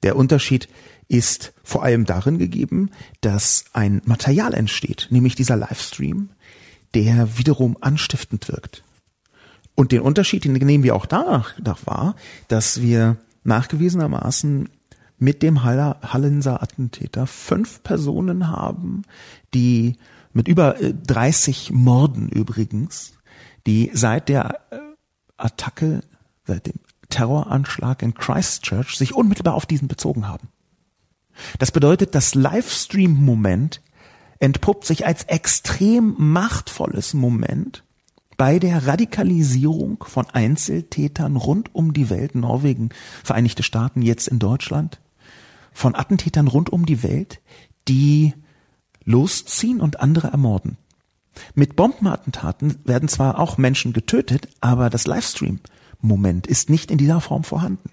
Der 0.03 0.15
Unterschied 0.15 0.69
ist 1.07 1.53
vor 1.63 1.83
allem 1.83 2.05
darin 2.05 2.37
gegeben, 2.37 2.91
dass 3.21 3.65
ein 3.73 4.01
Material 4.05 4.53
entsteht, 4.53 5.07
nämlich 5.09 5.35
dieser 5.35 5.55
Livestream, 5.55 6.29
der 6.93 7.37
wiederum 7.37 7.77
anstiftend 7.81 8.47
wirkt. 8.47 8.83
Und 9.75 9.91
den 9.91 10.01
Unterschied, 10.01 10.43
den 10.45 10.53
nehmen 10.53 10.83
wir 10.83 10.95
auch 10.95 11.05
danach 11.05 11.53
wahr, 11.85 12.15
dass 12.47 12.81
wir 12.81 13.17
nachgewiesenermaßen 13.43 14.69
mit 15.17 15.43
dem 15.43 15.63
Hallenser 15.63 16.63
Attentäter 16.63 17.27
fünf 17.27 17.83
Personen 17.83 18.47
haben, 18.47 19.03
die 19.53 19.97
mit 20.33 20.47
über 20.47 20.75
30 21.07 21.69
äh, 21.69 21.73
Morden 21.73 22.29
übrigens, 22.29 23.13
die 23.67 23.91
seit 23.93 24.29
der 24.29 24.61
äh, 24.71 24.77
Attacke, 25.37 26.01
seit 26.45 26.67
dem 26.67 26.79
Terroranschlag 27.09 28.01
in 28.01 28.13
Christchurch 28.13 28.97
sich 28.97 29.13
unmittelbar 29.13 29.55
auf 29.55 29.65
diesen 29.65 29.87
bezogen 29.87 30.27
haben. 30.27 30.49
Das 31.57 31.71
bedeutet, 31.71 32.15
das 32.15 32.35
Livestream-Moment 32.35 33.81
entpuppt 34.39 34.85
sich 34.85 35.05
als 35.05 35.23
extrem 35.23 36.15
machtvolles 36.17 37.13
Moment 37.13 37.83
bei 38.37 38.57
der 38.57 38.87
Radikalisierung 38.87 40.03
von 40.07 40.29
Einzeltätern 40.29 41.35
rund 41.35 41.75
um 41.75 41.91
die 41.91 42.09
Welt, 42.09 42.35
Norwegen, 42.35 42.89
Vereinigte 43.23 43.63
Staaten, 43.63 44.01
jetzt 44.01 44.29
in 44.29 44.39
Deutschland, 44.39 45.01
von 45.73 45.93
Attentätern 45.93 46.47
rund 46.47 46.69
um 46.69 46.85
die 46.85 47.03
Welt, 47.03 47.41
die 47.89 48.33
losziehen 49.03 49.81
und 49.81 49.99
andere 49.99 50.27
ermorden. 50.29 50.77
Mit 51.53 51.75
Bombenattentaten 51.75 52.79
werden 52.85 53.09
zwar 53.09 53.39
auch 53.39 53.57
Menschen 53.57 53.91
getötet, 53.91 54.47
aber 54.61 54.89
das 54.89 55.05
Livestream-Moment 55.99 56.47
ist 56.47 56.69
nicht 56.69 56.91
in 56.91 56.97
dieser 56.97 57.21
Form 57.21 57.43
vorhanden. 57.43 57.89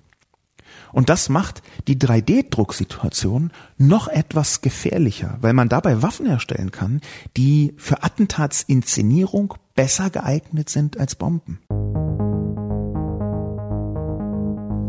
Und 0.92 1.08
das 1.08 1.28
macht 1.28 1.62
die 1.88 1.98
3D-Drucksituation 1.98 3.50
noch 3.76 4.08
etwas 4.08 4.62
gefährlicher, 4.62 5.36
weil 5.40 5.52
man 5.52 5.68
dabei 5.68 6.02
Waffen 6.02 6.26
herstellen 6.26 6.70
kann, 6.70 7.00
die 7.36 7.74
für 7.76 8.02
Attentatsinszenierung 8.02 9.54
besser 9.74 10.10
geeignet 10.10 10.70
sind 10.70 10.98
als 10.98 11.14
Bomben. 11.14 11.60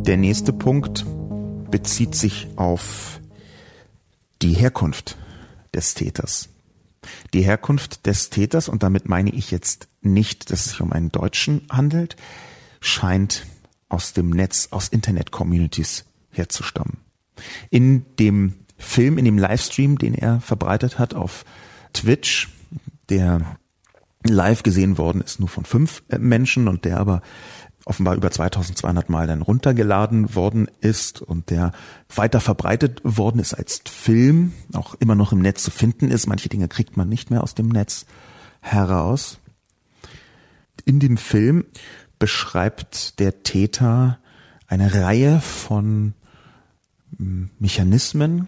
Der 0.05 0.17
nächste 0.17 0.53
Punkt 0.53 1.05
bezieht 1.69 2.15
sich 2.15 2.47
auf 2.55 3.19
die 4.41 4.53
Herkunft 4.53 5.17
des 5.73 5.93
Täters. 5.93 6.49
Die 7.33 7.41
Herkunft 7.41 8.05
des 8.05 8.29
Täters, 8.29 8.69
und 8.69 8.83
damit 8.83 9.09
meine 9.09 9.31
ich 9.31 9.51
jetzt 9.51 9.87
nicht, 10.01 10.51
dass 10.51 10.65
es 10.65 10.71
sich 10.71 10.81
um 10.81 10.93
einen 10.93 11.11
Deutschen 11.11 11.67
handelt, 11.69 12.15
scheint 12.79 13.45
aus 13.89 14.13
dem 14.13 14.29
Netz, 14.29 14.69
aus 14.71 14.89
Internet-Communities 14.89 16.05
herzustammen. 16.29 16.97
In 17.69 18.05
dem 18.17 18.55
Film, 18.77 19.17
in 19.17 19.25
dem 19.25 19.37
Livestream, 19.37 19.97
den 19.97 20.13
er 20.13 20.41
verbreitet 20.41 20.99
hat 20.99 21.13
auf 21.13 21.45
Twitch, 21.93 22.49
der 23.09 23.57
live 24.23 24.63
gesehen 24.63 24.97
worden 24.97 25.21
ist 25.21 25.39
nur 25.39 25.49
von 25.49 25.65
fünf 25.65 26.03
äh, 26.09 26.17
Menschen 26.17 26.67
und 26.67 26.85
der 26.85 26.99
aber 26.99 27.21
offenbar 27.85 28.15
über 28.15 28.29
2200 28.29 29.09
Mal 29.09 29.27
dann 29.27 29.41
runtergeladen 29.41 30.35
worden 30.35 30.69
ist 30.81 31.21
und 31.21 31.49
der 31.49 31.71
weiter 32.13 32.41
verbreitet 32.41 32.99
worden 33.03 33.39
ist 33.39 33.53
als 33.53 33.81
Film, 33.85 34.51
auch 34.73 34.95
immer 34.95 35.15
noch 35.15 35.31
im 35.31 35.39
Netz 35.39 35.63
zu 35.63 35.71
finden 35.71 36.11
ist. 36.11 36.27
Manche 36.27 36.49
Dinge 36.49 36.67
kriegt 36.67 36.97
man 36.97 37.07
nicht 37.07 37.31
mehr 37.31 37.43
aus 37.43 37.55
dem 37.55 37.69
Netz 37.69 38.05
heraus. 38.59 39.39
In 40.83 40.99
dem 40.99 41.15
Film 41.15 41.63
beschreibt 42.19 43.19
der 43.19 43.43
Täter 43.43 44.19
eine 44.67 44.93
Reihe 44.93 45.39
von 45.39 46.13
hm, 47.17 47.49
Mechanismen, 47.59 48.47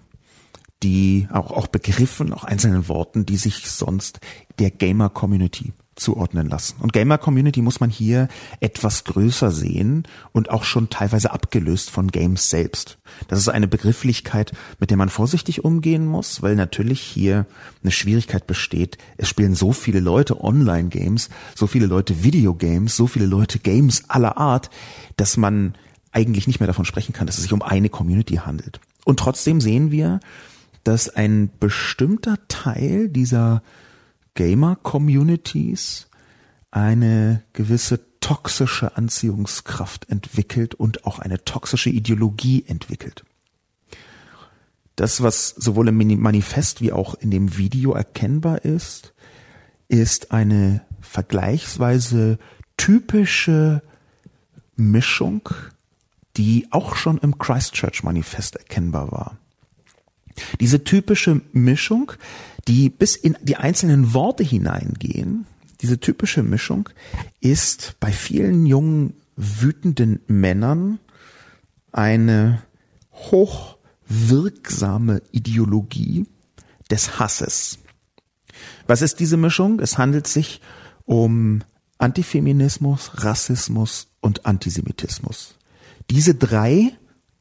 die 0.83 1.27
auch, 1.31 1.51
auch 1.51 1.67
Begriffen, 1.67 2.33
auch 2.33 2.43
einzelnen 2.43 2.87
Worten, 2.87 3.25
die 3.25 3.37
sich 3.37 3.69
sonst 3.69 4.19
der 4.59 4.71
Gamer-Community 4.71 5.73
zuordnen 5.99 6.49
lassen. 6.49 6.77
Und 6.79 6.93
Gamer 6.93 7.17
Community 7.17 7.61
muss 7.61 7.79
man 7.79 7.89
hier 7.89 8.27
etwas 8.59 9.03
größer 9.03 9.51
sehen 9.51 10.03
und 10.31 10.49
auch 10.49 10.63
schon 10.63 10.89
teilweise 10.89 11.31
abgelöst 11.31 11.89
von 11.89 12.09
Games 12.09 12.49
selbst. 12.49 12.97
Das 13.27 13.39
ist 13.39 13.49
eine 13.49 13.67
Begrifflichkeit, 13.67 14.51
mit 14.79 14.89
der 14.89 14.97
man 14.97 15.09
vorsichtig 15.09 15.63
umgehen 15.63 16.05
muss, 16.05 16.41
weil 16.41 16.55
natürlich 16.55 17.01
hier 17.01 17.45
eine 17.83 17.91
Schwierigkeit 17.91 18.47
besteht. 18.47 18.97
Es 19.17 19.27
spielen 19.29 19.55
so 19.55 19.73
viele 19.73 19.99
Leute 19.99 20.41
Online-Games, 20.41 21.29
so 21.55 21.67
viele 21.67 21.85
Leute 21.85 22.23
Videogames, 22.23 22.95
so 22.95 23.07
viele 23.07 23.25
Leute 23.25 23.59
Games 23.59 24.05
aller 24.07 24.37
Art, 24.37 24.69
dass 25.17 25.37
man 25.37 25.75
eigentlich 26.11 26.47
nicht 26.47 26.59
mehr 26.59 26.67
davon 26.67 26.85
sprechen 26.85 27.13
kann, 27.13 27.27
dass 27.27 27.37
es 27.37 27.43
sich 27.43 27.53
um 27.53 27.61
eine 27.61 27.89
Community 27.89 28.35
handelt. 28.35 28.79
Und 29.05 29.19
trotzdem 29.19 29.61
sehen 29.61 29.91
wir, 29.91 30.19
dass 30.83 31.09
ein 31.09 31.49
bestimmter 31.59 32.37
Teil 32.47 33.09
dieser 33.09 33.61
Gamer-Communities 34.39 36.07
eine 36.71 37.43
gewisse 37.51 37.99
toxische 38.21 38.95
Anziehungskraft 38.95 40.09
entwickelt 40.09 40.75
und 40.75 41.05
auch 41.05 41.19
eine 41.19 41.43
toxische 41.43 41.89
Ideologie 41.89 42.63
entwickelt. 42.65 43.25
Das, 44.95 45.21
was 45.21 45.49
sowohl 45.49 45.89
im 45.89 46.21
Manifest 46.21 46.79
wie 46.79 46.93
auch 46.93 47.15
in 47.15 47.31
dem 47.31 47.57
Video 47.57 47.91
erkennbar 47.91 48.63
ist, 48.63 49.13
ist 49.89 50.31
eine 50.31 50.85
vergleichsweise 51.01 52.39
typische 52.77 53.81
Mischung, 54.77 55.49
die 56.37 56.67
auch 56.71 56.95
schon 56.95 57.17
im 57.17 57.37
Christchurch-Manifest 57.37 58.55
erkennbar 58.55 59.11
war. 59.11 59.37
Diese 60.61 60.85
typische 60.85 61.41
Mischung, 61.51 62.13
die 62.67 62.89
bis 62.89 63.15
in 63.15 63.37
die 63.41 63.57
einzelnen 63.57 64.13
Worte 64.13 64.43
hineingehen, 64.43 65.45
diese 65.81 65.99
typische 65.99 66.43
Mischung 66.43 66.89
ist 67.39 67.95
bei 67.99 68.11
vielen 68.11 68.65
jungen, 68.65 69.13
wütenden 69.35 70.19
Männern 70.27 70.99
eine 71.91 72.61
hochwirksame 73.13 75.21
Ideologie 75.31 76.27
des 76.91 77.19
Hasses. 77.19 77.79
Was 78.87 79.01
ist 79.01 79.19
diese 79.19 79.37
Mischung? 79.37 79.79
Es 79.79 79.97
handelt 79.97 80.27
sich 80.27 80.61
um 81.05 81.63
Antifeminismus, 81.97 83.23
Rassismus 83.23 84.07
und 84.21 84.45
Antisemitismus. 84.45 85.55
Diese 86.09 86.35
drei 86.35 86.91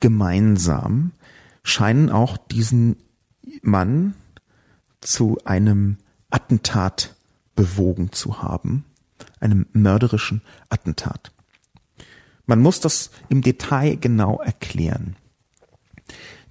gemeinsam 0.00 1.12
scheinen 1.62 2.10
auch 2.10 2.36
diesen 2.36 2.96
Mann 3.62 4.14
zu 5.00 5.38
einem 5.44 5.98
Attentat 6.30 7.16
bewogen 7.54 8.12
zu 8.12 8.42
haben, 8.42 8.84
einem 9.40 9.66
mörderischen 9.72 10.42
Attentat. 10.68 11.32
Man 12.46 12.60
muss 12.60 12.80
das 12.80 13.10
im 13.28 13.42
Detail 13.42 13.96
genau 13.96 14.40
erklären. 14.40 15.16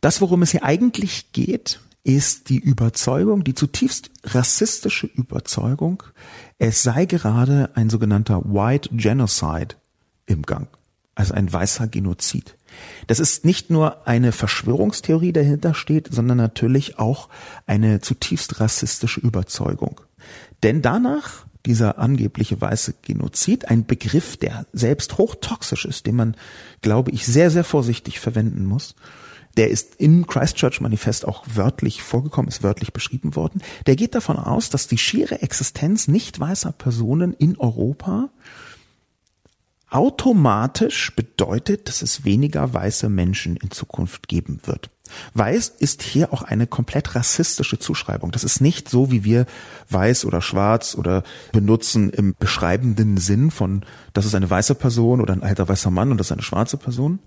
Das, 0.02 0.22
worum 0.22 0.44
es 0.44 0.52
hier 0.52 0.64
eigentlich 0.64 1.32
geht, 1.32 1.80
ist 2.04 2.50
die 2.50 2.60
Überzeugung, 2.60 3.44
die 3.44 3.56
zutiefst 3.56 4.12
rassistische 4.24 5.08
Überzeugung, 5.08 6.04
es 6.58 6.84
sei 6.84 7.06
gerade 7.06 7.72
ein 7.76 7.90
sogenannter 7.90 8.44
White 8.46 8.90
Genocide 8.94 9.76
im 10.26 10.44
Gang, 10.44 10.70
also 11.18 11.34
ein 11.34 11.52
weißer 11.52 11.88
Genozid. 11.88 12.56
Das 13.08 13.20
ist 13.20 13.44
nicht 13.44 13.72
nur 13.72 14.08
eine 14.08 14.32
Verschwörungstheorie 14.32 15.34
dahinter 15.34 15.74
steht, 15.74 16.14
sondern 16.14 16.38
natürlich 16.38 17.00
auch 17.00 17.28
eine 17.66 18.02
zutiefst 18.02 18.60
rassistische 18.60 19.20
Überzeugung. 19.20 20.00
Denn 20.62 20.84
danach 20.84 21.48
dieser 21.66 21.98
angebliche 21.98 22.62
weiße 22.62 22.94
Genozid, 23.02 23.68
ein 23.68 23.86
Begriff, 23.86 24.38
der 24.38 24.68
selbst 24.74 25.18
hochtoxisch 25.18 25.86
ist, 25.86 26.06
den 26.06 26.16
man, 26.16 26.36
glaube 26.82 27.12
ich, 27.12 27.26
sehr, 27.26 27.50
sehr 27.50 27.64
vorsichtig 27.64 28.20
verwenden 28.20 28.64
muss, 28.66 28.96
der 29.58 29.72
ist 29.72 29.96
im 29.98 30.28
Christchurch 30.28 30.82
Manifest 30.82 31.28
auch 31.28 31.44
wörtlich 31.52 32.04
vorgekommen, 32.04 32.48
ist 32.48 32.62
wörtlich 32.62 32.94
beschrieben 32.94 33.36
worden. 33.36 33.64
Der 33.88 33.96
geht 33.96 34.14
davon 34.14 34.38
aus, 34.38 34.70
dass 34.70 34.88
die 34.88 35.00
schiere 35.00 35.42
Existenz 35.42 36.08
nicht 36.08 36.40
weißer 36.40 36.74
Personen 36.74 37.34
in 37.34 37.58
Europa 37.58 38.30
automatisch 39.90 41.16
bedeutet, 41.16 41.88
dass 41.88 42.02
es 42.02 42.26
weniger 42.26 42.74
weiße 42.74 43.10
Menschen 43.10 43.56
in 43.56 43.72
Zukunft 43.72 44.28
geben 44.28 44.60
wird. 44.66 44.90
Weiß 45.34 45.70
ist 45.70 46.02
hier 46.02 46.34
auch 46.34 46.42
eine 46.42 46.68
komplett 46.68 47.16
rassistische 47.16 47.80
Zuschreibung. 47.80 48.32
Das 48.32 48.44
ist 48.44 48.60
nicht 48.60 48.90
so, 48.90 49.12
wie 49.12 49.24
wir 49.24 49.46
weiß 49.90 50.26
oder 50.26 50.42
schwarz 50.42 50.96
oder 50.96 51.24
benutzen 51.54 52.10
im 52.10 52.36
beschreibenden 52.38 53.18
Sinn 53.18 53.52
von, 53.52 53.86
das 54.14 54.26
ist 54.26 54.36
eine 54.36 54.50
weiße 54.50 54.76
Person 54.76 55.22
oder 55.22 55.34
ein 55.34 55.44
alter 55.44 55.70
weißer 55.70 55.92
Mann 55.92 56.12
und 56.12 56.18
das 56.18 56.28
ist 56.28 56.34
eine 56.34 56.42
schwarze 56.42 56.78
Person. 56.78 57.20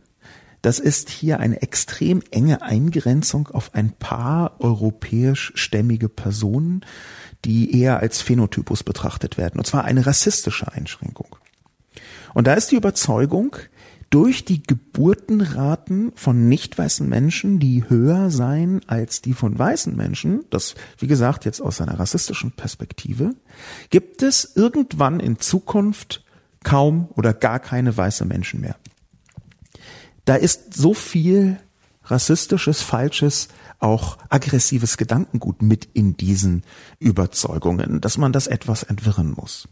Das 0.63 0.79
ist 0.79 1.09
hier 1.09 1.41
eine 1.41 1.63
extrem 1.63 2.23
enge 2.31 2.61
Eingrenzung 2.61 3.49
auf 3.49 3.75
ein 3.75 3.93
paar 3.93 4.61
europäisch 4.61 5.53
stämmige 5.55 6.11
Personen, 6.11 6.85
die 7.47 7.81
eher 7.81 8.01
als 8.01 8.21
Phänotypus 8.21 8.83
betrachtet 8.83 9.39
werden. 9.39 9.59
Und 9.59 9.67
zwar 9.67 9.85
eine 9.85 10.05
rassistische 10.05 10.71
Einschränkung. 10.71 11.37
Und 12.35 12.47
da 12.47 12.55
ist 12.55 12.71
die 12.71 12.77
Überzeugung, 12.77 13.57
durch 14.11 14.45
die 14.45 14.63
Geburtenraten 14.63 16.11
von 16.17 16.49
nicht 16.49 16.77
weißen 16.77 17.09
Menschen, 17.09 17.61
die 17.61 17.89
höher 17.89 18.31
seien 18.31 18.81
als 18.89 19.23
die 19.23 19.35
von 19.35 19.57
weißen 19.57 19.97
Menschen, 19.97 20.45
das 20.51 20.75
wie 20.99 21.07
gesagt 21.07 21.45
jetzt 21.45 21.61
aus 21.63 21.81
einer 21.81 21.99
rassistischen 21.99 22.51
Perspektive, 22.51 23.37
gibt 23.91 24.23
es 24.23 24.57
irgendwann 24.57 25.21
in 25.21 25.39
Zukunft 25.39 26.25
kaum 26.65 27.09
oder 27.15 27.33
gar 27.33 27.61
keine 27.61 27.97
weiße 27.97 28.25
Menschen 28.25 28.61
mehr. 28.61 28.77
Da 30.25 30.35
ist 30.35 30.75
so 30.75 30.93
viel 30.93 31.59
rassistisches, 32.05 32.83
falsches, 32.83 33.49
auch 33.79 34.19
aggressives 34.29 34.97
Gedankengut 34.97 35.63
mit 35.63 35.89
in 35.95 36.17
diesen 36.17 36.65
Überzeugungen, 36.99 38.01
dass 38.01 38.19
man 38.19 38.33
das 38.33 38.49
etwas 38.49 38.83
entwirren 38.83 39.33
muss. 39.37 39.69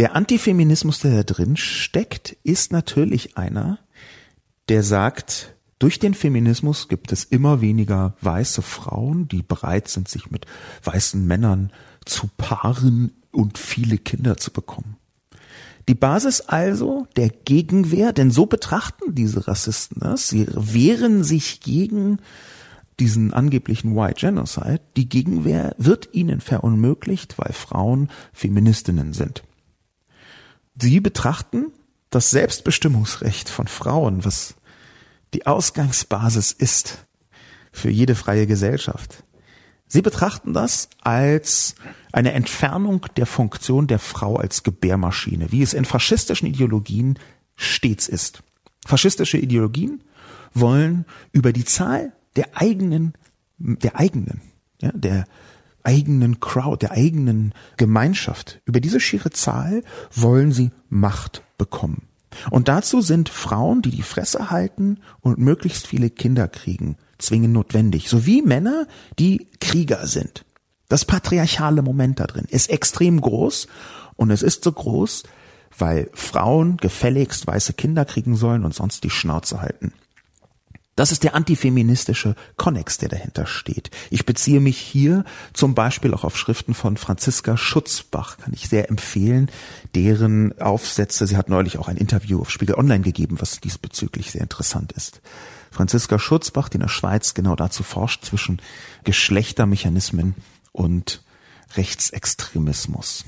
Der 0.00 0.16
Antifeminismus, 0.16 1.00
der 1.00 1.14
da 1.14 1.22
drin 1.24 1.58
steckt, 1.58 2.34
ist 2.42 2.72
natürlich 2.72 3.36
einer, 3.36 3.80
der 4.70 4.82
sagt, 4.82 5.54
durch 5.78 5.98
den 5.98 6.14
Feminismus 6.14 6.88
gibt 6.88 7.12
es 7.12 7.24
immer 7.24 7.60
weniger 7.60 8.16
weiße 8.22 8.62
Frauen, 8.62 9.28
die 9.28 9.42
bereit 9.42 9.88
sind, 9.88 10.08
sich 10.08 10.30
mit 10.30 10.46
weißen 10.84 11.26
Männern 11.26 11.70
zu 12.06 12.30
paaren 12.38 13.12
und 13.30 13.58
viele 13.58 13.98
Kinder 13.98 14.38
zu 14.38 14.50
bekommen. 14.52 14.96
Die 15.86 15.94
Basis 15.94 16.40
also 16.40 17.06
der 17.16 17.28
Gegenwehr, 17.28 18.14
denn 18.14 18.30
so 18.30 18.46
betrachten 18.46 19.14
diese 19.14 19.48
Rassisten 19.48 20.00
das, 20.00 20.28
sie 20.28 20.46
wehren 20.48 21.24
sich 21.24 21.60
gegen 21.60 22.20
diesen 22.98 23.34
angeblichen 23.34 23.94
White 23.94 24.20
Genocide. 24.20 24.80
Die 24.96 25.10
Gegenwehr 25.10 25.74
wird 25.76 26.08
ihnen 26.12 26.40
verunmöglicht, 26.40 27.36
weil 27.36 27.52
Frauen 27.52 28.08
Feministinnen 28.32 29.12
sind. 29.12 29.42
Sie 30.80 31.00
betrachten 31.00 31.72
das 32.10 32.30
Selbstbestimmungsrecht 32.30 33.48
von 33.48 33.68
Frauen, 33.68 34.24
was 34.24 34.54
die 35.34 35.46
Ausgangsbasis 35.46 36.52
ist 36.52 37.06
für 37.72 37.90
jede 37.90 38.14
freie 38.14 38.46
Gesellschaft. 38.46 39.22
Sie 39.86 40.02
betrachten 40.02 40.52
das 40.52 40.88
als 41.00 41.74
eine 42.12 42.32
Entfernung 42.32 43.06
der 43.16 43.26
Funktion 43.26 43.86
der 43.86 43.98
Frau 43.98 44.36
als 44.36 44.62
Gebärmaschine, 44.62 45.52
wie 45.52 45.62
es 45.62 45.74
in 45.74 45.84
faschistischen 45.84 46.48
Ideologien 46.48 47.18
stets 47.56 48.08
ist. 48.08 48.42
Faschistische 48.86 49.38
Ideologien 49.38 50.02
wollen 50.54 51.04
über 51.32 51.52
die 51.52 51.64
Zahl 51.64 52.12
der 52.36 52.56
eigenen, 52.56 53.14
der 53.58 53.98
eigenen, 53.98 54.40
ja, 54.80 54.90
der 54.92 55.26
eigenen 55.82 56.40
Crowd, 56.40 56.78
der 56.80 56.92
eigenen 56.92 57.52
Gemeinschaft. 57.76 58.60
Über 58.64 58.80
diese 58.80 59.00
schiere 59.00 59.30
Zahl 59.30 59.82
wollen 60.14 60.52
sie 60.52 60.70
Macht 60.88 61.42
bekommen. 61.58 62.08
Und 62.50 62.68
dazu 62.68 63.00
sind 63.00 63.28
Frauen, 63.28 63.82
die 63.82 63.90
die 63.90 64.02
Fresse 64.02 64.50
halten 64.50 64.98
und 65.20 65.38
möglichst 65.38 65.86
viele 65.86 66.10
Kinder 66.10 66.48
kriegen, 66.48 66.96
zwingend 67.18 67.52
notwendig, 67.52 68.08
sowie 68.08 68.42
Männer, 68.42 68.86
die 69.18 69.48
Krieger 69.60 70.06
sind. 70.06 70.44
Das 70.88 71.04
patriarchale 71.04 71.82
Moment 71.82 72.20
da 72.20 72.26
drin 72.26 72.46
ist 72.48 72.70
extrem 72.70 73.20
groß 73.20 73.68
und 74.16 74.30
es 74.30 74.42
ist 74.42 74.64
so 74.64 74.72
groß, 74.72 75.24
weil 75.78 76.10
Frauen 76.14 76.76
gefälligst 76.76 77.46
weiße 77.46 77.74
Kinder 77.74 78.04
kriegen 78.04 78.36
sollen 78.36 78.64
und 78.64 78.74
sonst 78.74 79.04
die 79.04 79.10
Schnauze 79.10 79.60
halten. 79.60 79.92
Das 81.00 81.12
ist 81.12 81.24
der 81.24 81.34
antifeministische 81.34 82.36
Konnex, 82.58 82.98
der 82.98 83.08
dahinter 83.08 83.46
steht. 83.46 83.90
Ich 84.10 84.26
beziehe 84.26 84.60
mich 84.60 84.76
hier 84.76 85.24
zum 85.54 85.74
Beispiel 85.74 86.12
auch 86.12 86.24
auf 86.24 86.36
Schriften 86.36 86.74
von 86.74 86.98
Franziska 86.98 87.56
Schutzbach, 87.56 88.36
kann 88.36 88.52
ich 88.52 88.68
sehr 88.68 88.90
empfehlen, 88.90 89.50
deren 89.94 90.60
Aufsätze, 90.60 91.26
sie 91.26 91.38
hat 91.38 91.48
neulich 91.48 91.78
auch 91.78 91.88
ein 91.88 91.96
Interview 91.96 92.42
auf 92.42 92.50
Spiegel 92.50 92.74
Online 92.74 93.00
gegeben, 93.02 93.40
was 93.40 93.60
diesbezüglich 93.60 94.30
sehr 94.30 94.42
interessant 94.42 94.92
ist. 94.92 95.22
Franziska 95.70 96.18
Schutzbach, 96.18 96.68
die 96.68 96.74
in 96.74 96.82
der 96.82 96.88
Schweiz 96.88 97.32
genau 97.32 97.56
dazu 97.56 97.82
forscht, 97.82 98.26
zwischen 98.26 98.60
Geschlechtermechanismen 99.04 100.34
und 100.70 101.22
Rechtsextremismus. 101.76 103.24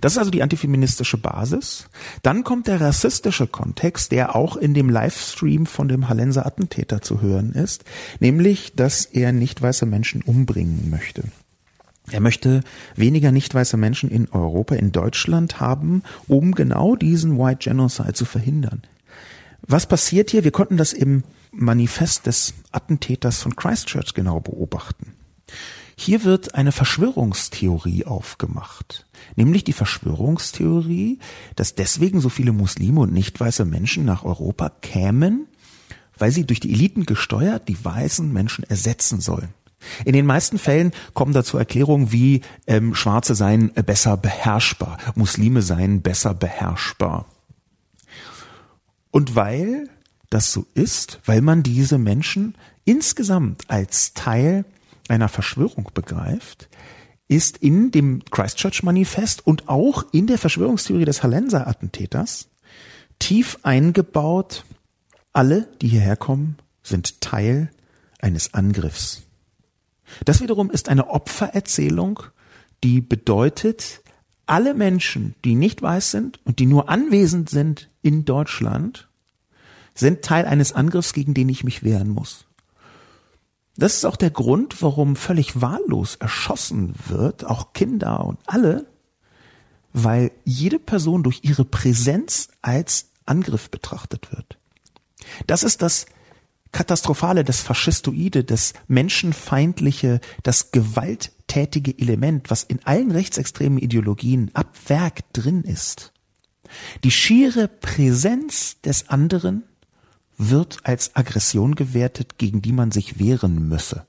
Das 0.00 0.12
ist 0.12 0.18
also 0.18 0.30
die 0.30 0.42
antifeministische 0.42 1.16
Basis. 1.16 1.88
Dann 2.22 2.44
kommt 2.44 2.66
der 2.66 2.80
rassistische 2.80 3.46
Kontext, 3.46 4.12
der 4.12 4.36
auch 4.36 4.56
in 4.56 4.74
dem 4.74 4.90
Livestream 4.90 5.66
von 5.66 5.88
dem 5.88 6.08
Hallenser 6.08 6.44
Attentäter 6.44 7.00
zu 7.00 7.22
hören 7.22 7.52
ist, 7.52 7.84
nämlich, 8.18 8.74
dass 8.74 9.06
er 9.06 9.32
nicht 9.32 9.62
weiße 9.62 9.86
Menschen 9.86 10.22
umbringen 10.22 10.90
möchte. 10.90 11.24
Er 12.10 12.20
möchte 12.20 12.62
weniger 12.96 13.32
nicht 13.32 13.54
weiße 13.54 13.76
Menschen 13.76 14.10
in 14.10 14.28
Europa, 14.30 14.74
in 14.74 14.92
Deutschland 14.92 15.60
haben, 15.60 16.02
um 16.28 16.52
genau 16.54 16.96
diesen 16.96 17.38
White 17.38 17.70
Genocide 17.70 18.14
zu 18.14 18.24
verhindern. 18.24 18.82
Was 19.62 19.86
passiert 19.86 20.30
hier? 20.30 20.44
Wir 20.44 20.50
konnten 20.50 20.76
das 20.76 20.92
im 20.92 21.22
Manifest 21.52 22.26
des 22.26 22.54
Attentäters 22.72 23.38
von 23.38 23.56
Christchurch 23.56 24.14
genau 24.14 24.40
beobachten. 24.40 25.14
Hier 26.02 26.24
wird 26.24 26.54
eine 26.54 26.72
Verschwörungstheorie 26.72 28.06
aufgemacht, 28.06 29.04
nämlich 29.36 29.64
die 29.64 29.74
Verschwörungstheorie, 29.74 31.18
dass 31.56 31.74
deswegen 31.74 32.22
so 32.22 32.30
viele 32.30 32.52
Muslime 32.52 33.00
und 33.00 33.12
nicht 33.12 33.38
weiße 33.38 33.66
Menschen 33.66 34.06
nach 34.06 34.24
Europa 34.24 34.70
kämen, 34.80 35.46
weil 36.16 36.30
sie 36.32 36.46
durch 36.46 36.58
die 36.58 36.72
Eliten 36.72 37.04
gesteuert 37.04 37.68
die 37.68 37.84
weißen 37.84 38.32
Menschen 38.32 38.64
ersetzen 38.64 39.20
sollen. 39.20 39.50
In 40.06 40.14
den 40.14 40.24
meisten 40.24 40.58
Fällen 40.58 40.92
kommen 41.12 41.34
dazu 41.34 41.58
Erklärungen 41.58 42.10
wie 42.12 42.40
ähm, 42.66 42.94
Schwarze 42.94 43.34
seien 43.34 43.70
besser 43.74 44.16
beherrschbar, 44.16 44.96
Muslime 45.16 45.60
seien 45.60 46.00
besser 46.00 46.32
beherrschbar. 46.32 47.26
Und 49.10 49.36
weil 49.36 49.90
das 50.30 50.50
so 50.50 50.64
ist, 50.72 51.20
weil 51.26 51.42
man 51.42 51.62
diese 51.62 51.98
Menschen 51.98 52.54
insgesamt 52.86 53.68
als 53.68 54.14
Teil 54.14 54.64
einer 55.10 55.28
Verschwörung 55.28 55.90
begreift, 55.94 56.68
ist 57.28 57.58
in 57.58 57.90
dem 57.90 58.24
Christchurch-Manifest 58.30 59.46
und 59.46 59.68
auch 59.68 60.04
in 60.12 60.26
der 60.26 60.38
Verschwörungstheorie 60.38 61.04
des 61.04 61.22
Hallenser-Attentäters 61.22 62.48
tief 63.18 63.58
eingebaut, 63.62 64.64
alle, 65.32 65.68
die 65.80 65.88
hierher 65.88 66.16
kommen, 66.16 66.56
sind 66.82 67.20
Teil 67.20 67.70
eines 68.18 68.54
Angriffs. 68.54 69.22
Das 70.24 70.40
wiederum 70.40 70.70
ist 70.70 70.88
eine 70.88 71.10
Opfererzählung, 71.10 72.20
die 72.82 73.00
bedeutet, 73.00 74.02
alle 74.46 74.74
Menschen, 74.74 75.36
die 75.44 75.54
nicht 75.54 75.80
weiß 75.80 76.10
sind 76.10 76.40
und 76.44 76.58
die 76.58 76.66
nur 76.66 76.88
anwesend 76.88 77.48
sind 77.48 77.88
in 78.02 78.24
Deutschland, 78.24 79.08
sind 79.94 80.22
Teil 80.22 80.46
eines 80.46 80.72
Angriffs, 80.72 81.12
gegen 81.12 81.34
den 81.34 81.48
ich 81.48 81.62
mich 81.62 81.84
wehren 81.84 82.08
muss. 82.08 82.46
Das 83.76 83.94
ist 83.94 84.04
auch 84.04 84.16
der 84.16 84.30
Grund, 84.30 84.82
warum 84.82 85.16
völlig 85.16 85.60
wahllos 85.60 86.16
erschossen 86.16 86.94
wird, 87.06 87.44
auch 87.44 87.72
Kinder 87.72 88.24
und 88.24 88.38
alle, 88.46 88.86
weil 89.92 90.32
jede 90.44 90.78
Person 90.78 91.22
durch 91.22 91.40
ihre 91.42 91.64
Präsenz 91.64 92.48
als 92.62 93.10
Angriff 93.26 93.70
betrachtet 93.70 94.32
wird. 94.32 94.58
Das 95.46 95.62
ist 95.62 95.82
das 95.82 96.06
Katastrophale, 96.72 97.44
das 97.44 97.60
Faschistoide, 97.60 98.44
das 98.44 98.74
Menschenfeindliche, 98.86 100.20
das 100.42 100.70
gewalttätige 100.70 101.98
Element, 101.98 102.50
was 102.50 102.62
in 102.62 102.84
allen 102.84 103.10
rechtsextremen 103.10 103.78
Ideologien 103.78 104.50
ab 104.54 104.76
Werk 104.86 105.32
drin 105.32 105.62
ist. 105.62 106.12
Die 107.02 107.10
schiere 107.10 107.66
Präsenz 107.66 108.80
des 108.82 109.08
anderen 109.08 109.64
wird 110.48 110.78
als 110.84 111.14
Aggression 111.16 111.74
gewertet, 111.74 112.38
gegen 112.38 112.62
die 112.62 112.72
man 112.72 112.90
sich 112.90 113.18
wehren 113.18 113.68
müsse. 113.68 114.06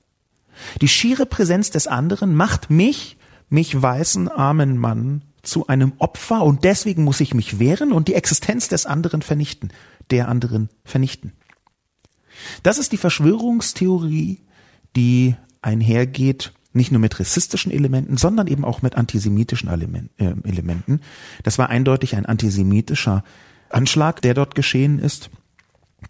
Die 0.81 0.87
schiere 0.87 1.25
Präsenz 1.25 1.71
des 1.71 1.87
anderen 1.87 2.35
macht 2.35 2.69
mich, 2.69 3.17
mich 3.49 3.79
weißen 3.79 4.29
armen 4.29 4.77
Mann, 4.77 5.23
zu 5.43 5.67
einem 5.67 5.93
Opfer 5.97 6.43
und 6.43 6.63
deswegen 6.63 7.03
muss 7.03 7.19
ich 7.19 7.33
mich 7.33 7.59
wehren 7.59 7.91
und 7.91 8.07
die 8.07 8.13
Existenz 8.13 8.67
des 8.67 8.85
anderen 8.85 9.21
vernichten, 9.21 9.71
der 10.11 10.29
anderen 10.29 10.69
vernichten. 10.83 11.33
Das 12.63 12.77
ist 12.77 12.91
die 12.91 12.97
Verschwörungstheorie, 12.97 14.39
die 14.95 15.35
einhergeht 15.61 16.53
nicht 16.73 16.91
nur 16.91 17.01
mit 17.01 17.19
rassistischen 17.19 17.71
Elementen, 17.71 18.17
sondern 18.17 18.47
eben 18.47 18.63
auch 18.63 18.81
mit 18.81 18.95
antisemitischen 18.95 19.67
äh, 20.17 20.33
Elementen. 20.43 21.01
Das 21.43 21.57
war 21.57 21.69
eindeutig 21.69 22.15
ein 22.15 22.25
antisemitischer 22.25 23.23
Anschlag, 23.69 24.21
der 24.21 24.33
dort 24.33 24.55
geschehen 24.55 24.99
ist. 24.99 25.29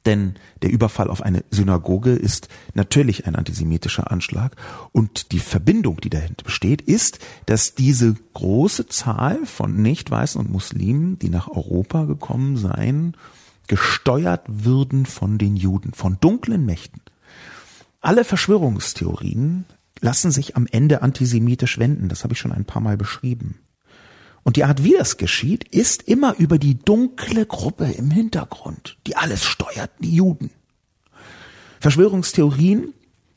Denn 0.06 0.36
der 0.62 0.72
Überfall 0.72 1.10
auf 1.10 1.22
eine 1.22 1.44
Synagoge 1.52 2.12
ist 2.12 2.48
natürlich 2.74 3.28
ein 3.28 3.36
antisemitischer 3.36 4.12
Anschlag. 4.12 4.56
Und 4.92 5.32
die 5.32 5.40
Verbindung, 5.40 6.00
die 6.02 6.10
dahinter 6.10 6.44
besteht, 6.44 6.82
ist, 6.82 7.20
dass 7.46 7.76
diese 7.76 8.16
große 8.34 8.88
Zahl 8.88 9.46
von 9.46 9.82
Nicht-Weißen 9.82 10.40
und 10.40 10.50
Muslimen, 10.50 11.20
die 11.20 11.30
nach 11.30 11.50
Europa 11.50 12.06
gekommen 12.06 12.58
seien, 12.58 13.16
gesteuert 13.68 14.46
würden 14.48 15.06
von 15.06 15.38
den 15.38 15.56
Juden, 15.56 15.94
von 15.94 16.18
dunklen 16.20 16.66
Mächten. 16.66 17.02
Alle 18.02 18.24
Verschwörungstheorien 18.24 19.66
lassen 20.00 20.32
sich 20.32 20.58
am 20.58 20.68
Ende 20.70 21.04
antisemitisch 21.04 21.78
wenden. 21.78 22.10
Das 22.10 22.24
habe 22.24 22.34
ich 22.34 22.40
schon 22.40 22.52
ein 22.52 22.66
paar 22.66 22.82
Mal 22.82 22.98
beschrieben. 22.98 23.61
Und 24.44 24.56
die 24.56 24.64
Art, 24.64 24.84
wie 24.84 24.96
das 24.98 25.18
geschieht, 25.18 25.64
ist 25.70 26.04
immer 26.04 26.36
über 26.38 26.58
die 26.58 26.80
dunkle 26.80 27.46
Gruppe 27.46 27.86
im 27.86 28.10
Hintergrund, 28.10 28.98
die 29.06 29.16
alles 29.16 29.44
steuert, 29.44 29.92
die 30.00 30.16
Juden. 30.16 30.50
Verschwörungstheorien, 31.80 32.94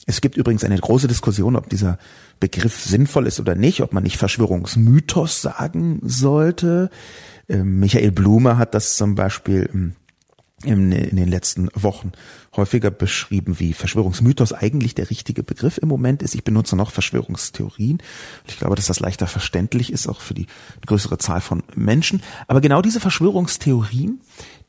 es 0.07 0.21
gibt 0.21 0.37
übrigens 0.37 0.64
eine 0.64 0.79
große 0.79 1.09
Diskussion, 1.09 1.57
ob 1.57 1.69
dieser 1.69 1.99
Begriff 2.40 2.83
sinnvoll 2.83 3.27
ist 3.27 3.40
oder 3.40 3.55
nicht, 3.55 3.81
ob 3.81 3.93
man 3.93 4.03
nicht 4.03 4.19
Verschwörungsmythos 4.19 5.40
sagen 5.40 6.01
sollte. 6.03 6.90
Ähm, 7.49 7.81
Michael 7.81 8.12
Blume 8.12 8.59
hat 8.59 8.75
das 8.75 8.97
zum 8.97 9.14
Beispiel 9.14 9.69
ähm, 9.73 9.95
in, 10.64 10.92
in 10.92 11.16
den 11.16 11.29
letzten 11.29 11.68
Wochen 11.74 12.12
häufiger 12.57 12.90
beschrieben, 12.90 13.59
wie 13.59 13.72
Verschwörungsmythos 13.72 14.53
eigentlich 14.53 14.94
der 14.94 15.11
richtige 15.11 15.42
Begriff 15.42 15.79
im 15.79 15.88
Moment 15.88 16.22
ist. 16.22 16.35
Ich 16.35 16.44
benutze 16.44 16.77
noch 16.77 16.90
Verschwörungstheorien. 16.90 18.03
Ich 18.46 18.59
glaube, 18.59 18.77
dass 18.77 18.87
das 18.87 19.00
leichter 19.00 19.27
verständlich 19.27 19.92
ist, 19.92 20.07
auch 20.07 20.20
für 20.20 20.35
die 20.35 20.46
größere 20.87 21.18
Zahl 21.18 21.40
von 21.40 21.62
Menschen. 21.74 22.22
Aber 22.46 22.61
genau 22.61 22.83
diese 22.83 23.00
Verschwörungstheorien, 23.00 24.20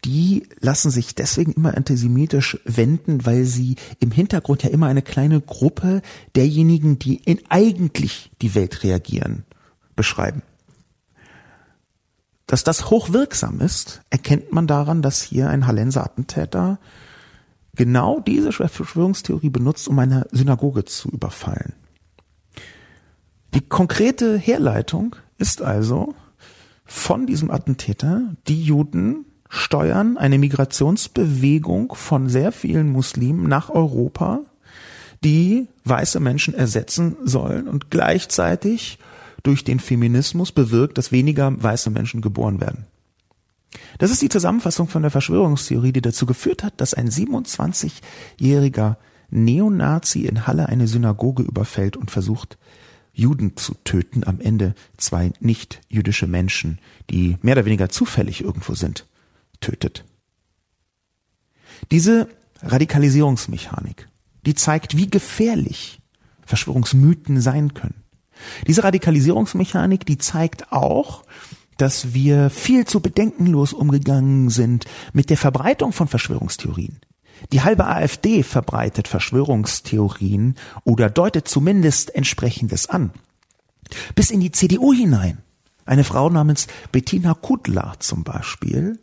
die 0.04 0.48
lassen 0.60 0.92
sich 0.92 1.16
deswegen 1.16 1.54
immer 1.54 1.76
antisemitisch 1.76 2.60
wenden, 2.66 3.26
weil 3.26 3.46
sie 3.46 3.76
im 4.00 4.12
Hintergrund 4.12 4.64
ja 4.64 4.70
immer 4.70 4.88
eine 4.88 5.02
kleine 5.02 5.42
Gruppe 5.42 6.02
derjenigen, 6.36 7.00
die 7.00 7.16
in 7.16 7.40
eigentlich 7.50 8.32
die 8.42 8.56
Welt 8.56 8.84
reagieren, 8.84 9.46
beschreiben. 9.96 10.44
Dass 12.48 12.64
das 12.64 12.90
hochwirksam 12.90 13.60
ist, 13.60 14.02
erkennt 14.10 14.52
man 14.52 14.68
daran, 14.68 15.02
dass 15.02 15.22
hier 15.22 15.50
ein 15.50 15.66
Hallenser 15.68 16.04
Attentäter 16.04 16.80
genau 17.76 18.20
diese 18.20 18.52
Verschwörungstheorie 18.52 19.50
benutzt, 19.50 19.88
um 19.88 20.00
eine 20.00 20.28
Synagoge 20.32 20.86
zu 20.86 21.10
überfallen. 21.10 21.74
Die 23.54 23.62
konkrete 23.62 24.38
Herleitung 24.38 25.16
ist 25.38 25.62
also 25.62 26.14
von 26.86 27.26
diesem 27.26 27.52
Attentäter, 27.52 28.36
die 28.48 28.62
Juden 28.62 29.26
steuern 29.50 30.18
eine 30.18 30.38
Migrationsbewegung 30.38 31.96
von 31.96 32.30
sehr 32.30 32.52
vielen 32.52 32.92
Muslimen 32.92 33.48
nach 33.48 33.70
Europa, 33.70 34.42
die 35.24 35.68
weiße 35.86 36.20
Menschen 36.20 36.54
ersetzen 36.54 37.16
sollen 37.24 37.68
und 37.68 37.90
gleichzeitig 37.90 39.00
durch 39.46 39.64
den 39.64 39.80
Feminismus 39.80 40.52
bewirkt, 40.52 40.98
dass 40.98 41.12
weniger 41.12 41.52
weiße 41.62 41.90
Menschen 41.90 42.22
geboren 42.22 42.60
werden. 42.60 42.86
Das 43.98 44.12
ist 44.12 44.22
die 44.22 44.30
Zusammenfassung 44.30 44.88
von 44.88 45.02
der 45.02 45.12
Verschwörungstheorie, 45.12 45.92
die 45.92 46.02
dazu 46.02 46.26
geführt 46.26 46.64
hat, 46.64 46.80
dass 46.82 46.94
ein 46.94 47.10
27-jähriger 47.10 48.96
Neonazi 49.30 50.26
in 50.26 50.48
Halle 50.48 50.70
eine 50.70 50.88
Synagoge 50.88 51.44
überfällt 51.44 51.98
und 51.98 52.12
versucht, 52.12 52.58
Juden 53.14 53.56
zu 53.56 53.76
töten, 53.84 54.26
am 54.26 54.42
Ende 54.42 54.76
zwei 54.98 55.32
nicht-jüdische 55.40 56.28
Menschen, 56.28 56.80
die 57.10 57.38
mehr 57.42 57.56
oder 57.56 57.66
weniger 57.66 57.90
zufällig 57.90 58.42
irgendwo 58.42 58.74
sind, 58.76 59.08
tötet. 59.62 60.04
Diese 61.92 62.28
Radikalisierungsmechanik, 62.62 64.10
die 64.46 64.56
zeigt, 64.56 64.98
wie 64.98 65.10
gefährlich 65.10 66.02
Verschwörungsmythen 66.46 67.42
sein 67.42 67.74
können. 67.74 68.05
Diese 68.68 68.84
Radikalisierungsmechanik, 68.84 70.06
die 70.06 70.18
zeigt 70.18 70.72
auch, 70.72 71.24
dass 71.78 72.14
wir 72.14 72.50
viel 72.50 72.86
zu 72.86 73.00
bedenkenlos 73.00 73.74
umgegangen 73.74 74.50
sind 74.50 74.86
mit 75.14 75.30
der 75.30 75.38
Verbreitung 75.38 75.92
von 75.92 76.08
Verschwörungstheorien. 76.08 77.00
Die 77.52 77.62
halbe 77.62 77.86
AfD 77.86 78.44
verbreitet 78.44 79.08
Verschwörungstheorien 79.08 80.56
oder 80.84 81.10
deutet 81.10 81.48
zumindest 81.48 82.16
entsprechendes 82.16 82.90
an. 82.90 83.12
Bis 84.16 84.32
in 84.32 84.40
die 84.40 84.52
CDU 84.52 84.94
hinein. 84.94 85.40
Eine 85.86 86.04
Frau 86.04 86.30
namens 86.30 86.68
Bettina 86.92 87.34
Kudler 87.34 87.94
zum 88.00 88.24
Beispiel 88.24 89.00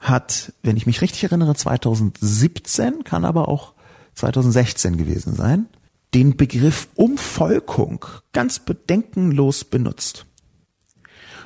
hat, 0.00 0.52
wenn 0.62 0.76
ich 0.76 0.86
mich 0.86 1.00
richtig 1.00 1.22
erinnere, 1.22 1.54
2017, 1.54 3.04
kann 3.04 3.24
aber 3.24 3.48
auch 3.48 3.74
2016 4.14 4.96
gewesen 4.96 5.34
sein, 5.34 5.66
den 6.14 6.36
Begriff 6.36 6.88
Umvolkung 6.94 8.04
ganz 8.32 8.58
bedenkenlos 8.58 9.64
benutzt. 9.64 10.26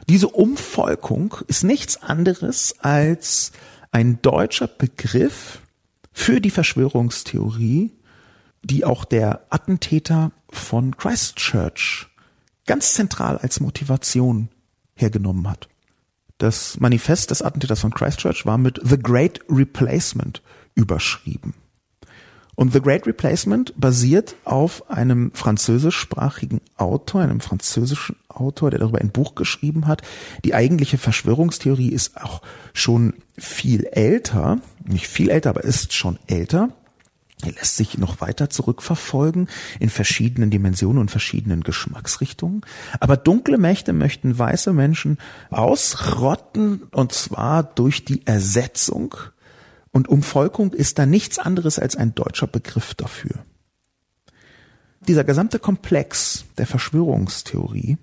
Diese 0.08 0.28
Umvolkung 0.28 1.36
ist 1.48 1.64
nichts 1.64 2.02
anderes 2.02 2.76
als 2.80 3.52
ein 3.90 4.20
deutscher 4.22 4.66
Begriff 4.66 5.60
für 6.12 6.40
die 6.40 6.50
Verschwörungstheorie, 6.50 7.92
die 8.62 8.84
auch 8.84 9.04
der 9.04 9.46
Attentäter 9.50 10.32
von 10.50 10.96
Christchurch 10.96 12.06
ganz 12.66 12.94
zentral 12.94 13.38
als 13.38 13.60
Motivation 13.60 14.48
hergenommen 14.94 15.48
hat. 15.48 15.68
Das 16.38 16.78
Manifest 16.80 17.30
des 17.30 17.42
Attentäters 17.42 17.80
von 17.80 17.92
Christchurch 17.92 18.44
war 18.44 18.58
mit 18.58 18.80
The 18.82 18.98
Great 18.98 19.40
Replacement 19.48 20.42
überschrieben. 20.74 21.54
Und 22.56 22.72
The 22.72 22.80
Great 22.80 23.06
Replacement 23.06 23.74
basiert 23.76 24.34
auf 24.44 24.90
einem 24.90 25.30
französischsprachigen 25.34 26.62
Autor, 26.76 27.20
einem 27.20 27.40
französischen 27.40 28.16
Autor, 28.28 28.70
der 28.70 28.80
darüber 28.80 28.98
ein 28.98 29.10
Buch 29.10 29.34
geschrieben 29.34 29.86
hat. 29.86 30.02
Die 30.42 30.54
eigentliche 30.54 30.96
Verschwörungstheorie 30.98 31.90
ist 31.90 32.16
auch 32.16 32.40
schon 32.72 33.14
viel 33.36 33.84
älter, 33.84 34.58
nicht 34.84 35.06
viel 35.06 35.28
älter, 35.28 35.50
aber 35.50 35.64
ist 35.64 35.92
schon 35.92 36.18
älter. 36.26 36.70
Er 37.42 37.52
lässt 37.52 37.76
sich 37.76 37.98
noch 37.98 38.22
weiter 38.22 38.48
zurückverfolgen 38.48 39.48
in 39.78 39.90
verschiedenen 39.90 40.48
Dimensionen 40.48 40.98
und 40.98 41.10
verschiedenen 41.10 41.62
Geschmacksrichtungen. 41.62 42.62
Aber 42.98 43.18
dunkle 43.18 43.58
Mächte 43.58 43.92
möchten 43.92 44.38
weiße 44.38 44.72
Menschen 44.72 45.18
ausrotten 45.50 46.84
und 46.92 47.12
zwar 47.12 47.62
durch 47.62 48.06
die 48.06 48.26
Ersetzung 48.26 49.14
und 49.96 50.08
Umvolkung 50.08 50.74
ist 50.74 50.98
da 50.98 51.06
nichts 51.06 51.38
anderes 51.38 51.78
als 51.78 51.96
ein 51.96 52.14
deutscher 52.14 52.46
Begriff 52.46 52.94
dafür. 52.94 53.46
Dieser 55.00 55.24
gesamte 55.24 55.58
Komplex 55.58 56.44
der 56.58 56.66
Verschwörungstheorie, 56.66 57.96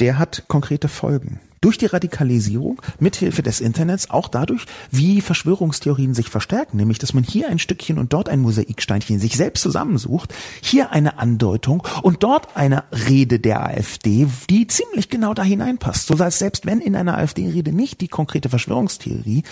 der 0.00 0.18
hat 0.18 0.46
konkrete 0.48 0.88
Folgen. 0.88 1.40
Durch 1.60 1.78
die 1.78 1.86
Radikalisierung, 1.86 2.80
mithilfe 2.98 3.42
des 3.42 3.60
Internets, 3.60 4.10
auch 4.10 4.28
dadurch, 4.28 4.66
wie 4.90 5.20
Verschwörungstheorien 5.20 6.14
sich 6.14 6.28
verstärken, 6.28 6.76
nämlich 6.76 6.98
dass 6.98 7.14
man 7.14 7.24
hier 7.24 7.48
ein 7.48 7.58
Stückchen 7.58 7.98
und 7.98 8.12
dort 8.12 8.28
ein 8.28 8.40
Mosaiksteinchen 8.40 9.18
sich 9.18 9.36
selbst 9.36 9.62
zusammensucht, 9.62 10.34
hier 10.60 10.92
eine 10.92 11.18
Andeutung 11.18 11.86
und 12.02 12.22
dort 12.22 12.56
eine 12.56 12.84
Rede 12.92 13.38
der 13.40 13.64
AfD, 13.64 14.26
die 14.50 14.66
ziemlich 14.66 15.08
genau 15.08 15.34
da 15.34 15.42
hineinpasst, 15.42 16.06
so 16.06 16.14
dass 16.14 16.38
selbst 16.38 16.66
wenn 16.66 16.80
in 16.80 16.96
einer 16.96 17.18
AfD-Rede 17.18 17.72
nicht 17.72 18.00
die 18.00 18.08
konkrete 18.08 18.48
Verschwörungstheorie 18.48 19.42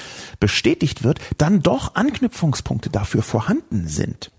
bestätigt 0.40 1.02
wird, 1.02 1.20
dann 1.38 1.62
doch 1.62 1.94
Anknüpfungspunkte 1.94 2.90
dafür 2.90 3.22
vorhanden 3.22 3.88
sind. 3.88 4.30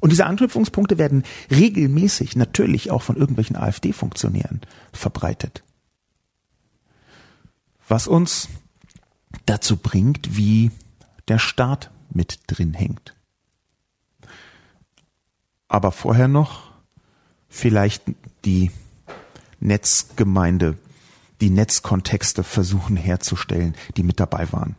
Und 0.00 0.10
diese 0.10 0.26
Anknüpfungspunkte 0.26 0.96
werden 0.96 1.24
regelmäßig 1.50 2.36
natürlich 2.36 2.90
auch 2.90 3.02
von 3.02 3.16
irgendwelchen 3.16 3.56
AfD-Funktionären 3.56 4.60
verbreitet 4.92 5.64
was 7.88 8.06
uns 8.06 8.48
dazu 9.46 9.76
bringt, 9.76 10.36
wie 10.36 10.70
der 11.26 11.38
Staat 11.38 11.90
mit 12.10 12.40
drin 12.46 12.74
hängt. 12.74 13.14
Aber 15.68 15.92
vorher 15.92 16.28
noch 16.28 16.72
vielleicht 17.48 18.02
die 18.44 18.70
Netzgemeinde, 19.60 20.78
die 21.40 21.50
Netzkontexte 21.50 22.42
versuchen 22.42 22.96
herzustellen, 22.96 23.74
die 23.96 24.02
mit 24.02 24.20
dabei 24.20 24.50
waren. 24.52 24.76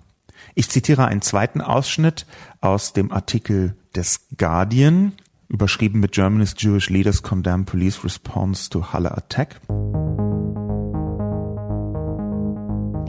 Ich 0.55 0.69
zitiere 0.69 1.05
einen 1.05 1.21
zweiten 1.21 1.61
Ausschnitt 1.61 2.25
aus 2.61 2.93
dem 2.93 3.11
Artikel 3.11 3.75
des 3.95 4.27
Guardian, 4.37 5.13
überschrieben 5.47 5.99
mit 5.99 6.13
Germany's 6.13 6.55
Jewish 6.57 6.89
Leaders 6.89 7.23
Condemn 7.23 7.65
Police 7.65 8.03
Response 8.03 8.69
to 8.69 8.91
Halle 8.93 9.15
Attack. 9.15 9.59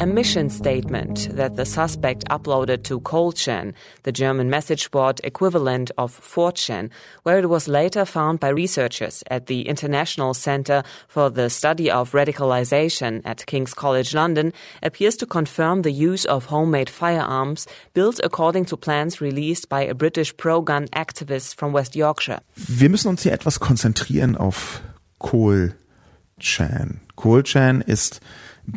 A 0.01 0.07
mission 0.07 0.49
statement 0.49 1.29
that 1.37 1.57
the 1.57 1.67
suspect 1.67 2.25
uploaded 2.31 2.83
to 2.85 3.01
Coldchain, 3.01 3.75
the 4.05 4.13
German 4.13 4.49
message 4.49 4.91
board 4.91 5.21
equivalent 5.23 5.91
of 5.99 6.19
4chan, 6.19 6.89
where 7.23 7.39
it 7.39 7.51
was 7.51 7.69
later 7.69 8.07
found 8.07 8.41
by 8.41 8.49
researchers 8.49 9.23
at 9.31 9.47
the 9.47 9.69
International 9.69 10.33
Centre 10.33 10.83
for 11.07 11.29
the 11.29 11.51
Study 11.51 11.91
of 11.91 12.13
Radicalization 12.13 13.21
at 13.27 13.45
King's 13.45 13.75
College 13.75 14.15
London, 14.15 14.55
appears 14.83 15.17
to 15.17 15.27
confirm 15.27 15.83
the 15.83 15.93
use 15.93 16.25
of 16.25 16.47
homemade 16.47 16.89
firearms 16.89 17.67
built 17.93 18.21
according 18.25 18.65
to 18.65 18.79
plans 18.79 19.21
released 19.21 19.69
by 19.69 19.83
a 19.83 19.95
British 19.95 20.35
pro-gun 20.35 20.87
activist 20.95 21.57
from 21.57 21.75
West 21.75 21.95
Yorkshire. 21.95 22.41
Wir 22.57 22.89
müssen 22.89 23.09
uns 23.09 23.23
hier 23.23 23.33
etwas 23.35 23.61
konzentrieren 23.61 24.35
auf 24.35 24.81
Coldchain. 25.19 27.01
Coldchain 27.17 27.83
ist 27.83 28.21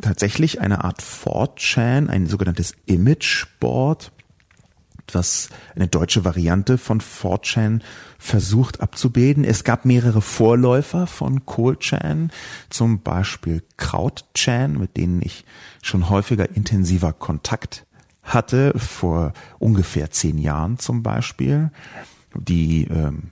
tatsächlich 0.01 0.61
eine 0.61 0.83
Art 0.83 1.01
4chan, 1.01 2.07
ein 2.09 2.27
sogenanntes 2.27 2.73
Imageboard, 2.85 4.11
was 5.11 5.49
eine 5.75 5.87
deutsche 5.87 6.25
Variante 6.25 6.77
von 6.77 7.01
4chan 7.01 7.81
versucht 8.17 8.81
abzubilden. 8.81 9.43
Es 9.43 9.63
gab 9.63 9.85
mehrere 9.85 10.21
Vorläufer 10.21 11.07
von 11.07 11.45
Kohlchan, 11.45 12.31
zum 12.69 13.01
Beispiel 13.01 13.63
Krautchan, 13.77 14.79
mit 14.79 14.97
denen 14.97 15.21
ich 15.21 15.45
schon 15.81 16.09
häufiger 16.09 16.55
intensiver 16.55 17.13
Kontakt 17.13 17.85
hatte, 18.23 18.73
vor 18.77 19.33
ungefähr 19.59 20.11
zehn 20.11 20.37
Jahren 20.37 20.79
zum 20.79 21.03
Beispiel. 21.03 21.71
Die 22.35 22.85
ähm, 22.85 23.31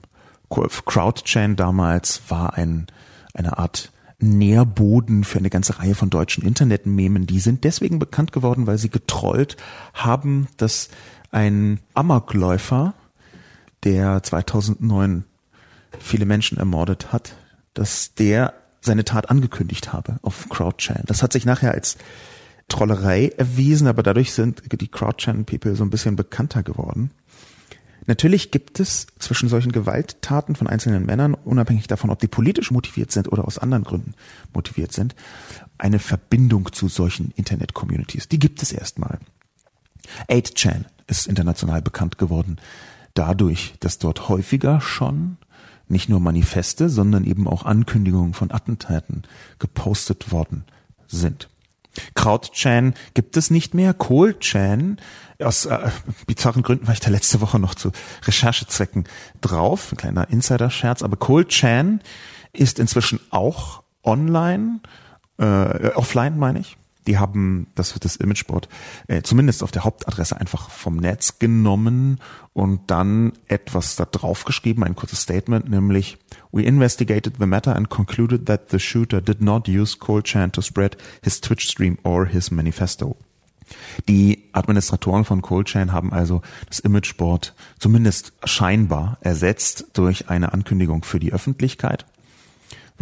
Crowdchan 0.50 1.56
damals 1.56 2.22
war 2.28 2.54
ein, 2.54 2.86
eine 3.32 3.58
Art 3.58 3.92
Nährboden 4.22 5.24
für 5.24 5.38
eine 5.38 5.50
ganze 5.50 5.78
Reihe 5.78 5.94
von 5.94 6.08
deutschen 6.08 6.44
Internetmemen. 6.44 7.26
Die 7.26 7.40
sind 7.40 7.64
deswegen 7.64 7.98
bekannt 7.98 8.32
geworden, 8.32 8.66
weil 8.66 8.78
sie 8.78 8.88
getrollt 8.88 9.56
haben, 9.92 10.46
dass 10.56 10.88
ein 11.30 11.80
Amokläufer, 11.94 12.94
der 13.84 14.22
2009 14.22 15.24
viele 15.98 16.24
Menschen 16.24 16.58
ermordet 16.58 17.12
hat, 17.12 17.36
dass 17.74 18.14
der 18.14 18.54
seine 18.80 19.04
Tat 19.04 19.30
angekündigt 19.30 19.92
habe 19.92 20.18
auf 20.22 20.48
CrowdChan. 20.48 21.02
Das 21.06 21.22
hat 21.22 21.32
sich 21.32 21.44
nachher 21.44 21.72
als 21.72 21.96
Trollerei 22.68 23.28
erwiesen, 23.36 23.86
aber 23.86 24.02
dadurch 24.02 24.32
sind 24.32 24.62
die 24.72 24.88
CrowdChan-People 24.88 25.74
so 25.74 25.84
ein 25.84 25.90
bisschen 25.90 26.16
bekannter 26.16 26.62
geworden. 26.62 27.10
Natürlich 28.06 28.50
gibt 28.50 28.80
es 28.80 29.06
zwischen 29.18 29.48
solchen 29.48 29.72
Gewalttaten 29.72 30.56
von 30.56 30.66
einzelnen 30.66 31.06
Männern, 31.06 31.34
unabhängig 31.34 31.86
davon, 31.86 32.10
ob 32.10 32.18
die 32.18 32.28
politisch 32.28 32.70
motiviert 32.70 33.12
sind 33.12 33.30
oder 33.30 33.44
aus 33.44 33.58
anderen 33.58 33.84
Gründen 33.84 34.14
motiviert 34.52 34.92
sind, 34.92 35.14
eine 35.78 35.98
Verbindung 35.98 36.72
zu 36.72 36.88
solchen 36.88 37.32
Internet-Communities. 37.36 38.28
Die 38.28 38.38
gibt 38.38 38.62
es 38.62 38.72
erstmal. 38.72 39.18
8chan 40.28 40.84
ist 41.06 41.26
international 41.28 41.82
bekannt 41.82 42.18
geworden 42.18 42.58
dadurch, 43.14 43.74
dass 43.80 43.98
dort 43.98 44.28
häufiger 44.28 44.80
schon 44.80 45.36
nicht 45.88 46.08
nur 46.08 46.20
Manifeste, 46.20 46.88
sondern 46.88 47.24
eben 47.24 47.46
auch 47.46 47.64
Ankündigungen 47.64 48.34
von 48.34 48.50
Attentaten 48.50 49.22
gepostet 49.58 50.32
worden 50.32 50.64
sind. 51.06 51.48
Krautchan 52.14 52.94
gibt 53.12 53.36
es 53.36 53.50
nicht 53.50 53.74
mehr. 53.74 53.92
Kohlchan, 53.92 54.98
aus 55.44 55.66
äh, 55.66 55.90
bizarren 56.26 56.62
Gründen 56.62 56.86
war 56.86 56.94
ich 56.94 57.00
da 57.00 57.10
letzte 57.10 57.40
Woche 57.40 57.58
noch 57.58 57.74
zu 57.74 57.92
Recherchezwecken 58.24 59.04
drauf. 59.40 59.92
Ein 59.92 59.96
kleiner 59.96 60.30
Insider-Scherz. 60.30 61.02
Aber 61.02 61.16
Kohlchan 61.16 62.00
ist 62.52 62.78
inzwischen 62.78 63.20
auch 63.30 63.82
online, 64.02 64.80
äh, 65.38 65.88
offline 65.94 66.38
meine 66.38 66.60
ich. 66.60 66.76
Die 67.06 67.18
haben 67.18 67.66
das, 67.74 67.94
das 67.98 68.14
Imageboard 68.14 68.68
äh, 69.08 69.22
zumindest 69.22 69.64
auf 69.64 69.72
der 69.72 69.82
Hauptadresse 69.82 70.38
einfach 70.38 70.70
vom 70.70 70.96
Netz 70.96 71.40
genommen 71.40 72.20
und 72.52 72.90
dann 72.92 73.32
etwas 73.48 73.96
da 73.96 74.04
drauf 74.04 74.44
geschrieben, 74.44 74.84
ein 74.84 74.94
kurzes 74.94 75.22
Statement, 75.22 75.68
nämlich 75.68 76.18
We 76.52 76.62
investigated 76.62 77.34
the 77.40 77.46
matter 77.46 77.74
and 77.74 77.88
concluded 77.88 78.46
that 78.46 78.70
the 78.70 78.78
shooter 78.78 79.20
did 79.20 79.40
not 79.40 79.68
use 79.68 79.98
Cold 79.98 80.26
Chan 80.26 80.52
to 80.52 80.62
spread 80.62 80.96
his 81.24 81.40
Twitch 81.40 81.68
stream 81.68 81.98
or 82.04 82.26
his 82.26 82.52
manifesto. 82.52 83.16
Die 84.08 84.48
Administratoren 84.52 85.24
von 85.24 85.42
Coldchain 85.42 85.92
haben 85.92 86.12
also 86.12 86.42
das 86.68 86.80
Imageboard 86.80 87.54
zumindest 87.78 88.32
scheinbar 88.44 89.18
ersetzt 89.20 89.86
durch 89.94 90.28
eine 90.28 90.52
Ankündigung 90.52 91.04
für 91.04 91.20
die 91.20 91.32
Öffentlichkeit 91.32 92.06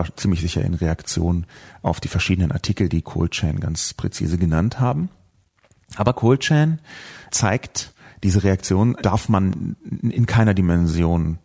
war 0.00 0.16
ziemlich 0.16 0.40
sicher 0.40 0.64
in 0.64 0.74
Reaktion 0.74 1.46
auf 1.82 2.00
die 2.00 2.08
verschiedenen 2.08 2.52
Artikel, 2.52 2.88
die 2.88 3.02
Coldchain 3.02 3.61
ganz 3.61 3.92
präzise 3.92 4.38
genannt 4.38 4.80
haben. 4.80 5.11
Aber 5.96 6.14
Coldchain 6.14 6.80
zeigt, 7.30 7.92
diese 8.22 8.42
Reaktion 8.42 8.96
darf 9.02 9.28
man 9.28 9.76
in 10.02 10.26
keiner 10.26 10.54
Dimension 10.54 11.38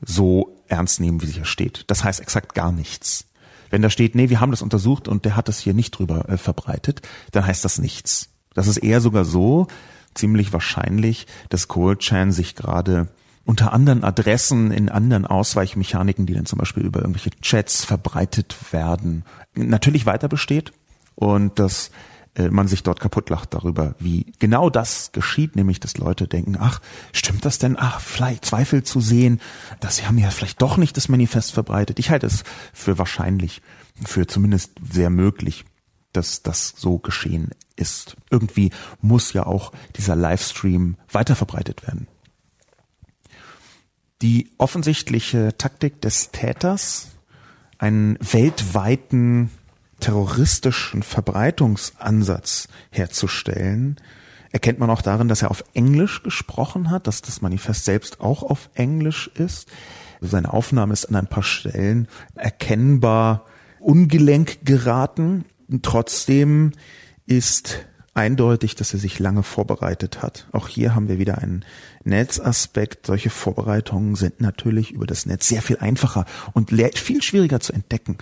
so 0.00 0.62
ernst 0.68 1.00
nehmen, 1.00 1.22
wie 1.22 1.26
sie 1.26 1.34
hier 1.34 1.44
steht. 1.44 1.84
Das 1.86 2.04
heißt 2.04 2.20
exakt 2.20 2.54
gar 2.54 2.72
nichts. 2.72 3.26
Wenn 3.70 3.82
da 3.82 3.88
steht, 3.88 4.14
nee, 4.14 4.28
wir 4.28 4.40
haben 4.40 4.50
das 4.50 4.62
untersucht 4.62 5.08
und 5.08 5.24
der 5.24 5.36
hat 5.36 5.48
das 5.48 5.58
hier 5.58 5.72
nicht 5.72 5.92
drüber 5.92 6.28
äh, 6.28 6.36
verbreitet, 6.36 7.00
dann 7.30 7.46
heißt 7.46 7.64
das 7.64 7.78
nichts. 7.78 8.28
Das 8.54 8.66
ist 8.66 8.78
eher 8.78 9.00
sogar 9.00 9.24
so, 9.24 9.66
ziemlich 10.14 10.52
wahrscheinlich, 10.52 11.26
dass 11.48 11.68
Coldchain 11.68 12.32
sich 12.32 12.54
gerade 12.54 13.08
unter 13.44 13.72
anderen 13.72 14.04
Adressen 14.04 14.70
in 14.70 14.88
anderen 14.88 15.26
Ausweichmechaniken, 15.26 16.26
die 16.26 16.34
dann 16.34 16.46
zum 16.46 16.58
Beispiel 16.58 16.84
über 16.84 17.00
irgendwelche 17.00 17.30
Chats 17.40 17.84
verbreitet 17.84 18.54
werden, 18.72 19.24
natürlich 19.54 20.06
weiter 20.06 20.28
besteht 20.28 20.72
und 21.16 21.58
dass 21.58 21.90
äh, 22.34 22.48
man 22.48 22.68
sich 22.68 22.82
dort 22.82 23.00
kaputtlacht 23.00 23.52
darüber, 23.52 23.94
wie 23.98 24.32
genau 24.38 24.70
das 24.70 25.12
geschieht, 25.12 25.56
nämlich 25.56 25.80
dass 25.80 25.98
Leute 25.98 26.28
denken, 26.28 26.56
ach, 26.58 26.80
stimmt 27.12 27.44
das 27.44 27.58
denn? 27.58 27.76
Ach, 27.78 28.00
vielleicht 28.00 28.44
Zweifel 28.44 28.84
zu 28.84 29.00
sehen, 29.00 29.40
dass 29.80 29.96
sie 29.96 30.06
haben 30.06 30.18
ja 30.18 30.30
vielleicht 30.30 30.62
doch 30.62 30.76
nicht 30.76 30.96
das 30.96 31.08
Manifest 31.08 31.52
verbreitet. 31.52 31.98
Ich 31.98 32.10
halte 32.10 32.26
es 32.26 32.44
für 32.72 32.96
wahrscheinlich, 32.96 33.60
für 34.04 34.26
zumindest 34.26 34.72
sehr 34.90 35.10
möglich, 35.10 35.64
dass 36.12 36.42
das 36.42 36.74
so 36.76 36.98
geschehen 36.98 37.50
ist. 37.82 38.16
Irgendwie 38.30 38.70
muss 39.02 39.34
ja 39.34 39.44
auch 39.44 39.72
dieser 39.96 40.16
Livestream 40.16 40.96
weiterverbreitet 41.10 41.82
werden. 41.86 42.06
Die 44.22 44.50
offensichtliche 44.56 45.58
Taktik 45.58 46.00
des 46.00 46.30
Täters, 46.30 47.08
einen 47.78 48.16
weltweiten 48.20 49.50
terroristischen 49.98 51.02
Verbreitungsansatz 51.02 52.68
herzustellen, 52.90 54.00
erkennt 54.52 54.78
man 54.78 54.90
auch 54.90 55.02
darin, 55.02 55.28
dass 55.28 55.42
er 55.42 55.50
auf 55.50 55.64
Englisch 55.74 56.22
gesprochen 56.22 56.90
hat, 56.90 57.06
dass 57.06 57.22
das 57.22 57.40
Manifest 57.42 57.84
selbst 57.84 58.20
auch 58.20 58.42
auf 58.42 58.70
Englisch 58.74 59.28
ist. 59.34 59.68
Seine 60.20 60.52
Aufnahme 60.52 60.92
ist 60.92 61.06
an 61.06 61.16
ein 61.16 61.26
paar 61.26 61.42
Stellen 61.42 62.06
erkennbar 62.36 63.46
ungelenk 63.80 64.64
geraten. 64.64 65.44
Trotzdem 65.82 66.72
ist 67.26 67.84
eindeutig, 68.14 68.74
dass 68.74 68.92
er 68.92 68.98
sich 68.98 69.18
lange 69.18 69.42
vorbereitet 69.42 70.22
hat. 70.22 70.46
Auch 70.52 70.68
hier 70.68 70.94
haben 70.94 71.08
wir 71.08 71.18
wieder 71.18 71.38
einen 71.38 71.64
Netzaspekt. 72.04 73.06
Solche 73.06 73.30
Vorbereitungen 73.30 74.16
sind 74.16 74.40
natürlich 74.40 74.90
über 74.90 75.06
das 75.06 75.26
Netz 75.26 75.48
sehr 75.48 75.62
viel 75.62 75.78
einfacher 75.78 76.26
und 76.52 76.70
viel 76.94 77.22
schwieriger 77.22 77.60
zu 77.60 77.72
entdecken, 77.72 78.18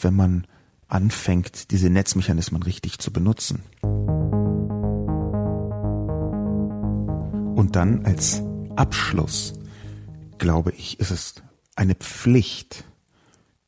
wenn 0.00 0.14
man 0.14 0.46
anfängt, 0.88 1.70
diese 1.70 1.90
Netzmechanismen 1.90 2.62
richtig 2.62 2.98
zu 2.98 3.12
benutzen. 3.12 3.62
Und 7.54 7.76
dann 7.76 8.06
als 8.06 8.42
Abschluss, 8.76 9.52
glaube 10.38 10.72
ich, 10.72 11.00
ist 11.00 11.10
es 11.10 11.34
eine 11.76 11.94
Pflicht, 11.94 12.84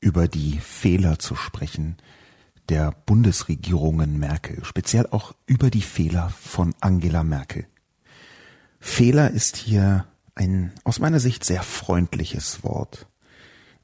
über 0.01 0.29
die 0.29 0.59
Fehler 0.59 1.19
zu 1.19 1.37
sprechen 1.37 1.99
der 2.71 2.93
Bundesregierungen 3.05 4.19
Merkel, 4.21 4.65
speziell 4.65 5.09
auch 5.11 5.35
über 5.45 5.71
die 5.71 5.83
Fehler 5.83 6.31
von 6.41 6.73
Angela 6.81 7.25
Merkel. 7.25 7.67
Fehler 8.79 9.33
ist 9.33 9.57
hier 9.57 10.07
ein 10.37 10.73
aus 10.85 11.01
meiner 11.01 11.19
Sicht 11.19 11.45
sehr 11.45 11.65
freundliches 11.65 12.63
Wort. 12.63 13.09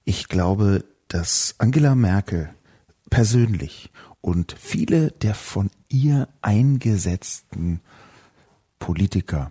Ich 0.04 0.28
glaube, 0.28 0.84
dass 1.08 1.56
Angela 1.58 1.96
Merkel 1.96 2.54
persönlich 3.10 3.90
und 4.20 4.54
viele 4.58 5.10
der 5.10 5.34
von 5.34 5.68
ihr 5.88 6.28
eingesetzten 6.40 7.80
Politiker 8.78 9.50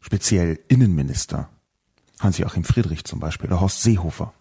speziell 0.00 0.58
Innenminister, 0.66 1.50
Hans-Joachim 2.18 2.64
Friedrich 2.64 3.04
zum 3.04 3.20
Beispiel 3.20 3.46
oder 3.46 3.60
Horst 3.60 3.82
Seehofer, 3.82 4.34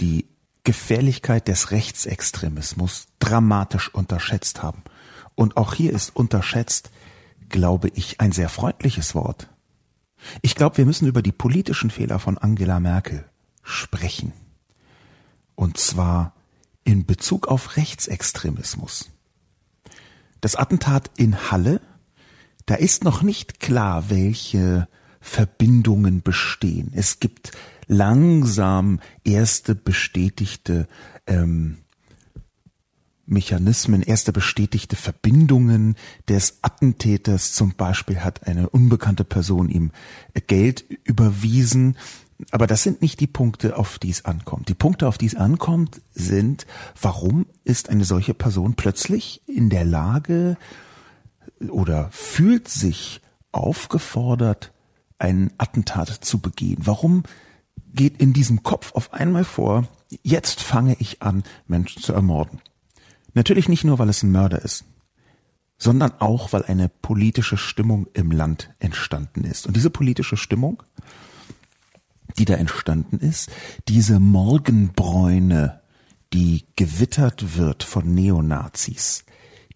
die 0.00 0.33
Gefährlichkeit 0.64 1.46
des 1.48 1.70
Rechtsextremismus 1.70 3.06
dramatisch 3.18 3.92
unterschätzt 3.92 4.62
haben. 4.62 4.82
Und 5.34 5.56
auch 5.56 5.74
hier 5.74 5.92
ist 5.92 6.14
unterschätzt, 6.16 6.90
glaube 7.48 7.90
ich, 7.94 8.20
ein 8.20 8.32
sehr 8.32 8.48
freundliches 8.48 9.14
Wort. 9.14 9.48
Ich 10.42 10.54
glaube, 10.54 10.78
wir 10.78 10.86
müssen 10.86 11.06
über 11.06 11.22
die 11.22 11.32
politischen 11.32 11.90
Fehler 11.90 12.18
von 12.18 12.38
Angela 12.38 12.80
Merkel 12.80 13.24
sprechen. 13.62 14.32
Und 15.54 15.78
zwar 15.78 16.34
in 16.84 17.06
Bezug 17.06 17.48
auf 17.48 17.76
Rechtsextremismus. 17.76 19.10
Das 20.40 20.56
Attentat 20.56 21.10
in 21.16 21.50
Halle, 21.50 21.80
da 22.66 22.74
ist 22.74 23.04
noch 23.04 23.22
nicht 23.22 23.60
klar, 23.60 24.10
welche 24.10 24.88
Verbindungen 25.20 26.22
bestehen. 26.22 26.92
Es 26.94 27.20
gibt 27.20 27.52
langsam 27.86 29.00
erste 29.24 29.74
bestätigte 29.74 30.88
ähm, 31.26 31.78
Mechanismen, 33.26 34.02
erste 34.02 34.32
bestätigte 34.32 34.96
Verbindungen 34.96 35.96
des 36.28 36.58
Attentäters. 36.62 37.52
Zum 37.52 37.74
Beispiel 37.74 38.20
hat 38.20 38.46
eine 38.46 38.68
unbekannte 38.68 39.24
Person 39.24 39.68
ihm 39.68 39.92
Geld 40.46 40.84
überwiesen. 41.04 41.96
Aber 42.50 42.66
das 42.66 42.82
sind 42.82 43.00
nicht 43.00 43.20
die 43.20 43.26
Punkte, 43.26 43.76
auf 43.76 43.98
die 43.98 44.10
es 44.10 44.24
ankommt. 44.24 44.68
Die 44.68 44.74
Punkte, 44.74 45.08
auf 45.08 45.18
die 45.18 45.26
es 45.26 45.36
ankommt, 45.36 46.02
sind, 46.12 46.66
warum 47.00 47.46
ist 47.64 47.88
eine 47.88 48.04
solche 48.04 48.34
Person 48.34 48.74
plötzlich 48.74 49.42
in 49.46 49.70
der 49.70 49.84
Lage 49.84 50.56
oder 51.68 52.08
fühlt 52.10 52.68
sich 52.68 53.20
aufgefordert, 53.52 54.72
ein 55.18 55.52
Attentat 55.58 56.08
zu 56.08 56.40
begehen? 56.40 56.78
Warum 56.80 57.22
geht 57.92 58.20
in 58.20 58.32
diesem 58.32 58.62
Kopf 58.62 58.92
auf 58.94 59.12
einmal 59.12 59.44
vor, 59.44 59.88
jetzt 60.22 60.60
fange 60.60 60.96
ich 60.98 61.22
an, 61.22 61.44
Menschen 61.66 62.02
zu 62.02 62.12
ermorden? 62.12 62.60
Natürlich 63.34 63.68
nicht 63.68 63.84
nur, 63.84 63.98
weil 63.98 64.08
es 64.08 64.22
ein 64.22 64.32
Mörder 64.32 64.62
ist, 64.62 64.84
sondern 65.76 66.12
auch, 66.20 66.52
weil 66.52 66.64
eine 66.64 66.88
politische 66.88 67.56
Stimmung 67.56 68.06
im 68.14 68.30
Land 68.30 68.70
entstanden 68.78 69.44
ist. 69.44 69.66
Und 69.66 69.76
diese 69.76 69.90
politische 69.90 70.36
Stimmung, 70.36 70.82
die 72.38 72.44
da 72.44 72.54
entstanden 72.54 73.18
ist, 73.18 73.50
diese 73.88 74.20
Morgenbräune, 74.20 75.80
die 76.32 76.64
gewittert 76.76 77.56
wird 77.56 77.82
von 77.82 78.14
Neonazis, 78.14 79.24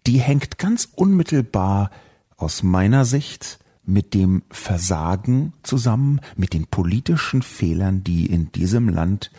die 0.07 0.19
hängt 0.19 0.57
ganz 0.57 0.87
unmittelbar 0.95 1.91
aus 2.37 2.63
meiner 2.63 3.05
Sicht 3.05 3.58
mit 3.89 4.13
dem 4.13 4.43
Versagen 4.49 5.53
zusammen, 5.63 6.21
mit 6.35 6.53
den 6.53 6.67
politischen 6.67 7.41
Fehlern, 7.41 8.03
die 8.03 8.25
in 8.25 8.51
diesem 8.51 8.89
Land 8.89 9.31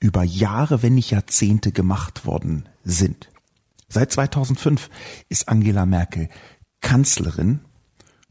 über 0.00 0.22
Jahre, 0.22 0.82
wenn 0.82 0.94
nicht 0.94 1.10
Jahrzehnte 1.10 1.72
gemacht 1.72 2.26
worden 2.26 2.68
sind. 2.84 3.30
Seit 3.88 4.12
2005 4.12 4.90
ist 5.28 5.48
Angela 5.48 5.86
Merkel 5.86 6.28
Kanzlerin 6.80 7.60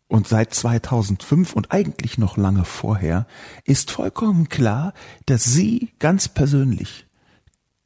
und 0.07 0.27
seit 0.27 0.53
2005 0.53 1.53
und 1.53 1.71
eigentlich 1.71 2.17
noch 2.17 2.37
lange 2.37 2.65
vorher 2.65 3.25
ist 3.63 3.89
vollkommen 3.89 4.49
klar, 4.49 4.93
dass 5.25 5.43
sie 5.43 5.91
ganz 5.97 6.27
persönlich 6.27 7.07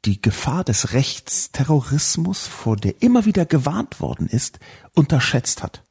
die 0.04 0.20
Gefahr 0.20 0.64
des 0.64 0.92
Rechtsterrorismus, 0.92 2.46
vor 2.46 2.76
der 2.76 3.02
immer 3.02 3.24
wieder 3.24 3.46
gewarnt 3.46 4.00
worden 4.00 4.26
ist, 4.26 4.58
unterschätzt 4.94 5.62
hat. 5.62 5.82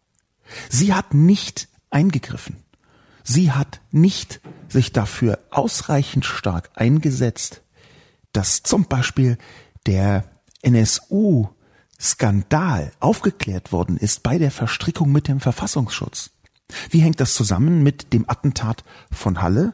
Sie 0.70 0.94
hat 0.94 1.14
nicht 1.14 1.70
eingegriffen. 1.98 2.58
Sie 3.24 3.52
hat 3.52 3.82
nicht 3.92 4.40
sich 4.70 4.94
dafür 4.94 5.40
ausreichend 5.50 6.26
stark 6.26 6.70
eingesetzt, 6.76 7.64
dass 8.34 8.62
zum 8.62 8.86
Beispiel 8.86 9.40
der 9.88 10.26
NSU 10.62 11.48
Skandal 12.00 12.92
aufgeklärt 13.00 13.72
worden 13.72 13.98
ist 13.98 14.22
bei 14.22 14.38
der 14.38 14.52
Verstrickung 14.52 15.12
mit 15.12 15.28
dem 15.28 15.40
Verfassungsschutz. 15.40 16.30
Wie 16.92 17.00
hängt 17.00 17.20
das 17.20 17.34
zusammen 17.34 17.82
mit 17.82 18.14
dem 18.14 18.30
Attentat 18.30 18.84
von 19.12 19.42
Halle? 19.42 19.74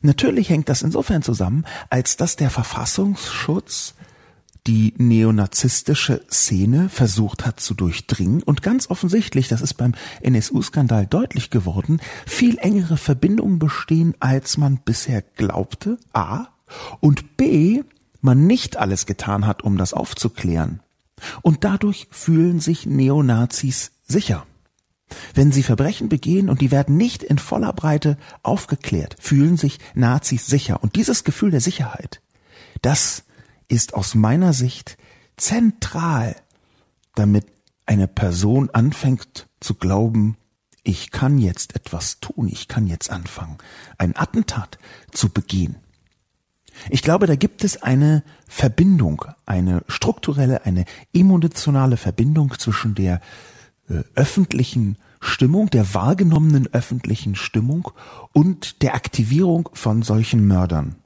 Natürlich 0.00 0.48
hängt 0.48 0.70
das 0.70 0.80
insofern 0.80 1.22
zusammen, 1.22 1.66
als 1.90 2.16
dass 2.16 2.36
der 2.36 2.48
Verfassungsschutz 2.48 3.94
die 4.66 4.94
neonazistische 4.96 6.22
Szene 6.30 6.88
versucht 6.88 7.46
hat 7.46 7.60
zu 7.60 7.74
durchdringen 7.74 8.42
und 8.42 8.62
ganz 8.62 8.90
offensichtlich, 8.90 9.48
das 9.48 9.62
ist 9.62 9.74
beim 9.74 9.94
NSU-Skandal 10.22 11.06
deutlich 11.06 11.50
geworden, 11.50 12.00
viel 12.26 12.58
engere 12.58 12.96
Verbindungen 12.96 13.58
bestehen, 13.58 14.14
als 14.18 14.56
man 14.56 14.80
bisher 14.84 15.22
glaubte, 15.22 15.98
a, 16.12 16.48
und 17.00 17.36
b, 17.36 17.84
man 18.20 18.46
nicht 18.46 18.76
alles 18.76 19.06
getan 19.06 19.46
hat, 19.46 19.62
um 19.62 19.78
das 19.78 19.94
aufzuklären. 19.94 20.80
Und 21.42 21.64
dadurch 21.64 22.08
fühlen 22.10 22.58
sich 22.60 22.86
Neonazis 22.86 23.92
sicher. 24.06 24.46
Wenn 25.34 25.52
sie 25.52 25.62
Verbrechen 25.62 26.08
begehen 26.08 26.50
und 26.50 26.60
die 26.60 26.72
werden 26.72 26.96
nicht 26.96 27.22
in 27.22 27.38
voller 27.38 27.72
Breite 27.72 28.18
aufgeklärt, 28.42 29.16
fühlen 29.20 29.56
sich 29.56 29.78
Nazis 29.94 30.46
sicher. 30.46 30.82
Und 30.82 30.96
dieses 30.96 31.22
Gefühl 31.22 31.52
der 31.52 31.60
Sicherheit, 31.60 32.20
das 32.82 33.22
ist 33.68 33.94
aus 33.94 34.14
meiner 34.14 34.52
Sicht 34.52 34.96
zentral, 35.36 36.36
damit 37.14 37.46
eine 37.86 38.08
Person 38.08 38.70
anfängt 38.70 39.48
zu 39.60 39.74
glauben, 39.74 40.36
ich 40.82 41.10
kann 41.10 41.38
jetzt 41.38 41.74
etwas 41.74 42.20
tun, 42.20 42.48
ich 42.48 42.68
kann 42.68 42.86
jetzt 42.86 43.10
anfangen, 43.10 43.58
ein 43.98 44.16
Attentat 44.16 44.78
zu 45.10 45.28
begehen. 45.28 45.76
Ich 46.90 47.02
glaube, 47.02 47.26
da 47.26 47.36
gibt 47.36 47.64
es 47.64 47.82
eine 47.82 48.22
Verbindung, 48.46 49.24
eine 49.46 49.82
strukturelle, 49.88 50.64
eine 50.64 50.84
emotionale 51.12 51.96
Verbindung 51.96 52.54
zwischen 52.58 52.94
der 52.94 53.20
äh, 53.88 54.02
öffentlichen 54.14 54.96
Stimmung, 55.20 55.70
der 55.70 55.94
wahrgenommenen 55.94 56.68
öffentlichen 56.72 57.34
Stimmung 57.34 57.90
und 58.32 58.82
der 58.82 58.94
Aktivierung 58.94 59.68
von 59.72 60.02
solchen 60.02 60.46
Mördern. 60.46 60.96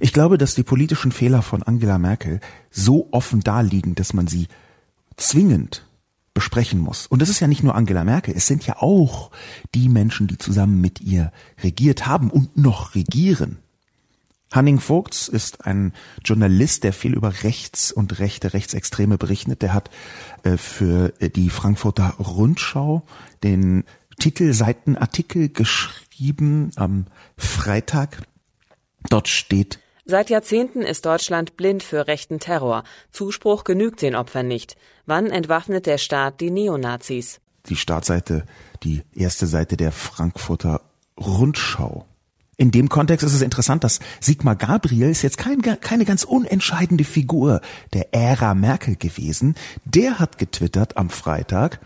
Ich 0.00 0.12
glaube, 0.12 0.38
dass 0.38 0.54
die 0.54 0.62
politischen 0.62 1.12
Fehler 1.12 1.42
von 1.42 1.62
Angela 1.62 1.98
Merkel 1.98 2.40
so 2.70 3.08
offen 3.10 3.40
daliegen, 3.40 3.94
dass 3.94 4.12
man 4.12 4.26
sie 4.26 4.48
zwingend 5.16 5.84
besprechen 6.34 6.78
muss. 6.78 7.06
Und 7.06 7.20
es 7.20 7.28
ist 7.28 7.40
ja 7.40 7.48
nicht 7.48 7.64
nur 7.64 7.74
Angela 7.74 8.04
Merkel, 8.04 8.34
es 8.36 8.46
sind 8.46 8.66
ja 8.66 8.76
auch 8.76 9.30
die 9.74 9.88
Menschen, 9.88 10.28
die 10.28 10.38
zusammen 10.38 10.80
mit 10.80 11.00
ihr 11.00 11.32
regiert 11.62 12.06
haben 12.06 12.30
und 12.30 12.56
noch 12.56 12.94
regieren. 12.94 13.58
Hanning 14.52 14.80
Vogts 14.80 15.28
ist 15.28 15.66
ein 15.66 15.92
Journalist, 16.24 16.84
der 16.84 16.92
viel 16.92 17.14
über 17.14 17.42
Rechts 17.42 17.92
und 17.92 18.18
rechte 18.18 18.54
Rechtsextreme 18.54 19.18
berichtet. 19.18 19.62
Der 19.62 19.74
hat 19.74 19.90
äh, 20.42 20.56
für 20.56 21.12
die 21.20 21.50
Frankfurter 21.50 22.14
Rundschau 22.18 23.02
den 23.42 23.84
Titelseitenartikel 24.18 25.48
geschrieben 25.48 26.70
am 26.76 27.06
Freitag. 27.36 28.22
Dort 29.08 29.28
steht 29.28 29.78
Seit 30.10 30.30
Jahrzehnten 30.30 30.80
ist 30.80 31.04
Deutschland 31.04 31.58
blind 31.58 31.82
für 31.82 32.06
rechten 32.06 32.38
Terror. 32.38 32.82
Zuspruch 33.10 33.64
genügt 33.64 34.00
den 34.00 34.14
Opfern 34.14 34.48
nicht. 34.48 34.76
Wann 35.04 35.26
entwaffnet 35.26 35.84
der 35.84 35.98
Staat 35.98 36.40
die 36.40 36.50
Neonazis? 36.50 37.40
Die 37.68 37.76
Startseite, 37.76 38.44
die 38.82 39.02
erste 39.14 39.46
Seite 39.46 39.76
der 39.76 39.92
Frankfurter 39.92 40.80
Rundschau 41.18 42.06
in 42.60 42.72
dem 42.72 42.88
Kontext 42.88 43.24
ist 43.24 43.34
es 43.34 43.40
interessant, 43.40 43.84
dass 43.84 44.00
Sigmar 44.20 44.56
Gabriel 44.56 45.10
ist 45.10 45.22
jetzt 45.22 45.38
kein, 45.38 45.62
keine 45.62 46.04
ganz 46.04 46.24
unentscheidende 46.24 47.04
Figur 47.04 47.60
der 47.92 48.12
Ära 48.12 48.54
Merkel 48.54 48.96
gewesen. 48.96 49.54
Der 49.84 50.18
hat 50.18 50.38
getwittert 50.38 50.96
am 50.96 51.08
Freitag, 51.08 51.78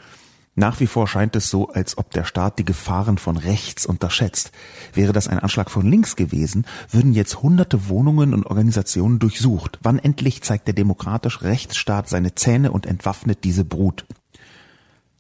Nach 0.55 0.81
wie 0.81 0.87
vor 0.87 1.09
scheint 1.09 1.35
es 1.35 1.49
so, 1.49 1.69
als 1.69 1.97
ob 1.97 2.11
der 2.11 2.25
Staat 2.25 2.59
die 2.59 2.65
Gefahren 2.65 3.17
von 3.17 3.39
rechts 3.39 3.87
unterschätzt. 3.87 4.53
Wäre 4.93 5.15
das 5.15 5.27
ein 5.27 5.39
Anschlag 5.39 5.71
von 5.71 5.91
links 5.91 6.15
gewesen, 6.15 6.67
würden 6.91 7.15
jetzt 7.15 7.43
hunderte 7.43 7.89
Wohnungen 7.89 8.35
und 8.35 8.45
Organisationen 8.45 9.19
durchsucht. 9.19 9.79
Wann 9.83 9.99
endlich 9.99 10.43
zeigt 10.43 10.67
der 10.67 10.75
demokratische 10.75 11.43
Rechtsstaat 11.43 12.11
seine 12.11 12.35
Zähne 12.35 12.71
und 12.71 12.85
entwaffnet 12.85 13.45
diese 13.45 13.65
Brut? 13.65 14.05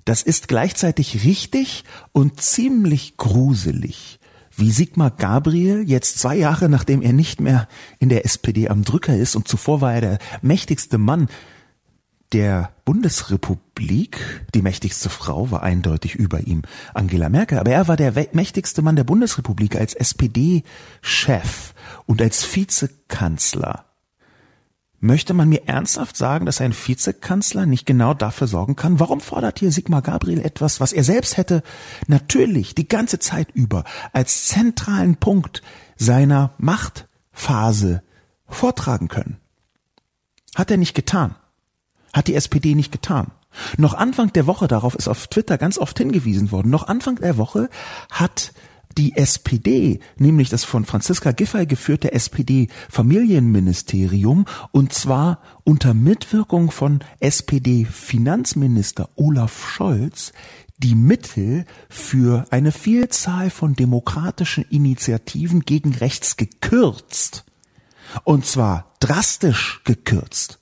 Das 0.04 0.22
ist 0.22 0.48
gleichzeitig 0.48 1.24
richtig 1.24 1.84
und 2.10 2.40
ziemlich 2.40 3.16
gruselig, 3.16 4.18
wie 4.54 4.70
Sigmar 4.70 5.12
Gabriel 5.12 5.84
jetzt 5.88 6.18
zwei 6.18 6.36
Jahre 6.36 6.68
nachdem 6.68 7.00
er 7.00 7.12
nicht 7.12 7.40
mehr 7.40 7.68
in 8.00 8.10
der 8.10 8.26
SPD 8.26 8.68
am 8.68 8.82
Drücker 8.82 9.16
ist 9.16 9.36
und 9.36 9.48
zuvor 9.48 9.80
war 9.80 9.94
er 9.94 10.00
der 10.00 10.18
mächtigste 10.42 10.98
Mann 10.98 11.28
der 12.32 12.72
Bundesrepublik, 12.84 14.46
die 14.54 14.62
mächtigste 14.62 15.10
Frau 15.10 15.50
war 15.50 15.62
eindeutig 15.62 16.14
über 16.14 16.40
ihm 16.40 16.62
Angela 16.94 17.28
Merkel, 17.28 17.58
aber 17.58 17.70
er 17.70 17.88
war 17.88 17.96
der 17.96 18.12
mächtigste 18.32 18.82
Mann 18.82 18.96
der 18.96 19.04
Bundesrepublik 19.04 19.76
als 19.76 19.94
SPD-Chef 19.94 21.74
und 22.06 22.22
als 22.22 22.56
Vizekanzler. 22.56 23.84
Möchte 25.04 25.34
man 25.34 25.48
mir 25.48 25.66
ernsthaft 25.66 26.16
sagen, 26.16 26.46
dass 26.46 26.60
ein 26.60 26.72
Vizekanzler 26.72 27.66
nicht 27.66 27.86
genau 27.86 28.14
dafür 28.14 28.46
sorgen 28.46 28.76
kann? 28.76 29.00
Warum 29.00 29.20
fordert 29.20 29.58
hier 29.58 29.72
Sigmar 29.72 30.00
Gabriel 30.00 30.40
etwas, 30.40 30.78
was 30.78 30.92
er 30.92 31.02
selbst 31.02 31.36
hätte 31.36 31.62
natürlich 32.06 32.76
die 32.76 32.86
ganze 32.86 33.18
Zeit 33.18 33.50
über 33.52 33.82
als 34.12 34.46
zentralen 34.46 35.16
Punkt 35.16 35.62
seiner 35.96 36.54
Machtphase 36.58 38.02
vortragen 38.46 39.08
können? 39.08 39.38
Hat 40.54 40.70
er 40.70 40.76
nicht 40.76 40.94
getan. 40.94 41.34
Hat 42.12 42.28
die 42.28 42.34
SPD 42.34 42.74
nicht 42.74 42.92
getan. 42.92 43.30
Noch 43.76 43.94
Anfang 43.94 44.32
der 44.32 44.46
Woche, 44.46 44.68
darauf 44.68 44.94
ist 44.94 45.08
auf 45.08 45.26
Twitter 45.26 45.58
ganz 45.58 45.78
oft 45.78 45.98
hingewiesen 45.98 46.52
worden, 46.52 46.70
noch 46.70 46.88
Anfang 46.88 47.16
der 47.16 47.36
Woche 47.36 47.68
hat 48.10 48.52
die 48.98 49.16
SPD, 49.16 50.00
nämlich 50.16 50.50
das 50.50 50.64
von 50.64 50.84
Franziska 50.84 51.30
Giffey 51.32 51.64
geführte 51.66 52.12
SPD-Familienministerium, 52.12 54.44
und 54.70 54.92
zwar 54.92 55.40
unter 55.64 55.94
Mitwirkung 55.94 56.70
von 56.70 57.00
SPD-Finanzminister 57.20 59.08
Olaf 59.16 59.66
Scholz, 59.68 60.32
die 60.78 60.94
Mittel 60.94 61.64
für 61.88 62.44
eine 62.50 62.70
Vielzahl 62.72 63.48
von 63.50 63.74
demokratischen 63.74 64.64
Initiativen 64.68 65.60
gegen 65.60 65.94
rechts 65.94 66.36
gekürzt. 66.36 67.44
Und 68.24 68.44
zwar 68.46 68.92
drastisch 69.00 69.80
gekürzt. 69.84 70.61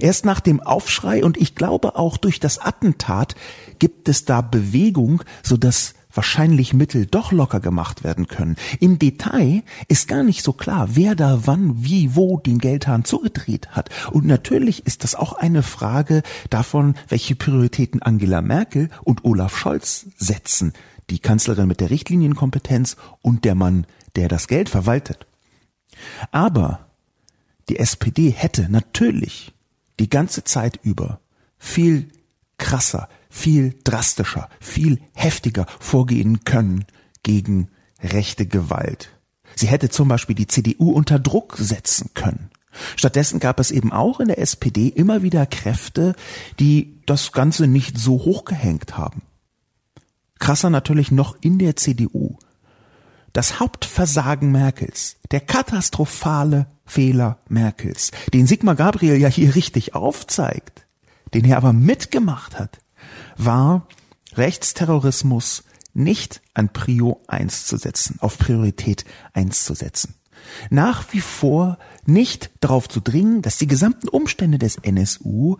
Erst 0.00 0.24
nach 0.24 0.40
dem 0.40 0.60
Aufschrei 0.60 1.24
und 1.24 1.36
ich 1.36 1.54
glaube 1.54 1.96
auch 1.96 2.16
durch 2.16 2.38
das 2.38 2.58
Attentat 2.58 3.34
gibt 3.78 4.08
es 4.08 4.24
da 4.24 4.40
Bewegung, 4.42 5.22
so 5.42 5.56
dass 5.56 5.94
wahrscheinlich 6.12 6.74
Mittel 6.74 7.06
doch 7.06 7.32
locker 7.32 7.60
gemacht 7.60 8.04
werden 8.04 8.26
können. 8.26 8.56
Im 8.80 8.98
Detail 8.98 9.62
ist 9.88 10.08
gar 10.08 10.22
nicht 10.22 10.42
so 10.42 10.52
klar, 10.52 10.88
wer 10.96 11.14
da 11.14 11.46
wann, 11.46 11.84
wie, 11.84 12.14
wo 12.16 12.38
den 12.38 12.58
Geldhahn 12.58 13.04
zugedreht 13.04 13.70
hat. 13.70 13.90
Und 14.10 14.26
natürlich 14.26 14.86
ist 14.86 15.04
das 15.04 15.14
auch 15.14 15.32
eine 15.32 15.62
Frage 15.62 16.22
davon, 16.50 16.94
welche 17.08 17.36
Prioritäten 17.36 18.02
Angela 18.02 18.42
Merkel 18.42 18.90
und 19.04 19.24
Olaf 19.24 19.56
Scholz 19.56 20.06
setzen. 20.16 20.72
Die 21.10 21.18
Kanzlerin 21.18 21.68
mit 21.68 21.80
der 21.80 21.90
Richtlinienkompetenz 21.90 22.96
und 23.22 23.44
der 23.44 23.54
Mann, 23.54 23.86
der 24.16 24.28
das 24.28 24.48
Geld 24.48 24.68
verwaltet. 24.68 25.26
Aber 26.32 26.86
die 27.68 27.78
SPD 27.78 28.30
hätte 28.30 28.68
natürlich 28.68 29.52
die 30.00 30.10
ganze 30.10 30.42
Zeit 30.42 30.80
über 30.82 31.20
viel 31.58 32.08
krasser, 32.58 33.08
viel 33.28 33.74
drastischer, 33.84 34.48
viel 34.60 35.00
heftiger 35.12 35.66
vorgehen 35.78 36.44
können 36.44 36.86
gegen 37.22 37.68
rechte 38.02 38.46
Gewalt. 38.46 39.10
Sie 39.54 39.66
hätte 39.66 39.90
zum 39.90 40.08
Beispiel 40.08 40.34
die 40.34 40.46
CDU 40.46 40.90
unter 40.90 41.18
Druck 41.18 41.56
setzen 41.58 42.10
können. 42.14 42.50
Stattdessen 42.96 43.40
gab 43.40 43.60
es 43.60 43.70
eben 43.70 43.92
auch 43.92 44.20
in 44.20 44.28
der 44.28 44.38
SPD 44.38 44.88
immer 44.88 45.22
wieder 45.22 45.44
Kräfte, 45.44 46.14
die 46.58 47.00
das 47.04 47.32
Ganze 47.32 47.66
nicht 47.66 47.98
so 47.98 48.24
hochgehängt 48.24 48.96
haben. 48.96 49.22
Krasser 50.38 50.70
natürlich 50.70 51.10
noch 51.10 51.36
in 51.40 51.58
der 51.58 51.76
CDU. 51.76 52.19
Das 53.32 53.60
Hauptversagen 53.60 54.50
Merkels, 54.50 55.16
der 55.30 55.40
katastrophale 55.40 56.66
Fehler 56.84 57.38
Merkels, 57.48 58.10
den 58.34 58.48
Sigmar 58.48 58.74
Gabriel 58.74 59.16
ja 59.16 59.28
hier 59.28 59.54
richtig 59.54 59.94
aufzeigt, 59.94 60.86
den 61.32 61.44
er 61.44 61.56
aber 61.56 61.72
mitgemacht 61.72 62.58
hat, 62.58 62.80
war 63.36 63.86
Rechtsterrorismus 64.34 65.64
nicht 65.94 66.42
an 66.54 66.72
Prio 66.72 67.20
1 67.28 67.66
zu 67.66 67.76
setzen, 67.76 68.16
auf 68.20 68.38
Priorität 68.38 69.04
1 69.32 69.64
zu 69.64 69.74
setzen. 69.74 70.14
Nach 70.70 71.12
wie 71.12 71.20
vor 71.20 71.78
nicht 72.06 72.50
darauf 72.60 72.88
zu 72.88 73.00
dringen, 73.00 73.42
dass 73.42 73.58
die 73.58 73.66
gesamten 73.66 74.08
Umstände 74.08 74.58
des 74.58 74.76
NSU 74.76 75.56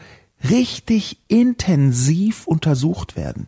richtig 0.49 1.21
intensiv 1.29 2.47
untersucht 2.47 3.16
werden. 3.16 3.47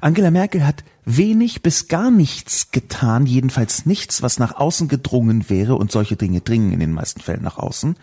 Angela 0.00 0.30
Merkel 0.30 0.66
hat 0.66 0.84
wenig 1.04 1.62
bis 1.62 1.88
gar 1.88 2.10
nichts 2.10 2.72
getan, 2.72 3.26
jedenfalls 3.26 3.86
nichts, 3.86 4.22
was 4.22 4.38
nach 4.38 4.56
außen 4.56 4.88
gedrungen 4.88 5.48
wäre, 5.48 5.76
und 5.76 5.92
solche 5.92 6.16
Dinge 6.16 6.40
dringen 6.40 6.72
in 6.72 6.80
den 6.80 6.92
meisten 6.92 7.20
Fällen 7.20 7.42
nach 7.42 7.58
außen, 7.58 7.96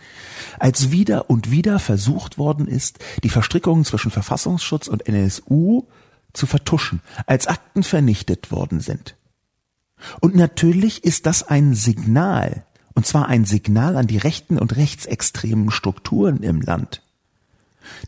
als 0.58 0.90
wieder 0.90 1.28
und 1.30 1.50
wieder 1.50 1.78
versucht 1.78 2.38
worden 2.38 2.66
ist, 2.66 2.98
die 3.22 3.28
Verstrickungen 3.28 3.84
zwischen 3.84 4.10
Verfassungsschutz 4.10 4.88
und 4.88 5.06
NSU 5.06 5.84
zu 6.32 6.46
vertuschen, 6.46 7.00
als 7.26 7.46
Akten 7.46 7.82
vernichtet 7.82 8.50
worden 8.50 8.80
sind. 8.80 9.16
Und 10.20 10.34
natürlich 10.34 11.04
ist 11.04 11.26
das 11.26 11.42
ein 11.42 11.74
Signal, 11.74 12.64
und 12.94 13.06
zwar 13.06 13.28
ein 13.28 13.44
Signal 13.44 13.96
an 13.96 14.06
die 14.06 14.18
rechten 14.18 14.58
und 14.58 14.76
rechtsextremen 14.76 15.70
Strukturen 15.70 16.42
im 16.42 16.60
Land. 16.60 17.02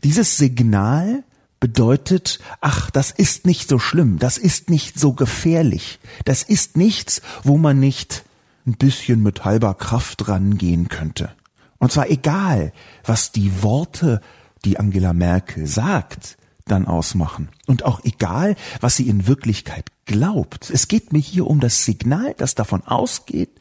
Dieses 0.03 0.37
Signal 0.37 1.23
bedeutet, 1.59 2.39
ach, 2.61 2.91
das 2.91 3.11
ist 3.11 3.45
nicht 3.45 3.69
so 3.69 3.79
schlimm, 3.79 4.19
das 4.19 4.37
ist 4.37 4.69
nicht 4.69 4.99
so 4.99 5.13
gefährlich, 5.13 5.99
das 6.25 6.43
ist 6.43 6.77
nichts, 6.77 7.21
wo 7.43 7.57
man 7.57 7.79
nicht 7.79 8.23
ein 8.65 8.73
bisschen 8.73 9.23
mit 9.23 9.45
halber 9.45 9.73
Kraft 9.73 10.27
rangehen 10.27 10.89
könnte. 10.89 11.31
Und 11.79 11.91
zwar 11.91 12.09
egal, 12.09 12.73
was 13.03 13.31
die 13.31 13.63
Worte, 13.63 14.21
die 14.65 14.79
Angela 14.79 15.13
Merkel 15.13 15.67
sagt, 15.67 16.37
dann 16.65 16.85
ausmachen. 16.85 17.49
Und 17.65 17.83
auch 17.83 18.03
egal, 18.03 18.55
was 18.81 18.95
sie 18.97 19.07
in 19.07 19.27
Wirklichkeit 19.27 19.85
glaubt. 20.05 20.69
Es 20.69 20.87
geht 20.87 21.13
mir 21.13 21.19
hier 21.19 21.47
um 21.47 21.59
das 21.59 21.85
Signal, 21.85 22.33
das 22.37 22.55
davon 22.55 22.83
ausgeht, 22.83 23.51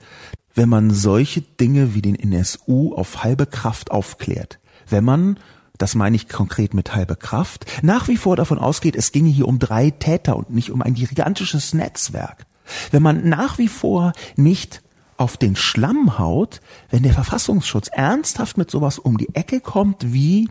wenn 0.54 0.68
man 0.68 0.90
solche 0.90 1.42
Dinge 1.42 1.94
wie 1.94 2.02
den 2.02 2.16
NSU 2.16 2.94
auf 2.94 3.22
halbe 3.22 3.46
Kraft 3.46 3.90
aufklärt. 3.90 4.58
Wenn 4.88 5.04
man 5.04 5.38
das 5.78 5.94
meine 5.94 6.16
ich 6.16 6.28
konkret 6.28 6.74
mit 6.74 6.94
halber 6.94 7.16
Kraft, 7.16 7.66
nach 7.82 8.08
wie 8.08 8.16
vor 8.16 8.36
davon 8.36 8.58
ausgeht, 8.58 8.96
es 8.96 9.12
ginge 9.12 9.30
hier 9.30 9.48
um 9.48 9.58
drei 9.58 9.90
Täter 9.90 10.36
und 10.36 10.50
nicht 10.50 10.70
um 10.70 10.82
ein 10.82 10.94
gigantisches 10.94 11.74
Netzwerk. 11.74 12.46
Wenn 12.90 13.02
man 13.02 13.28
nach 13.28 13.58
wie 13.58 13.68
vor 13.68 14.12
nicht 14.36 14.82
auf 15.16 15.36
den 15.36 15.56
Schlamm 15.56 16.18
haut, 16.18 16.60
wenn 16.90 17.02
der 17.02 17.14
Verfassungsschutz 17.14 17.88
ernsthaft 17.88 18.58
mit 18.58 18.70
sowas 18.70 18.98
um 18.98 19.16
die 19.18 19.34
Ecke 19.34 19.60
kommt 19.60 20.12
wie, 20.12 20.48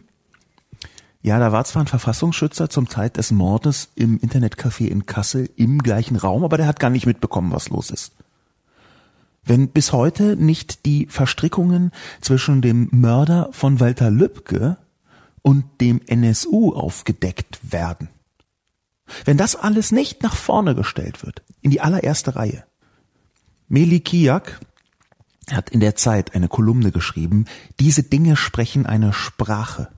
ja, 1.21 1.39
da 1.39 1.51
war 1.51 1.65
zwar 1.65 1.83
ein 1.83 1.87
Verfassungsschützer 1.87 2.69
zum 2.69 2.89
Zeit 2.89 3.17
des 3.17 3.31
Mordes 3.31 3.89
im 3.95 4.19
Internetcafé 4.19 4.87
in 4.87 5.05
Kassel 5.05 5.49
im 5.55 5.79
gleichen 5.79 6.15
Raum, 6.15 6.43
aber 6.43 6.57
der 6.57 6.67
hat 6.67 6.79
gar 6.79 6.91
nicht 6.91 7.07
mitbekommen, 7.07 7.51
was 7.51 7.69
los 7.69 7.89
ist. 7.89 8.13
Wenn 9.43 9.69
bis 9.69 9.91
heute 9.91 10.35
nicht 10.35 10.85
die 10.85 11.07
Verstrickungen 11.07 11.91
zwischen 12.21 12.61
dem 12.61 12.89
Mörder 12.91 13.49
von 13.51 13.79
Walter 13.79 14.09
Lübcke 14.09 14.77
und 15.45 15.79
dem 15.79 16.01
NSU 16.07 16.73
aufgedeckt 16.73 17.59
werden. 17.71 18.09
Wenn 19.25 19.37
das 19.37 19.55
alles 19.55 19.91
nicht 19.91 20.23
nach 20.23 20.35
vorne 20.35 20.73
gestellt 20.73 21.23
wird, 21.23 21.43
in 21.61 21.69
die 21.69 21.81
allererste 21.81 22.35
Reihe. 22.35 22.63
Meli 23.67 23.99
Kiak 23.99 24.59
hat 25.51 25.69
in 25.69 25.81
der 25.81 25.95
Zeit 25.95 26.33
eine 26.33 26.47
Kolumne 26.47 26.91
geschrieben, 26.91 27.45
diese 27.79 28.01
Dinge 28.01 28.37
sprechen 28.37 28.87
eine 28.87 29.13
Sprache. 29.13 29.89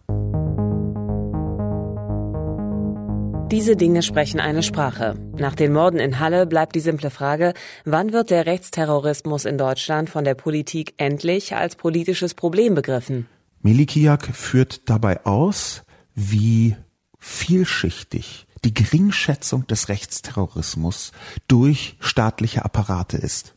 Diese 3.50 3.78
Dinge 3.78 4.04
sprechen 4.04 4.41
eine 4.41 4.64
Sprache. 4.64 5.14
Nach 5.38 5.56
den 5.56 5.72
Morden 5.72 6.02
in 6.02 6.20
Halle 6.20 6.45
bleibt 6.45 6.76
die 6.76 6.82
simple 6.82 7.10
Frage, 7.10 7.54
wann 7.86 8.12
wird 8.12 8.32
der 8.32 8.45
Rechtsterrorismus 8.45 9.45
in 9.45 9.58
Deutschland 9.58 10.10
von 10.10 10.26
der 10.26 10.36
Politik 10.36 10.93
endlich 10.98 11.56
als 11.56 11.78
politisches 11.78 12.34
Problem 12.34 12.76
begriffen? 12.76 13.30
Melikiak 13.68 14.34
führt 14.34 14.89
dabei 14.89 15.26
aus, 15.26 15.84
wie 16.15 16.78
vielschichtig 17.20 18.47
die 18.63 18.74
Geringschätzung 18.74 19.68
des 19.68 19.89
Rechtsterrorismus 19.89 21.11
durch 21.49 21.97
staatliche 21.99 22.63
Apparate 22.63 23.18
ist. 23.18 23.55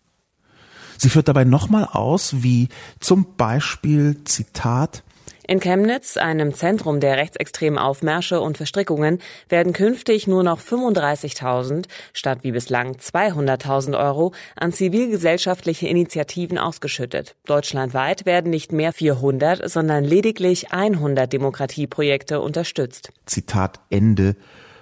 Sie 0.98 1.10
führt 1.10 1.28
dabei 1.28 1.44
nochmal 1.44 1.84
aus, 1.84 2.42
wie 2.42 2.70
zum 2.98 3.36
Beispiel, 3.36 4.24
Zitat, 4.24 5.04
In 5.50 5.58
Chemnitz, 5.58 6.16
einem 6.16 6.54
Zentrum 6.54 7.00
der 7.00 7.16
rechtsextremen 7.16 7.76
Aufmärsche 7.76 8.40
und 8.40 8.56
Verstrickungen, 8.56 9.18
werden 9.48 9.72
künftig 9.72 10.28
nur 10.28 10.44
noch 10.44 10.60
35.000 10.60 11.86
statt 12.12 12.38
wie 12.42 12.52
bislang 12.52 12.92
200.000 12.92 13.98
Euro 13.98 14.32
an 14.54 14.72
zivilgesellschaftliche 14.72 15.88
Initiativen 15.88 16.56
ausgeschüttet. 16.56 17.34
Deutschlandweit 17.46 18.26
werden 18.26 18.52
nicht 18.52 18.70
mehr 18.70 18.92
400, 18.92 19.68
sondern 19.68 20.04
lediglich 20.04 20.70
100 20.70 21.32
Demokratieprojekte 21.32 22.40
unterstützt. 22.40 23.10
Zitat 23.26 23.80
Ende 23.90 24.36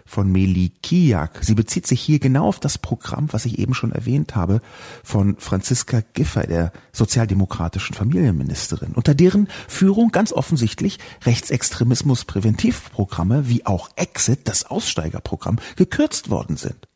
von 0.08 0.32
Meli 0.32 0.72
Kiak. 0.82 1.38
Sie 1.42 1.54
bezieht 1.54 1.86
sich 1.86 2.00
hier 2.00 2.18
genau 2.18 2.48
auf 2.48 2.58
das 2.58 2.78
Programm, 2.78 3.28
was 3.30 3.44
ich 3.44 3.58
eben 3.58 3.74
schon 3.74 3.92
erwähnt 3.92 4.34
habe, 4.34 4.62
von 5.04 5.36
Franziska 5.38 6.00
Giffey, 6.14 6.46
der 6.46 6.72
sozialdemokratischen 6.92 7.94
Familienministerin, 7.94 8.92
unter 8.94 9.14
deren 9.14 9.48
Führung 9.68 10.10
ganz 10.10 10.32
offensichtlich 10.32 10.98
Rechtsextremismus-Präventivprogramme 11.24 13.48
wie 13.48 13.66
auch 13.66 13.90
Exit, 13.96 14.48
das 14.48 14.64
Aussteigerprogramm, 14.64 15.58
gekürzt 15.76 16.30
worden 16.30 16.56
sind. 16.56 16.88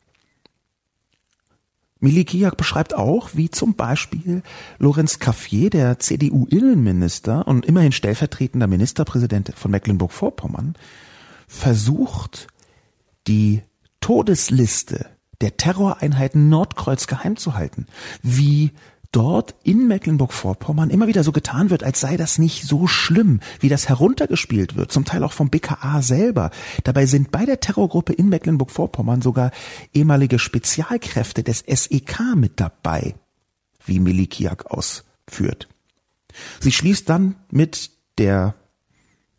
Milikiak 1.99 2.57
beschreibt 2.57 2.95
auch, 2.95 3.29
wie 3.33 3.49
zum 3.49 3.75
Beispiel 3.75 4.43
Lorenz 4.79 5.19
Caffier, 5.19 5.69
der 5.69 5.99
CDU-Innenminister 5.99 7.47
und 7.47 7.65
immerhin 7.65 7.93
stellvertretender 7.93 8.67
Ministerpräsident 8.67 9.53
von 9.55 9.71
Mecklenburg-Vorpommern, 9.71 10.73
versucht, 11.47 12.47
die 13.27 13.61
Todesliste 14.01 15.05
der 15.41 15.57
Terroreinheiten 15.57 16.49
Nordkreuz 16.49 17.07
geheim 17.07 17.37
zu 17.37 17.55
halten, 17.55 17.87
wie 18.21 18.71
dort 19.13 19.55
in 19.63 19.87
Mecklenburg-Vorpommern 19.87 20.89
immer 20.89 21.07
wieder 21.07 21.23
so 21.23 21.31
getan 21.31 21.69
wird, 21.69 21.83
als 21.83 22.01
sei 22.01 22.17
das 22.17 22.39
nicht 22.39 22.63
so 22.63 22.87
schlimm, 22.87 23.39
wie 23.59 23.69
das 23.69 23.87
heruntergespielt 23.87 24.75
wird, 24.75 24.91
zum 24.91 25.05
Teil 25.05 25.23
auch 25.23 25.31
vom 25.31 25.49
BKA 25.49 26.01
selber. 26.01 26.49
Dabei 26.83 27.05
sind 27.05 27.31
bei 27.31 27.45
der 27.45 27.59
Terrorgruppe 27.59 28.13
in 28.13 28.29
Mecklenburg-Vorpommern 28.29 29.21
sogar 29.21 29.51
ehemalige 29.93 30.39
Spezialkräfte 30.39 31.43
des 31.43 31.59
SEK 31.59 32.35
mit 32.35 32.59
dabei, 32.59 33.15
wie 33.85 33.99
Milikiak 33.99 34.65
ausführt. 34.71 35.69
Sie 36.59 36.71
schließt 36.71 37.07
dann 37.07 37.35
mit 37.51 37.91
der 38.17 38.55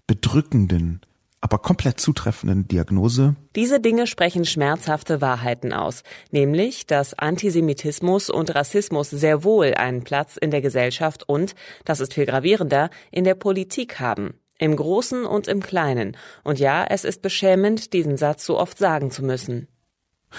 bedrückenden 0.07 1.01
aber 1.45 1.59
komplett 1.59 2.01
zutreffenden 2.01 2.67
Diagnose. 2.69 3.37
Diese 3.55 3.79
Dinge 3.79 4.07
sprechen 4.07 4.47
schmerzhafte 4.47 5.21
Wahrheiten 5.21 5.75
aus, 5.75 6.03
nämlich, 6.31 6.87
dass 6.87 7.13
Antisemitismus 7.13 8.31
und 8.31 8.55
Rassismus 8.55 9.11
sehr 9.11 9.45
wohl 9.45 9.75
einen 9.75 10.05
Platz 10.05 10.39
in 10.39 10.51
der 10.51 10.63
Gesellschaft 10.63 11.29
und, 11.29 11.55
das 11.85 12.01
ist 12.01 12.15
viel 12.15 12.25
gravierender, 12.25 12.89
in 13.11 13.25
der 13.25 13.35
Politik 13.35 14.01
haben. 14.01 14.33
Im 14.59 14.75
Großen 14.75 15.27
und 15.27 15.47
im 15.47 15.61
Kleinen. 15.61 16.17
Und 16.45 16.61
ja, 16.61 16.87
es 16.89 17.05
ist 17.05 17.21
beschämend, 17.21 17.93
diesen 17.93 18.17
Satz 18.17 18.47
so 18.47 18.59
oft 18.59 18.79
sagen 18.79 19.11
zu 19.11 19.23
müssen. 19.23 19.69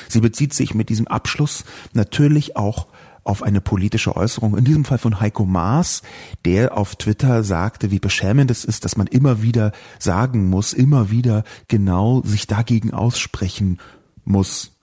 Sie 0.10 0.22
bezieht 0.22 0.56
sich 0.56 0.74
mit 0.74 0.90
diesem 0.90 1.08
Abschluss 1.08 1.66
natürlich 1.94 2.58
auch 2.58 2.88
auf 3.26 3.42
eine 3.42 3.60
politische 3.60 4.16
Äußerung, 4.16 4.56
in 4.56 4.64
diesem 4.64 4.86
Fall 4.86 5.00
von 5.00 5.20
Heiko 5.20 5.46
Maas, 5.46 6.04
der 6.46 6.78
auf 6.78 6.96
Twitter 6.96 7.44
sagte, 7.44 7.90
wie 7.90 8.00
beschämend 8.00 8.52
es 8.52 8.64
ist, 8.64 8.86
dass 8.86 8.98
man 8.98 9.08
immer 9.08 9.42
wieder 9.42 9.72
sagen 10.00 10.48
muss, 10.50 10.74
immer 10.74 11.10
wieder 11.10 11.44
genau 11.68 12.22
sich 12.24 12.46
dagegen 12.46 12.94
aussprechen 12.94 13.80
muss, 14.24 14.78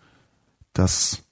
dass 0.73 1.23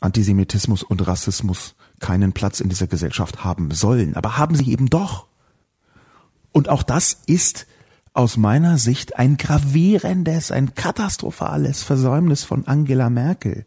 Antisemitismus 0.00 0.84
und 0.84 1.06
Rassismus 1.06 1.74
keinen 1.98 2.32
Platz 2.32 2.60
in 2.60 2.68
dieser 2.68 2.86
Gesellschaft 2.86 3.44
haben 3.44 3.72
sollen. 3.72 4.14
Aber 4.14 4.38
haben 4.38 4.54
sie 4.54 4.70
eben 4.70 4.88
doch. 4.88 5.26
Und 6.52 6.68
auch 6.68 6.84
das 6.84 7.18
ist 7.26 7.66
aus 8.12 8.36
meiner 8.36 8.78
Sicht 8.78 9.18
ein 9.18 9.36
gravierendes, 9.36 10.52
ein 10.52 10.76
katastrophales 10.76 11.82
Versäumnis 11.82 12.44
von 12.44 12.68
Angela 12.68 13.10
Merkel, 13.10 13.66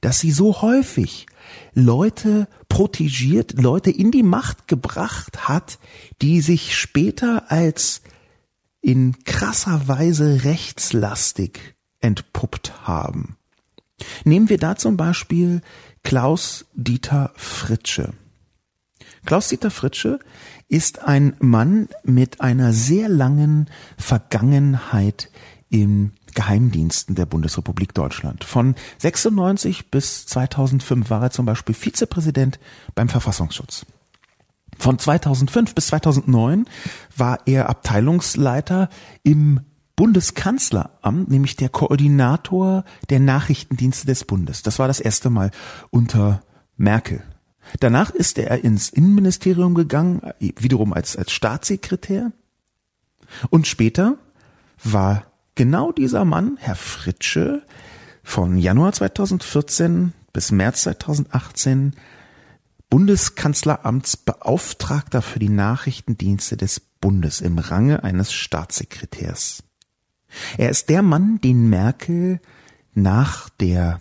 dass 0.00 0.18
sie 0.20 0.30
so 0.30 0.62
häufig 0.62 1.26
Leute 1.74 2.48
protegiert, 2.68 3.60
Leute 3.60 3.90
in 3.90 4.10
die 4.10 4.22
Macht 4.22 4.68
gebracht 4.68 5.48
hat, 5.48 5.78
die 6.22 6.40
sich 6.40 6.76
später 6.76 7.50
als 7.50 8.02
in 8.80 9.24
krasser 9.24 9.88
Weise 9.88 10.44
rechtslastig 10.44 11.74
entpuppt 12.00 12.86
haben. 12.86 13.36
Nehmen 14.24 14.48
wir 14.48 14.58
da 14.58 14.76
zum 14.76 14.96
Beispiel 14.96 15.60
Klaus 16.04 16.66
Dieter 16.74 17.32
Fritsche. 17.36 18.12
Klaus 19.24 19.48
Dieter 19.48 19.70
Fritsche 19.70 20.20
ist 20.68 21.00
ein 21.00 21.34
Mann 21.40 21.88
mit 22.04 22.40
einer 22.40 22.72
sehr 22.72 23.08
langen 23.08 23.68
Vergangenheit 23.96 25.30
im 25.70 26.12
Geheimdiensten 26.38 27.16
der 27.16 27.26
Bundesrepublik 27.26 27.94
Deutschland. 27.94 28.44
Von 28.44 28.76
96 28.98 29.90
bis 29.90 30.24
2005 30.26 31.10
war 31.10 31.20
er 31.20 31.30
zum 31.32 31.46
Beispiel 31.46 31.74
Vizepräsident 31.74 32.60
beim 32.94 33.08
Verfassungsschutz. 33.08 33.84
Von 34.78 35.00
2005 35.00 35.74
bis 35.74 35.88
2009 35.88 36.66
war 37.16 37.40
er 37.46 37.68
Abteilungsleiter 37.68 38.88
im 39.24 39.62
Bundeskanzleramt, 39.96 41.28
nämlich 41.28 41.56
der 41.56 41.70
Koordinator 41.70 42.84
der 43.10 43.18
Nachrichtendienste 43.18 44.06
des 44.06 44.24
Bundes. 44.24 44.62
Das 44.62 44.78
war 44.78 44.86
das 44.86 45.00
erste 45.00 45.30
Mal 45.30 45.50
unter 45.90 46.40
Merkel. 46.76 47.24
Danach 47.80 48.10
ist 48.10 48.38
er 48.38 48.62
ins 48.62 48.90
Innenministerium 48.90 49.74
gegangen, 49.74 50.22
wiederum 50.38 50.92
als, 50.92 51.16
als 51.16 51.32
Staatssekretär. 51.32 52.30
Und 53.50 53.66
später 53.66 54.18
war 54.84 55.24
genau 55.58 55.92
dieser 55.92 56.24
Mann, 56.24 56.56
Herr 56.60 56.76
Fritsche, 56.76 57.62
von 58.22 58.56
Januar 58.58 58.92
2014 58.92 60.12
bis 60.32 60.52
März 60.52 60.82
2018 60.82 61.96
Bundeskanzleramtsbeauftragter 62.88 65.20
für 65.20 65.40
die 65.40 65.48
Nachrichtendienste 65.48 66.56
des 66.56 66.78
Bundes 66.78 67.40
im 67.40 67.58
Range 67.58 68.04
eines 68.04 68.32
Staatssekretärs. 68.32 69.64
Er 70.56 70.70
ist 70.70 70.90
der 70.90 71.02
Mann, 71.02 71.40
den 71.40 71.68
Merkel 71.68 72.38
nach 72.94 73.48
der 73.48 73.98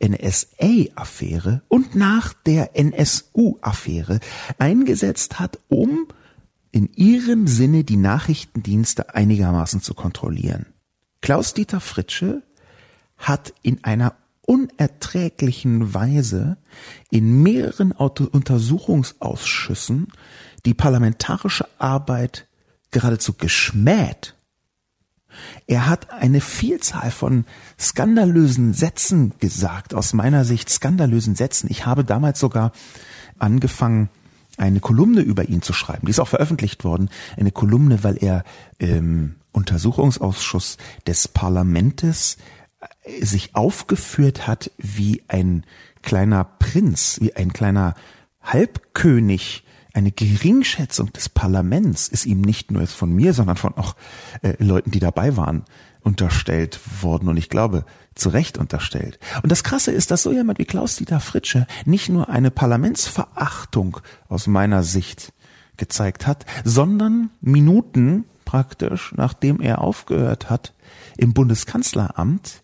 NSA-Affäre 0.00 1.62
und 1.68 1.94
nach 1.94 2.34
der 2.34 2.76
NSU-Affäre 2.76 4.20
eingesetzt 4.58 5.40
hat, 5.40 5.58
um 5.68 6.06
in 6.70 6.92
ihrem 6.94 7.46
Sinne 7.46 7.84
die 7.84 7.96
Nachrichtendienste 7.96 9.14
einigermaßen 9.14 9.80
zu 9.80 9.94
kontrollieren. 9.94 10.66
Klaus-Dieter 11.20 11.80
Fritsche 11.80 12.42
hat 13.16 13.52
in 13.62 13.82
einer 13.84 14.14
unerträglichen 14.42 15.92
Weise 15.92 16.56
in 17.10 17.42
mehreren 17.42 17.90
Untersuchungsausschüssen 17.92 20.12
die 20.64 20.74
parlamentarische 20.74 21.66
Arbeit 21.78 22.46
geradezu 22.90 23.34
geschmäht. 23.34 24.34
Er 25.66 25.86
hat 25.86 26.10
eine 26.10 26.40
Vielzahl 26.40 27.10
von 27.10 27.44
skandalösen 27.78 28.72
Sätzen 28.72 29.34
gesagt, 29.38 29.92
aus 29.94 30.14
meiner 30.14 30.46
Sicht 30.46 30.70
skandalösen 30.70 31.36
Sätzen. 31.36 31.68
Ich 31.70 31.84
habe 31.84 32.04
damals 32.04 32.40
sogar 32.40 32.72
angefangen, 33.38 34.08
eine 34.56 34.80
Kolumne 34.80 35.20
über 35.20 35.48
ihn 35.48 35.60
zu 35.62 35.72
schreiben. 35.72 36.06
Die 36.06 36.10
ist 36.10 36.20
auch 36.20 36.28
veröffentlicht 36.28 36.84
worden. 36.84 37.10
Eine 37.36 37.52
Kolumne, 37.52 38.02
weil 38.02 38.16
er 38.16 38.44
ähm, 38.80 39.36
Untersuchungsausschuss 39.52 40.76
des 41.06 41.28
Parlamentes 41.28 42.36
äh, 43.02 43.24
sich 43.24 43.54
aufgeführt 43.54 44.46
hat 44.46 44.70
wie 44.78 45.22
ein 45.28 45.64
kleiner 46.02 46.44
Prinz, 46.44 47.18
wie 47.20 47.34
ein 47.34 47.52
kleiner 47.52 47.94
Halbkönig, 48.42 49.64
eine 49.94 50.12
Geringschätzung 50.12 51.12
des 51.12 51.28
Parlaments 51.28 52.08
ist 52.08 52.24
ihm 52.24 52.40
nicht 52.40 52.70
nur 52.70 52.82
jetzt 52.82 52.94
von 52.94 53.12
mir, 53.12 53.32
sondern 53.32 53.56
von 53.56 53.74
auch 53.74 53.96
äh, 54.42 54.54
Leuten, 54.62 54.90
die 54.90 55.00
dabei 55.00 55.36
waren, 55.36 55.64
unterstellt 56.02 56.78
worden 57.02 57.28
und 57.28 57.36
ich 57.36 57.48
glaube, 57.48 57.84
zu 58.14 58.28
Recht 58.28 58.58
unterstellt. 58.58 59.18
Und 59.42 59.50
das 59.50 59.64
Krasse 59.64 59.90
ist, 59.90 60.10
dass 60.10 60.22
so 60.22 60.32
jemand 60.32 60.58
wie 60.58 60.64
Klaus-Dieter 60.64 61.20
Fritsche 61.20 61.66
nicht 61.84 62.08
nur 62.08 62.28
eine 62.28 62.50
Parlamentsverachtung 62.50 63.98
aus 64.28 64.46
meiner 64.46 64.82
Sicht 64.82 65.32
gezeigt 65.76 66.26
hat, 66.26 66.44
sondern 66.64 67.30
Minuten 67.40 68.24
praktisch, 68.48 69.12
nachdem 69.14 69.60
er 69.60 69.82
aufgehört 69.82 70.48
hat, 70.48 70.72
im 71.18 71.34
Bundeskanzleramt 71.34 72.62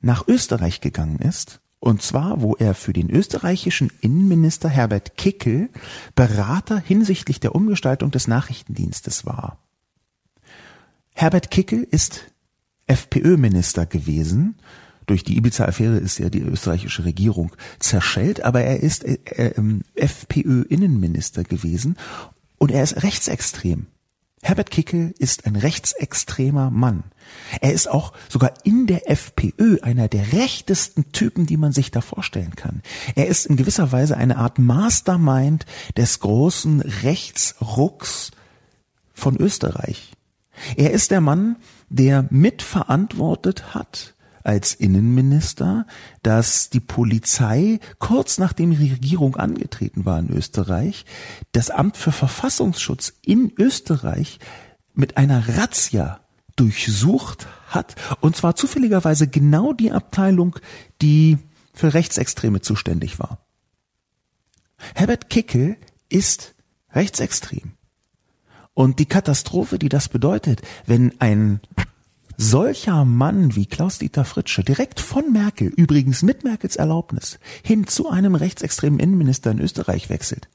nach 0.00 0.26
Österreich 0.26 0.80
gegangen 0.80 1.18
ist. 1.18 1.60
Und 1.78 2.00
zwar, 2.00 2.40
wo 2.40 2.56
er 2.56 2.72
für 2.72 2.94
den 2.94 3.10
österreichischen 3.10 3.92
Innenminister 4.00 4.70
Herbert 4.70 5.18
Kickel 5.18 5.68
Berater 6.14 6.78
hinsichtlich 6.78 7.38
der 7.38 7.54
Umgestaltung 7.54 8.10
des 8.10 8.28
Nachrichtendienstes 8.28 9.26
war. 9.26 9.58
Herbert 11.12 11.50
Kickel 11.50 11.86
ist 11.90 12.32
FPÖ-Minister 12.86 13.84
gewesen. 13.84 14.56
Durch 15.04 15.22
die 15.22 15.36
Ibiza-Affäre 15.36 15.98
ist 15.98 16.18
ja 16.18 16.30
die 16.30 16.40
österreichische 16.40 17.04
Regierung 17.04 17.52
zerschellt, 17.78 18.42
aber 18.42 18.62
er 18.62 18.80
ist 18.80 19.04
äh, 19.04 19.18
äh, 19.26 19.52
FPÖ-Innenminister 19.96 21.44
gewesen 21.44 21.98
und 22.56 22.70
er 22.70 22.82
ist 22.82 23.02
rechtsextrem. 23.02 23.88
Herbert 24.42 24.70
Kickel 24.70 25.14
ist 25.18 25.46
ein 25.46 25.56
rechtsextremer 25.56 26.70
Mann. 26.70 27.04
Er 27.60 27.72
ist 27.72 27.88
auch 27.88 28.12
sogar 28.28 28.54
in 28.64 28.86
der 28.86 29.10
FPÖ 29.10 29.78
einer 29.82 30.08
der 30.08 30.32
rechtesten 30.32 31.12
Typen, 31.12 31.46
die 31.46 31.56
man 31.56 31.72
sich 31.72 31.90
da 31.90 32.00
vorstellen 32.00 32.54
kann. 32.56 32.82
Er 33.14 33.26
ist 33.26 33.46
in 33.46 33.56
gewisser 33.56 33.92
Weise 33.92 34.16
eine 34.16 34.38
Art 34.38 34.58
Mastermind 34.58 35.66
des 35.96 36.20
großen 36.20 36.80
Rechtsrucks 36.80 38.30
von 39.12 39.36
Österreich. 39.36 40.12
Er 40.76 40.92
ist 40.92 41.10
der 41.10 41.20
Mann, 41.20 41.56
der 41.88 42.26
mitverantwortet 42.30 43.74
hat, 43.74 44.14
als 44.48 44.74
Innenminister, 44.74 45.86
dass 46.22 46.70
die 46.70 46.80
Polizei 46.80 47.80
kurz 47.98 48.38
nachdem 48.38 48.70
die 48.70 48.90
Regierung 48.90 49.36
angetreten 49.36 50.06
war 50.06 50.18
in 50.18 50.30
Österreich, 50.30 51.04
das 51.52 51.68
Amt 51.68 51.98
für 51.98 52.12
Verfassungsschutz 52.12 53.12
in 53.20 53.52
Österreich 53.58 54.38
mit 54.94 55.18
einer 55.18 55.58
Razzia 55.58 56.20
durchsucht 56.56 57.46
hat, 57.68 57.94
und 58.20 58.36
zwar 58.36 58.56
zufälligerweise 58.56 59.28
genau 59.28 59.74
die 59.74 59.92
Abteilung, 59.92 60.56
die 61.02 61.36
für 61.74 61.92
Rechtsextreme 61.92 62.62
zuständig 62.62 63.18
war. 63.18 63.44
Herbert 64.94 65.28
Kickel 65.28 65.76
ist 66.08 66.54
rechtsextrem. 66.94 67.72
Und 68.72 68.98
die 68.98 69.06
Katastrophe, 69.06 69.78
die 69.78 69.90
das 69.90 70.08
bedeutet, 70.08 70.62
wenn 70.86 71.20
ein 71.20 71.60
solcher 72.38 73.04
Mann 73.04 73.56
wie 73.56 73.66
Klaus-Dieter 73.66 74.24
Fritsche 74.24 74.62
direkt 74.62 75.00
von 75.00 75.32
Merkel, 75.32 75.68
übrigens 75.68 76.22
mit 76.22 76.44
Merkels 76.44 76.76
Erlaubnis, 76.76 77.40
hin 77.64 77.86
zu 77.86 78.08
einem 78.08 78.36
rechtsextremen 78.36 79.00
Innenminister 79.00 79.50
in 79.50 79.58
Österreich 79.58 80.08
wechselt. 80.08 80.48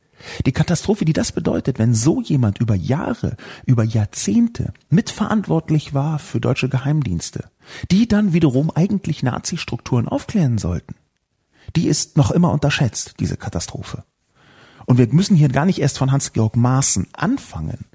Die 0.45 0.53
Katastrophe, 0.53 1.03
die 1.03 1.11
das 1.11 1.33
bedeutet, 1.33 1.79
wenn 1.79 1.93
so 1.93 2.21
jemand 2.21 2.59
über 2.59 2.73
Jahre, 2.73 3.35
über 3.65 3.83
Jahrzehnte 3.83 4.71
mitverantwortlich 4.89 5.93
war 5.93 6.19
für 6.19 6.39
deutsche 6.39 6.69
Geheimdienste, 6.69 7.49
die 7.91 8.07
dann 8.07 8.31
wiederum 8.31 8.71
eigentlich 8.73 9.21
Nazi-Strukturen 9.21 10.07
aufklären 10.07 10.57
sollten, 10.57 10.95
die 11.75 11.87
ist 11.87 12.15
noch 12.15 12.31
immer 12.31 12.53
unterschätzt, 12.53 13.15
diese 13.19 13.35
Katastrophe. 13.35 14.05
Und 14.85 14.97
wir 14.97 15.07
müssen 15.11 15.35
hier 15.35 15.49
gar 15.49 15.65
nicht 15.65 15.79
erst 15.79 15.97
von 15.97 16.13
Hans-Georg 16.13 16.55
Maaßen 16.55 17.07
anfangen, 17.11 17.85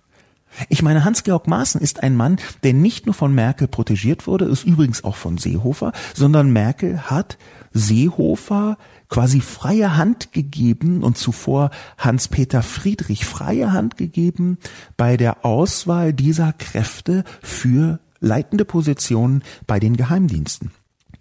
ich 0.69 0.83
meine, 0.83 1.05
Hans-Georg 1.05 1.47
Maaßen 1.47 1.81
ist 1.81 2.03
ein 2.03 2.17
Mann, 2.17 2.37
der 2.63 2.73
nicht 2.75 3.07
nur 3.07 3.15
von 3.15 3.35
Merkel 3.35 3.69
protegiert 3.69 4.27
wurde, 4.27 4.47
ist 4.47 4.65
übrigens 4.65 5.05
auch 5.05 5.17
von 5.17 5.39
Seehofer, 5.39 5.93
sondern 6.15 6.53
Merkel 6.53 7.03
hat 7.03 7.39
Seehofer 7.73 8.79
quasi 9.09 9.41
freie 9.41 9.97
Hand 9.97 10.33
gegeben 10.33 11.03
und 11.03 11.17
zuvor 11.17 11.71
Hans-Peter 11.97 12.63
Friedrich 12.63 13.25
freie 13.25 13.73
Hand 13.73 13.97
gegeben 13.97 14.59
bei 14.97 15.17
der 15.17 15.45
Auswahl 15.45 16.13
dieser 16.13 16.53
Kräfte 16.53 17.25
für 17.43 18.01
leitende 18.21 18.65
Positionen 18.65 19.43
bei 19.67 19.79
den 19.79 19.97
Geheimdiensten. 19.97 20.73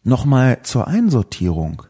Nochmal 0.03 0.59
zur 0.63 0.87
Einsortierung. 0.87 1.83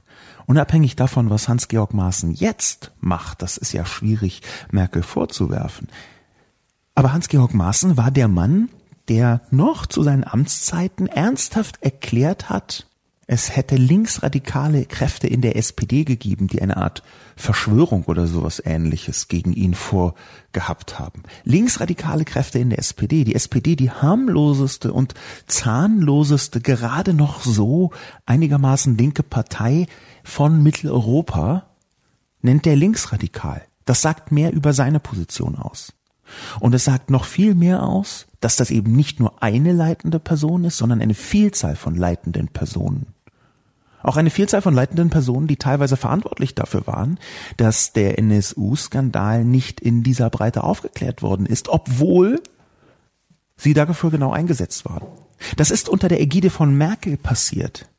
Unabhängig 0.45 0.95
davon, 0.95 1.29
was 1.29 1.49
Hans-Georg 1.49 1.93
Maaßen 1.93 2.31
jetzt 2.31 2.91
macht, 2.99 3.41
das 3.41 3.57
ist 3.57 3.73
ja 3.73 3.85
schwierig 3.85 4.41
Merkel 4.71 5.03
vorzuwerfen. 5.03 5.89
Aber 6.97 7.13
Hans-Georg 7.13 7.53
Maaßen 7.53 7.95
war 7.95 8.09
der 8.09 8.27
Mann, 8.27 8.69
der 9.07 9.41
noch 9.51 9.85
zu 9.85 10.01
seinen 10.01 10.23
Amtszeiten 10.23 11.05
ernsthaft 11.05 11.77
erklärt 11.83 12.49
hat, 12.49 12.87
es 13.27 13.55
hätte 13.55 13.75
linksradikale 13.75 14.85
Kräfte 14.85 15.27
in 15.27 15.41
der 15.41 15.57
SPD 15.57 16.05
gegeben, 16.05 16.47
die 16.47 16.59
eine 16.59 16.77
Art 16.77 17.03
Verschwörung 17.35 18.05
oder 18.05 18.25
sowas 18.25 18.59
ähnliches 18.65 19.27
gegen 19.27 19.53
ihn 19.53 19.75
vorgehabt 19.75 20.97
haben. 20.97 21.21
Linksradikale 21.43 22.25
Kräfte 22.25 22.57
in 22.57 22.71
der 22.71 22.79
SPD, 22.79 23.25
die 23.25 23.35
SPD, 23.35 23.75
die 23.75 23.91
harmloseste 23.91 24.91
und 24.91 25.13
zahnloseste, 25.45 26.61
gerade 26.61 27.13
noch 27.13 27.41
so 27.41 27.91
einigermaßen 28.25 28.97
linke 28.97 29.21
Partei 29.21 29.85
von 30.23 30.63
Mitteleuropa, 30.63 31.67
nennt 32.41 32.65
er 32.65 32.75
linksradikal. 32.75 33.61
Das 33.85 34.01
sagt 34.01 34.31
mehr 34.31 34.51
über 34.51 34.73
seine 34.73 34.99
Position 34.99 35.57
aus. 35.57 35.93
Und 36.59 36.73
es 36.73 36.85
sagt 36.85 37.09
noch 37.09 37.25
viel 37.25 37.55
mehr 37.55 37.83
aus, 37.83 38.27
dass 38.39 38.55
das 38.55 38.71
eben 38.71 38.95
nicht 38.95 39.19
nur 39.19 39.41
eine 39.41 39.73
leitende 39.73 40.19
Person 40.19 40.63
ist, 40.63 40.77
sondern 40.77 41.01
eine 41.01 41.13
Vielzahl 41.13 41.75
von 41.75 41.95
leitenden 41.95 42.47
Personen. 42.47 43.07
Auch 44.03 44.15
eine 44.15 44.29
Vielzahl 44.29 44.61
von 44.61 44.73
leitenden 44.73 45.09
Personen, 45.09 45.47
die 45.47 45.57
teilweise 45.57 45.97
verantwortlich 45.97 46.55
dafür 46.55 46.85
waren, 46.87 47.19
dass 47.57 47.93
der 47.93 48.17
NSU-Skandal 48.19 49.43
nicht 49.43 49.81
in 49.81 50.03
dieser 50.03 50.29
Breite 50.29 50.63
aufgeklärt 50.63 51.21
worden 51.21 51.45
ist, 51.45 51.67
obwohl 51.67 52.41
sie 53.57 53.73
dafür 53.73 54.11
genau 54.11 54.31
eingesetzt 54.31 54.85
waren. 54.85 55.07
Das 55.55 55.71
ist 55.71 55.89
unter 55.89 56.07
der 56.07 56.21
Ägide 56.21 56.49
von 56.49 56.75
Merkel 56.77 57.17
passiert. 57.17 57.89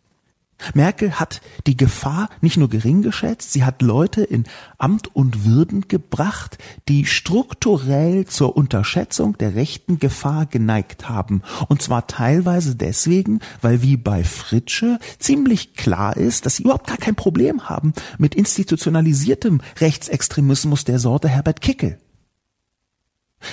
Merkel 0.75 1.19
hat 1.21 1.41
die 1.67 1.77
Gefahr 1.77 2.29
nicht 2.41 2.57
nur 2.57 2.69
gering 2.69 3.03
geschätzt, 3.03 3.53
sie 3.53 3.65
hat 3.65 3.83
Leute 3.83 4.23
in 4.23 4.45
Amt 4.77 5.15
und 5.15 5.45
Würden 5.45 5.89
gebracht, 5.89 6.59
die 6.89 7.07
strukturell 7.07 8.27
zur 8.27 8.57
Unterschätzung 8.57 9.39
der 9.39 9.55
rechten 9.55 9.99
Gefahr 9.99 10.47
geneigt 10.47 11.09
haben. 11.09 11.43
Und 11.69 11.83
zwar 11.83 12.07
teilweise 12.07 12.75
deswegen, 12.75 13.41
weil 13.63 13.83
wie 13.83 13.97
bei 13.97 14.25
Fritsche 14.25 14.99
ziemlich 15.19 15.75
klar 15.75 16.17
ist, 16.17 16.47
dass 16.47 16.57
sie 16.57 16.65
überhaupt 16.65 16.89
gar 16.89 16.97
kein 16.97 17.15
Problem 17.15 17.69
haben 17.69 17.93
mit 18.19 18.35
institutionalisiertem 18.35 19.61
Rechtsextremismus 19.81 20.85
der 20.85 20.99
Sorte 20.99 21.29
Herbert 21.29 21.61
Kickel. 21.61 21.99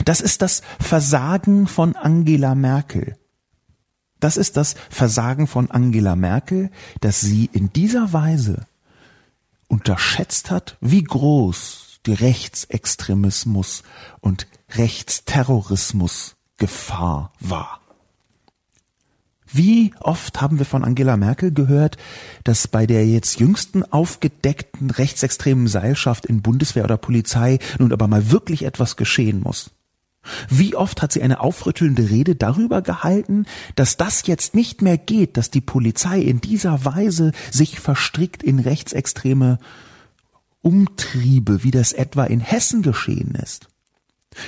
Das 0.03 0.21
ist 0.21 0.41
das 0.41 0.61
Versagen 0.79 1.67
von 1.67 1.95
Angela 1.95 2.55
Merkel. 2.55 3.15
Das 4.19 4.37
ist 4.37 4.57
das 4.57 4.75
Versagen 4.89 5.47
von 5.47 5.69
Angela 5.71 6.15
Merkel, 6.15 6.71
dass 7.01 7.21
sie 7.21 7.49
in 7.51 7.71
dieser 7.73 8.13
Weise 8.13 8.65
unterschätzt 9.67 10.51
hat, 10.51 10.77
wie 10.79 11.03
groß 11.03 11.99
die 12.05 12.13
Rechtsextremismus 12.13 13.83
und 14.21 14.47
Rechtsterrorismus 14.71 16.35
Gefahr 16.57 17.33
war. 17.39 17.81
Wie 19.51 19.93
oft 19.99 20.41
haben 20.41 20.57
wir 20.59 20.65
von 20.65 20.83
Angela 20.83 21.17
Merkel 21.17 21.53
gehört, 21.53 21.97
dass 22.43 22.67
bei 22.67 22.85
der 22.85 23.07
jetzt 23.07 23.39
jüngsten 23.39 23.83
aufgedeckten 23.83 24.89
rechtsextremen 24.89 25.67
Seilschaft 25.67 26.25
in 26.25 26.41
Bundeswehr 26.41 26.83
oder 26.83 26.97
Polizei 26.97 27.59
nun 27.79 27.93
aber 27.93 28.07
mal 28.07 28.31
wirklich 28.31 28.63
etwas 28.63 28.95
geschehen 28.95 29.41
muss? 29.41 29.71
Wie 30.49 30.75
oft 30.75 31.01
hat 31.01 31.11
sie 31.11 31.21
eine 31.21 31.39
aufrüttelnde 31.39 32.09
Rede 32.09 32.35
darüber 32.35 32.81
gehalten, 32.81 33.45
dass 33.75 33.97
das 33.97 34.25
jetzt 34.27 34.55
nicht 34.55 34.81
mehr 34.81 34.97
geht, 34.97 35.37
dass 35.37 35.51
die 35.51 35.61
Polizei 35.61 36.19
in 36.19 36.41
dieser 36.41 36.85
Weise 36.85 37.31
sich 37.51 37.79
verstrickt 37.79 38.43
in 38.43 38.59
rechtsextreme 38.59 39.59
Umtriebe, 40.61 41.63
wie 41.63 41.71
das 41.71 41.93
etwa 41.93 42.25
in 42.25 42.39
Hessen 42.39 42.81
geschehen 42.81 43.35
ist. 43.35 43.67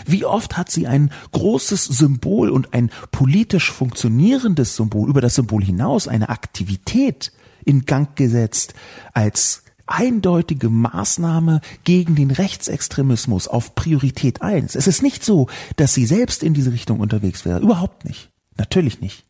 Wie 0.06 0.26
oft 0.26 0.58
hat 0.58 0.70
sie 0.70 0.88
ein 0.88 1.12
großes 1.32 1.86
Symbol 1.86 2.50
und 2.50 2.74
ein 2.74 2.92
politisch 3.12 3.72
funktionierendes 3.72 4.76
Symbol 4.76 5.10
über 5.10 5.22
das 5.22 5.36
Symbol 5.36 5.64
hinaus 5.64 6.08
eine 6.08 6.30
Aktivität 6.30 7.32
in 7.64 7.86
Gang 7.86 8.16
gesetzt 8.16 8.74
als 9.14 9.64
eindeutige 9.88 10.70
Maßnahme 10.70 11.62
gegen 11.84 12.16
den 12.16 12.32
Rechtsextremismus 12.32 13.48
auf 13.48 13.76
Priorität 13.76 14.42
eins. 14.42 14.76
Es 14.76 14.88
ist 14.88 15.02
nicht 15.02 15.24
so, 15.24 15.48
dass 15.76 15.94
sie 15.94 16.06
selbst 16.06 16.44
in 16.44 16.54
diese 16.54 16.72
Richtung 16.72 17.00
unterwegs 17.00 17.46
wäre. 17.46 17.60
Überhaupt 17.60 18.06
nicht. 18.06 18.30
Natürlich 18.58 19.02
nicht. 19.02 19.26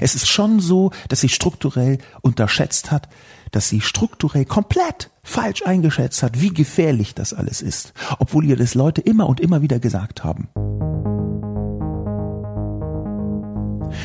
Es 0.00 0.14
ist 0.14 0.28
schon 0.28 0.60
so, 0.60 0.90
dass 1.08 1.20
sie 1.20 1.28
strukturell 1.28 1.98
unterschätzt 2.22 2.90
hat, 2.90 3.08
dass 3.52 3.68
sie 3.68 3.80
strukturell 3.80 4.44
komplett 4.44 5.10
falsch 5.22 5.62
eingeschätzt 5.64 6.22
hat, 6.22 6.40
wie 6.40 6.50
gefährlich 6.50 7.14
das 7.14 7.32
alles 7.32 7.62
ist, 7.62 7.92
obwohl 8.18 8.44
ihr 8.44 8.56
das 8.56 8.74
Leute 8.74 9.00
immer 9.00 9.28
und 9.28 9.40
immer 9.40 9.62
wieder 9.62 9.78
gesagt 9.78 10.24
haben. 10.24 10.48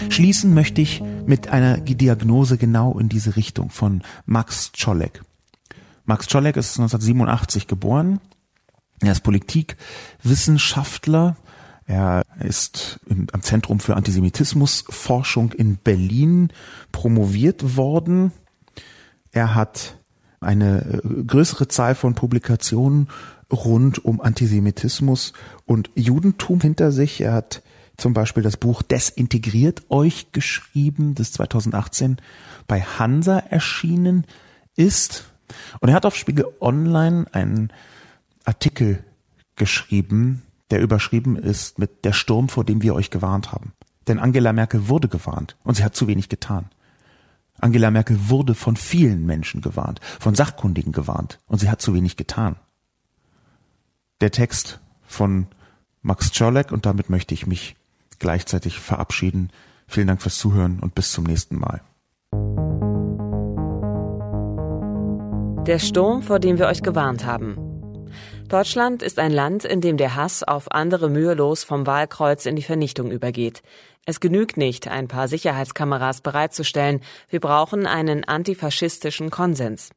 Schließen 0.09 0.53
möchte 0.53 0.81
ich 0.81 1.01
mit 1.25 1.49
einer 1.49 1.77
Diagnose 1.77 2.57
genau 2.57 2.97
in 2.99 3.09
diese 3.09 3.35
Richtung 3.35 3.69
von 3.69 4.03
Max 4.25 4.71
Czolek. 4.73 5.23
Max 6.05 6.27
Czolek 6.27 6.57
ist 6.57 6.79
1987 6.79 7.67
geboren. 7.67 8.19
Er 9.01 9.11
ist 9.11 9.23
Politikwissenschaftler. 9.23 11.37
Er 11.85 12.23
ist 12.39 12.99
im, 13.07 13.27
am 13.31 13.41
Zentrum 13.41 13.79
für 13.79 13.95
Antisemitismusforschung 13.95 15.53
in 15.53 15.77
Berlin 15.77 16.51
promoviert 16.91 17.75
worden. 17.75 18.31
Er 19.31 19.55
hat 19.55 19.97
eine 20.39 21.01
äh, 21.03 21.23
größere 21.23 21.67
Zahl 21.67 21.95
von 21.95 22.15
Publikationen 22.15 23.09
rund 23.51 24.03
um 24.03 24.21
Antisemitismus 24.21 25.33
und 25.65 25.89
Judentum 25.95 26.61
hinter 26.61 26.91
sich. 26.91 27.21
Er 27.21 27.33
hat 27.33 27.61
zum 27.97 28.13
Beispiel 28.13 28.43
das 28.43 28.57
Buch 28.57 28.81
Desintegriert 28.81 29.83
euch 29.89 30.31
geschrieben, 30.31 31.15
das 31.15 31.33
2018 31.33 32.17
bei 32.67 32.81
Hansa 32.81 33.37
erschienen 33.37 34.25
ist. 34.75 35.30
Und 35.79 35.89
er 35.89 35.95
hat 35.95 36.05
auf 36.05 36.15
Spiegel 36.15 36.45
Online 36.59 37.25
einen 37.31 37.71
Artikel 38.45 39.03
geschrieben, 39.55 40.43
der 40.71 40.81
überschrieben 40.81 41.35
ist 41.35 41.79
mit 41.79 42.05
der 42.05 42.13
Sturm, 42.13 42.49
vor 42.49 42.63
dem 42.63 42.81
wir 42.81 42.95
euch 42.95 43.09
gewarnt 43.09 43.51
haben. 43.51 43.73
Denn 44.07 44.19
Angela 44.19 44.53
Merkel 44.53 44.87
wurde 44.87 45.07
gewarnt 45.07 45.55
und 45.63 45.75
sie 45.75 45.83
hat 45.83 45.95
zu 45.95 46.07
wenig 46.07 46.29
getan. 46.29 46.69
Angela 47.59 47.91
Merkel 47.91 48.29
wurde 48.29 48.55
von 48.55 48.75
vielen 48.75 49.25
Menschen 49.25 49.61
gewarnt, 49.61 49.99
von 50.19 50.33
Sachkundigen 50.33 50.91
gewarnt 50.91 51.39
und 51.47 51.59
sie 51.59 51.69
hat 51.69 51.81
zu 51.81 51.93
wenig 51.93 52.17
getan. 52.17 52.55
Der 54.19 54.31
Text 54.31 54.79
von 55.05 55.47
Max 56.01 56.31
Czolek 56.31 56.71
und 56.71 56.85
damit 56.85 57.09
möchte 57.09 57.33
ich 57.33 57.45
mich 57.45 57.75
gleichzeitig 58.17 58.79
verabschieden. 58.79 59.51
Vielen 59.87 60.07
Dank 60.07 60.21
fürs 60.21 60.37
Zuhören 60.37 60.79
und 60.79 60.95
bis 60.95 61.11
zum 61.11 61.25
nächsten 61.25 61.59
Mal. 61.59 61.81
Der 65.67 65.77
Sturm, 65.77 66.23
vor 66.23 66.39
dem 66.39 66.57
wir 66.57 66.65
euch 66.65 66.81
gewarnt 66.81 67.23
haben. 67.23 68.09
Deutschland 68.49 69.03
ist 69.03 69.19
ein 69.19 69.31
Land, 69.31 69.63
in 69.63 69.79
dem 69.79 69.95
der 69.95 70.15
Hass 70.15 70.41
auf 70.41 70.71
andere 70.71 71.07
mühelos 71.07 71.63
vom 71.63 71.85
Wahlkreuz 71.85 72.47
in 72.47 72.55
die 72.55 72.63
Vernichtung 72.63 73.11
übergeht. 73.11 73.61
Es 74.07 74.19
genügt 74.19 74.57
nicht, 74.57 74.87
ein 74.87 75.07
paar 75.07 75.27
Sicherheitskameras 75.27 76.21
bereitzustellen. 76.21 77.01
Wir 77.29 77.39
brauchen 77.39 77.85
einen 77.85 78.23
antifaschistischen 78.23 79.29
Konsens. 79.29 79.91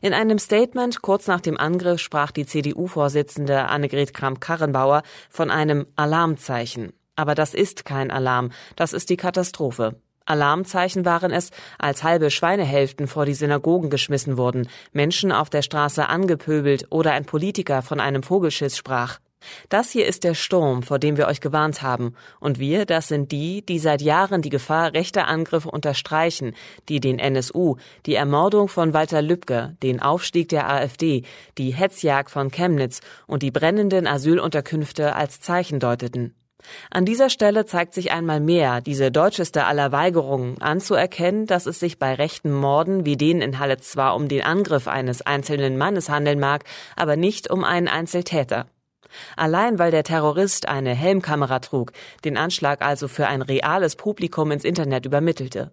In 0.00 0.14
einem 0.14 0.38
Statement 0.38 1.02
kurz 1.02 1.26
nach 1.26 1.40
dem 1.40 1.58
Angriff 1.58 2.00
sprach 2.00 2.30
die 2.30 2.46
CDU-Vorsitzende 2.46 3.68
Annegret 3.68 4.14
Kramp-Karrenbauer 4.14 5.02
von 5.28 5.50
einem 5.50 5.86
Alarmzeichen. 5.96 6.92
Aber 7.16 7.34
das 7.34 7.52
ist 7.52 7.84
kein 7.84 8.12
Alarm, 8.12 8.52
das 8.76 8.92
ist 8.92 9.10
die 9.10 9.16
Katastrophe. 9.16 9.96
Alarmzeichen 10.26 11.04
waren 11.04 11.30
es, 11.30 11.50
als 11.78 12.02
halbe 12.02 12.30
Schweinehälften 12.30 13.06
vor 13.06 13.26
die 13.26 13.34
Synagogen 13.34 13.90
geschmissen 13.90 14.36
wurden, 14.38 14.68
Menschen 14.92 15.32
auf 15.32 15.50
der 15.50 15.62
Straße 15.62 16.08
angepöbelt 16.08 16.86
oder 16.90 17.12
ein 17.12 17.24
Politiker 17.24 17.82
von 17.82 18.00
einem 18.00 18.22
Vogelschiss 18.22 18.76
sprach. 18.76 19.18
Das 19.68 19.90
hier 19.90 20.06
ist 20.06 20.24
der 20.24 20.34
Sturm, 20.34 20.82
vor 20.82 20.98
dem 20.98 21.16
wir 21.16 21.26
euch 21.26 21.40
gewarnt 21.40 21.82
haben. 21.82 22.14
Und 22.40 22.58
wir, 22.58 22.86
das 22.86 23.08
sind 23.08 23.32
die, 23.32 23.64
die 23.64 23.78
seit 23.78 24.02
Jahren 24.02 24.42
die 24.42 24.50
Gefahr 24.50 24.94
rechter 24.94 25.28
Angriffe 25.28 25.70
unterstreichen, 25.70 26.54
die 26.88 27.00
den 27.00 27.18
NSU, 27.18 27.76
die 28.06 28.14
Ermordung 28.14 28.68
von 28.68 28.92
Walter 28.94 29.22
Lübcke, 29.22 29.76
den 29.82 30.00
Aufstieg 30.00 30.48
der 30.48 30.68
AfD, 30.68 31.24
die 31.58 31.74
Hetzjagd 31.74 32.30
von 32.30 32.50
Chemnitz 32.50 33.00
und 33.26 33.42
die 33.42 33.50
brennenden 33.50 34.06
Asylunterkünfte 34.06 35.14
als 35.14 35.40
Zeichen 35.40 35.80
deuteten. 35.80 36.34
An 36.90 37.04
dieser 37.04 37.30
Stelle 37.30 37.66
zeigt 37.66 37.94
sich 37.94 38.12
einmal 38.12 38.40
mehr 38.40 38.80
diese 38.80 39.10
deutscheste 39.10 39.64
aller 39.66 39.92
Weigerungen 39.92 40.60
anzuerkennen, 40.60 41.46
dass 41.46 41.66
es 41.66 41.80
sich 41.80 41.98
bei 41.98 42.14
rechten 42.14 42.52
Morden 42.52 43.04
wie 43.04 43.16
denen 43.16 43.42
in 43.42 43.58
Halle 43.58 43.78
zwar 43.78 44.16
um 44.16 44.28
den 44.28 44.42
Angriff 44.42 44.88
eines 44.88 45.22
einzelnen 45.22 45.76
Mannes 45.76 46.08
handeln 46.08 46.40
mag, 46.40 46.64
aber 46.96 47.16
nicht 47.16 47.50
um 47.50 47.64
einen 47.64 47.88
Einzeltäter. 47.88 48.66
Allein 49.36 49.78
weil 49.78 49.90
der 49.90 50.04
Terrorist 50.04 50.68
eine 50.68 50.94
Helmkamera 50.94 51.60
trug, 51.60 51.92
den 52.24 52.36
Anschlag 52.36 52.82
also 52.82 53.08
für 53.08 53.26
ein 53.26 53.42
reales 53.42 53.96
Publikum 53.96 54.50
ins 54.50 54.64
Internet 54.64 55.06
übermittelte. 55.06 55.72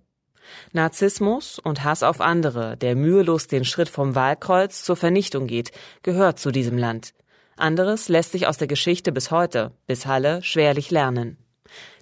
Narzissmus 0.74 1.60
und 1.60 1.84
Hass 1.84 2.04
auf 2.04 2.22
andere, 2.22 2.78
der 2.78 2.96
mühelos 2.96 3.48
den 3.48 3.66
Schritt 3.66 3.90
vom 3.90 4.16
Wahlkreuz 4.16 4.84
zur 4.84 4.96
Vernichtung 4.96 5.48
geht, 5.48 5.72
gehört 6.04 6.40
zu 6.40 6.52
diesem 6.52 6.78
Land. 6.78 7.14
Anderes 7.62 8.10
lässt 8.10 8.32
sich 8.32 8.48
aus 8.48 8.58
der 8.58 8.68
Geschichte 8.68 9.12
bis 9.12 9.32
heute, 9.32 9.72
bis 9.88 10.06
Halle, 10.06 10.44
schwerlich 10.44 10.92
lernen. 10.92 11.38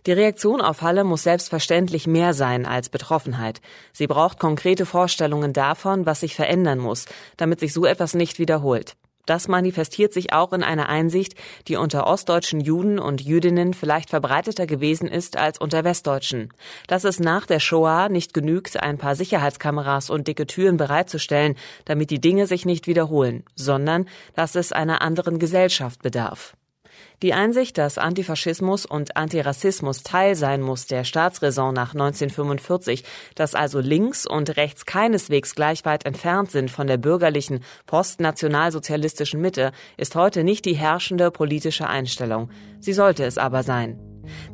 Die 0.06 0.14
Reaktion 0.14 0.62
auf 0.62 0.82
Halle 0.82 1.04
muss 1.04 1.24
selbstverständlich 1.24 2.08
mehr 2.08 2.34
sein 2.34 2.66
als 2.66 2.90
Betroffenheit. 2.90 3.62
Sie 3.92 4.08
braucht 4.08 4.40
konkrete 4.40 4.86
Vorstellungen 4.86 5.54
davon, 5.54 6.06
was 6.06 6.22
sich 6.22 6.36
verändern 6.36 6.80
muss, 6.80 7.06
damit 7.38 7.60
sich 7.60 7.74
so 7.74 7.86
etwas 7.86 8.14
nicht 8.14 8.40
wiederholt. 8.40 8.96
Das 9.26 9.48
manifestiert 9.48 10.14
sich 10.14 10.34
auch 10.34 10.54
in 10.54 10.64
einer 10.64 10.90
Einsicht, 10.90 11.36
die 11.68 11.76
unter 11.76 12.08
ostdeutschen 12.08 12.62
Juden 12.62 13.00
und 13.00 13.22
Jüdinnen 13.22 13.74
vielleicht 13.74 14.10
verbreiteter 14.10 14.66
gewesen 14.66 15.08
ist 15.08 15.38
als 15.38 15.60
unter 15.60 15.84
Westdeutschen. 15.84 16.52
Dass 16.88 17.04
es 17.04 17.20
nach 17.20 17.46
der 17.46 17.60
Shoah 17.60 18.10
nicht 18.10 18.34
genügt, 18.34 18.82
ein 18.82 18.98
paar 18.98 19.16
Sicherheitskameras 19.16 20.10
und 20.10 20.28
dicke 20.28 20.48
Türen 20.48 20.78
bereitzustellen, 20.78 21.56
damit 21.86 22.10
die 22.10 22.22
Dinge 22.22 22.48
sich 22.48 22.66
nicht 22.66 22.88
wiederholen, 22.88 23.44
sondern 23.56 24.08
dass 24.36 24.56
es 24.56 24.72
einer 24.72 25.02
anderen 25.02 25.38
Gesellschaft 25.38 26.02
bedarf. 26.02 26.56
Die 27.22 27.34
Einsicht, 27.34 27.78
dass 27.78 27.98
Antifaschismus 27.98 28.86
und 28.86 29.18
Antirassismus 29.18 30.04
Teil 30.04 30.36
sein 30.36 30.62
muss 30.62 30.86
der 30.86 31.04
Staatsräson 31.04 31.74
nach 31.74 31.94
1945, 31.94 33.04
dass 33.36 33.56
also 33.56 33.82
links 33.82 34.26
und 34.26 34.56
rechts 34.56 34.86
keineswegs 34.86 35.54
gleich 35.54 35.84
weit 35.84 36.06
entfernt 36.06 36.50
sind 36.52 36.72
von 36.72 36.88
der 36.88 36.98
bürgerlichen, 36.98 37.60
postnationalsozialistischen 37.88 39.42
Mitte, 39.42 39.74
ist 39.98 40.16
heute 40.16 40.46
nicht 40.46 40.64
die 40.64 40.76
herrschende 40.76 41.30
politische 41.30 41.88
Einstellung. 41.88 42.50
Sie 42.80 42.94
sollte 42.94 43.26
es 43.26 43.38
aber 43.38 43.64
sein. 43.64 44.00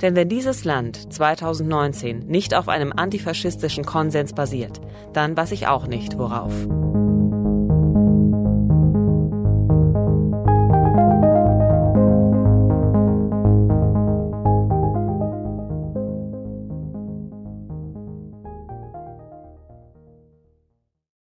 Denn 0.02 0.16
wenn 0.16 0.30
dieses 0.30 0.64
Land 0.64 1.14
2019 1.14 2.20
nicht 2.28 2.56
auf 2.56 2.68
einem 2.68 2.94
antifaschistischen 2.96 3.86
Konsens 3.86 4.34
basiert, 4.34 4.82
dann 5.14 5.38
weiß 5.38 5.52
ich 5.52 5.68
auch 5.68 5.86
nicht 5.86 6.18
worauf. 6.18 6.54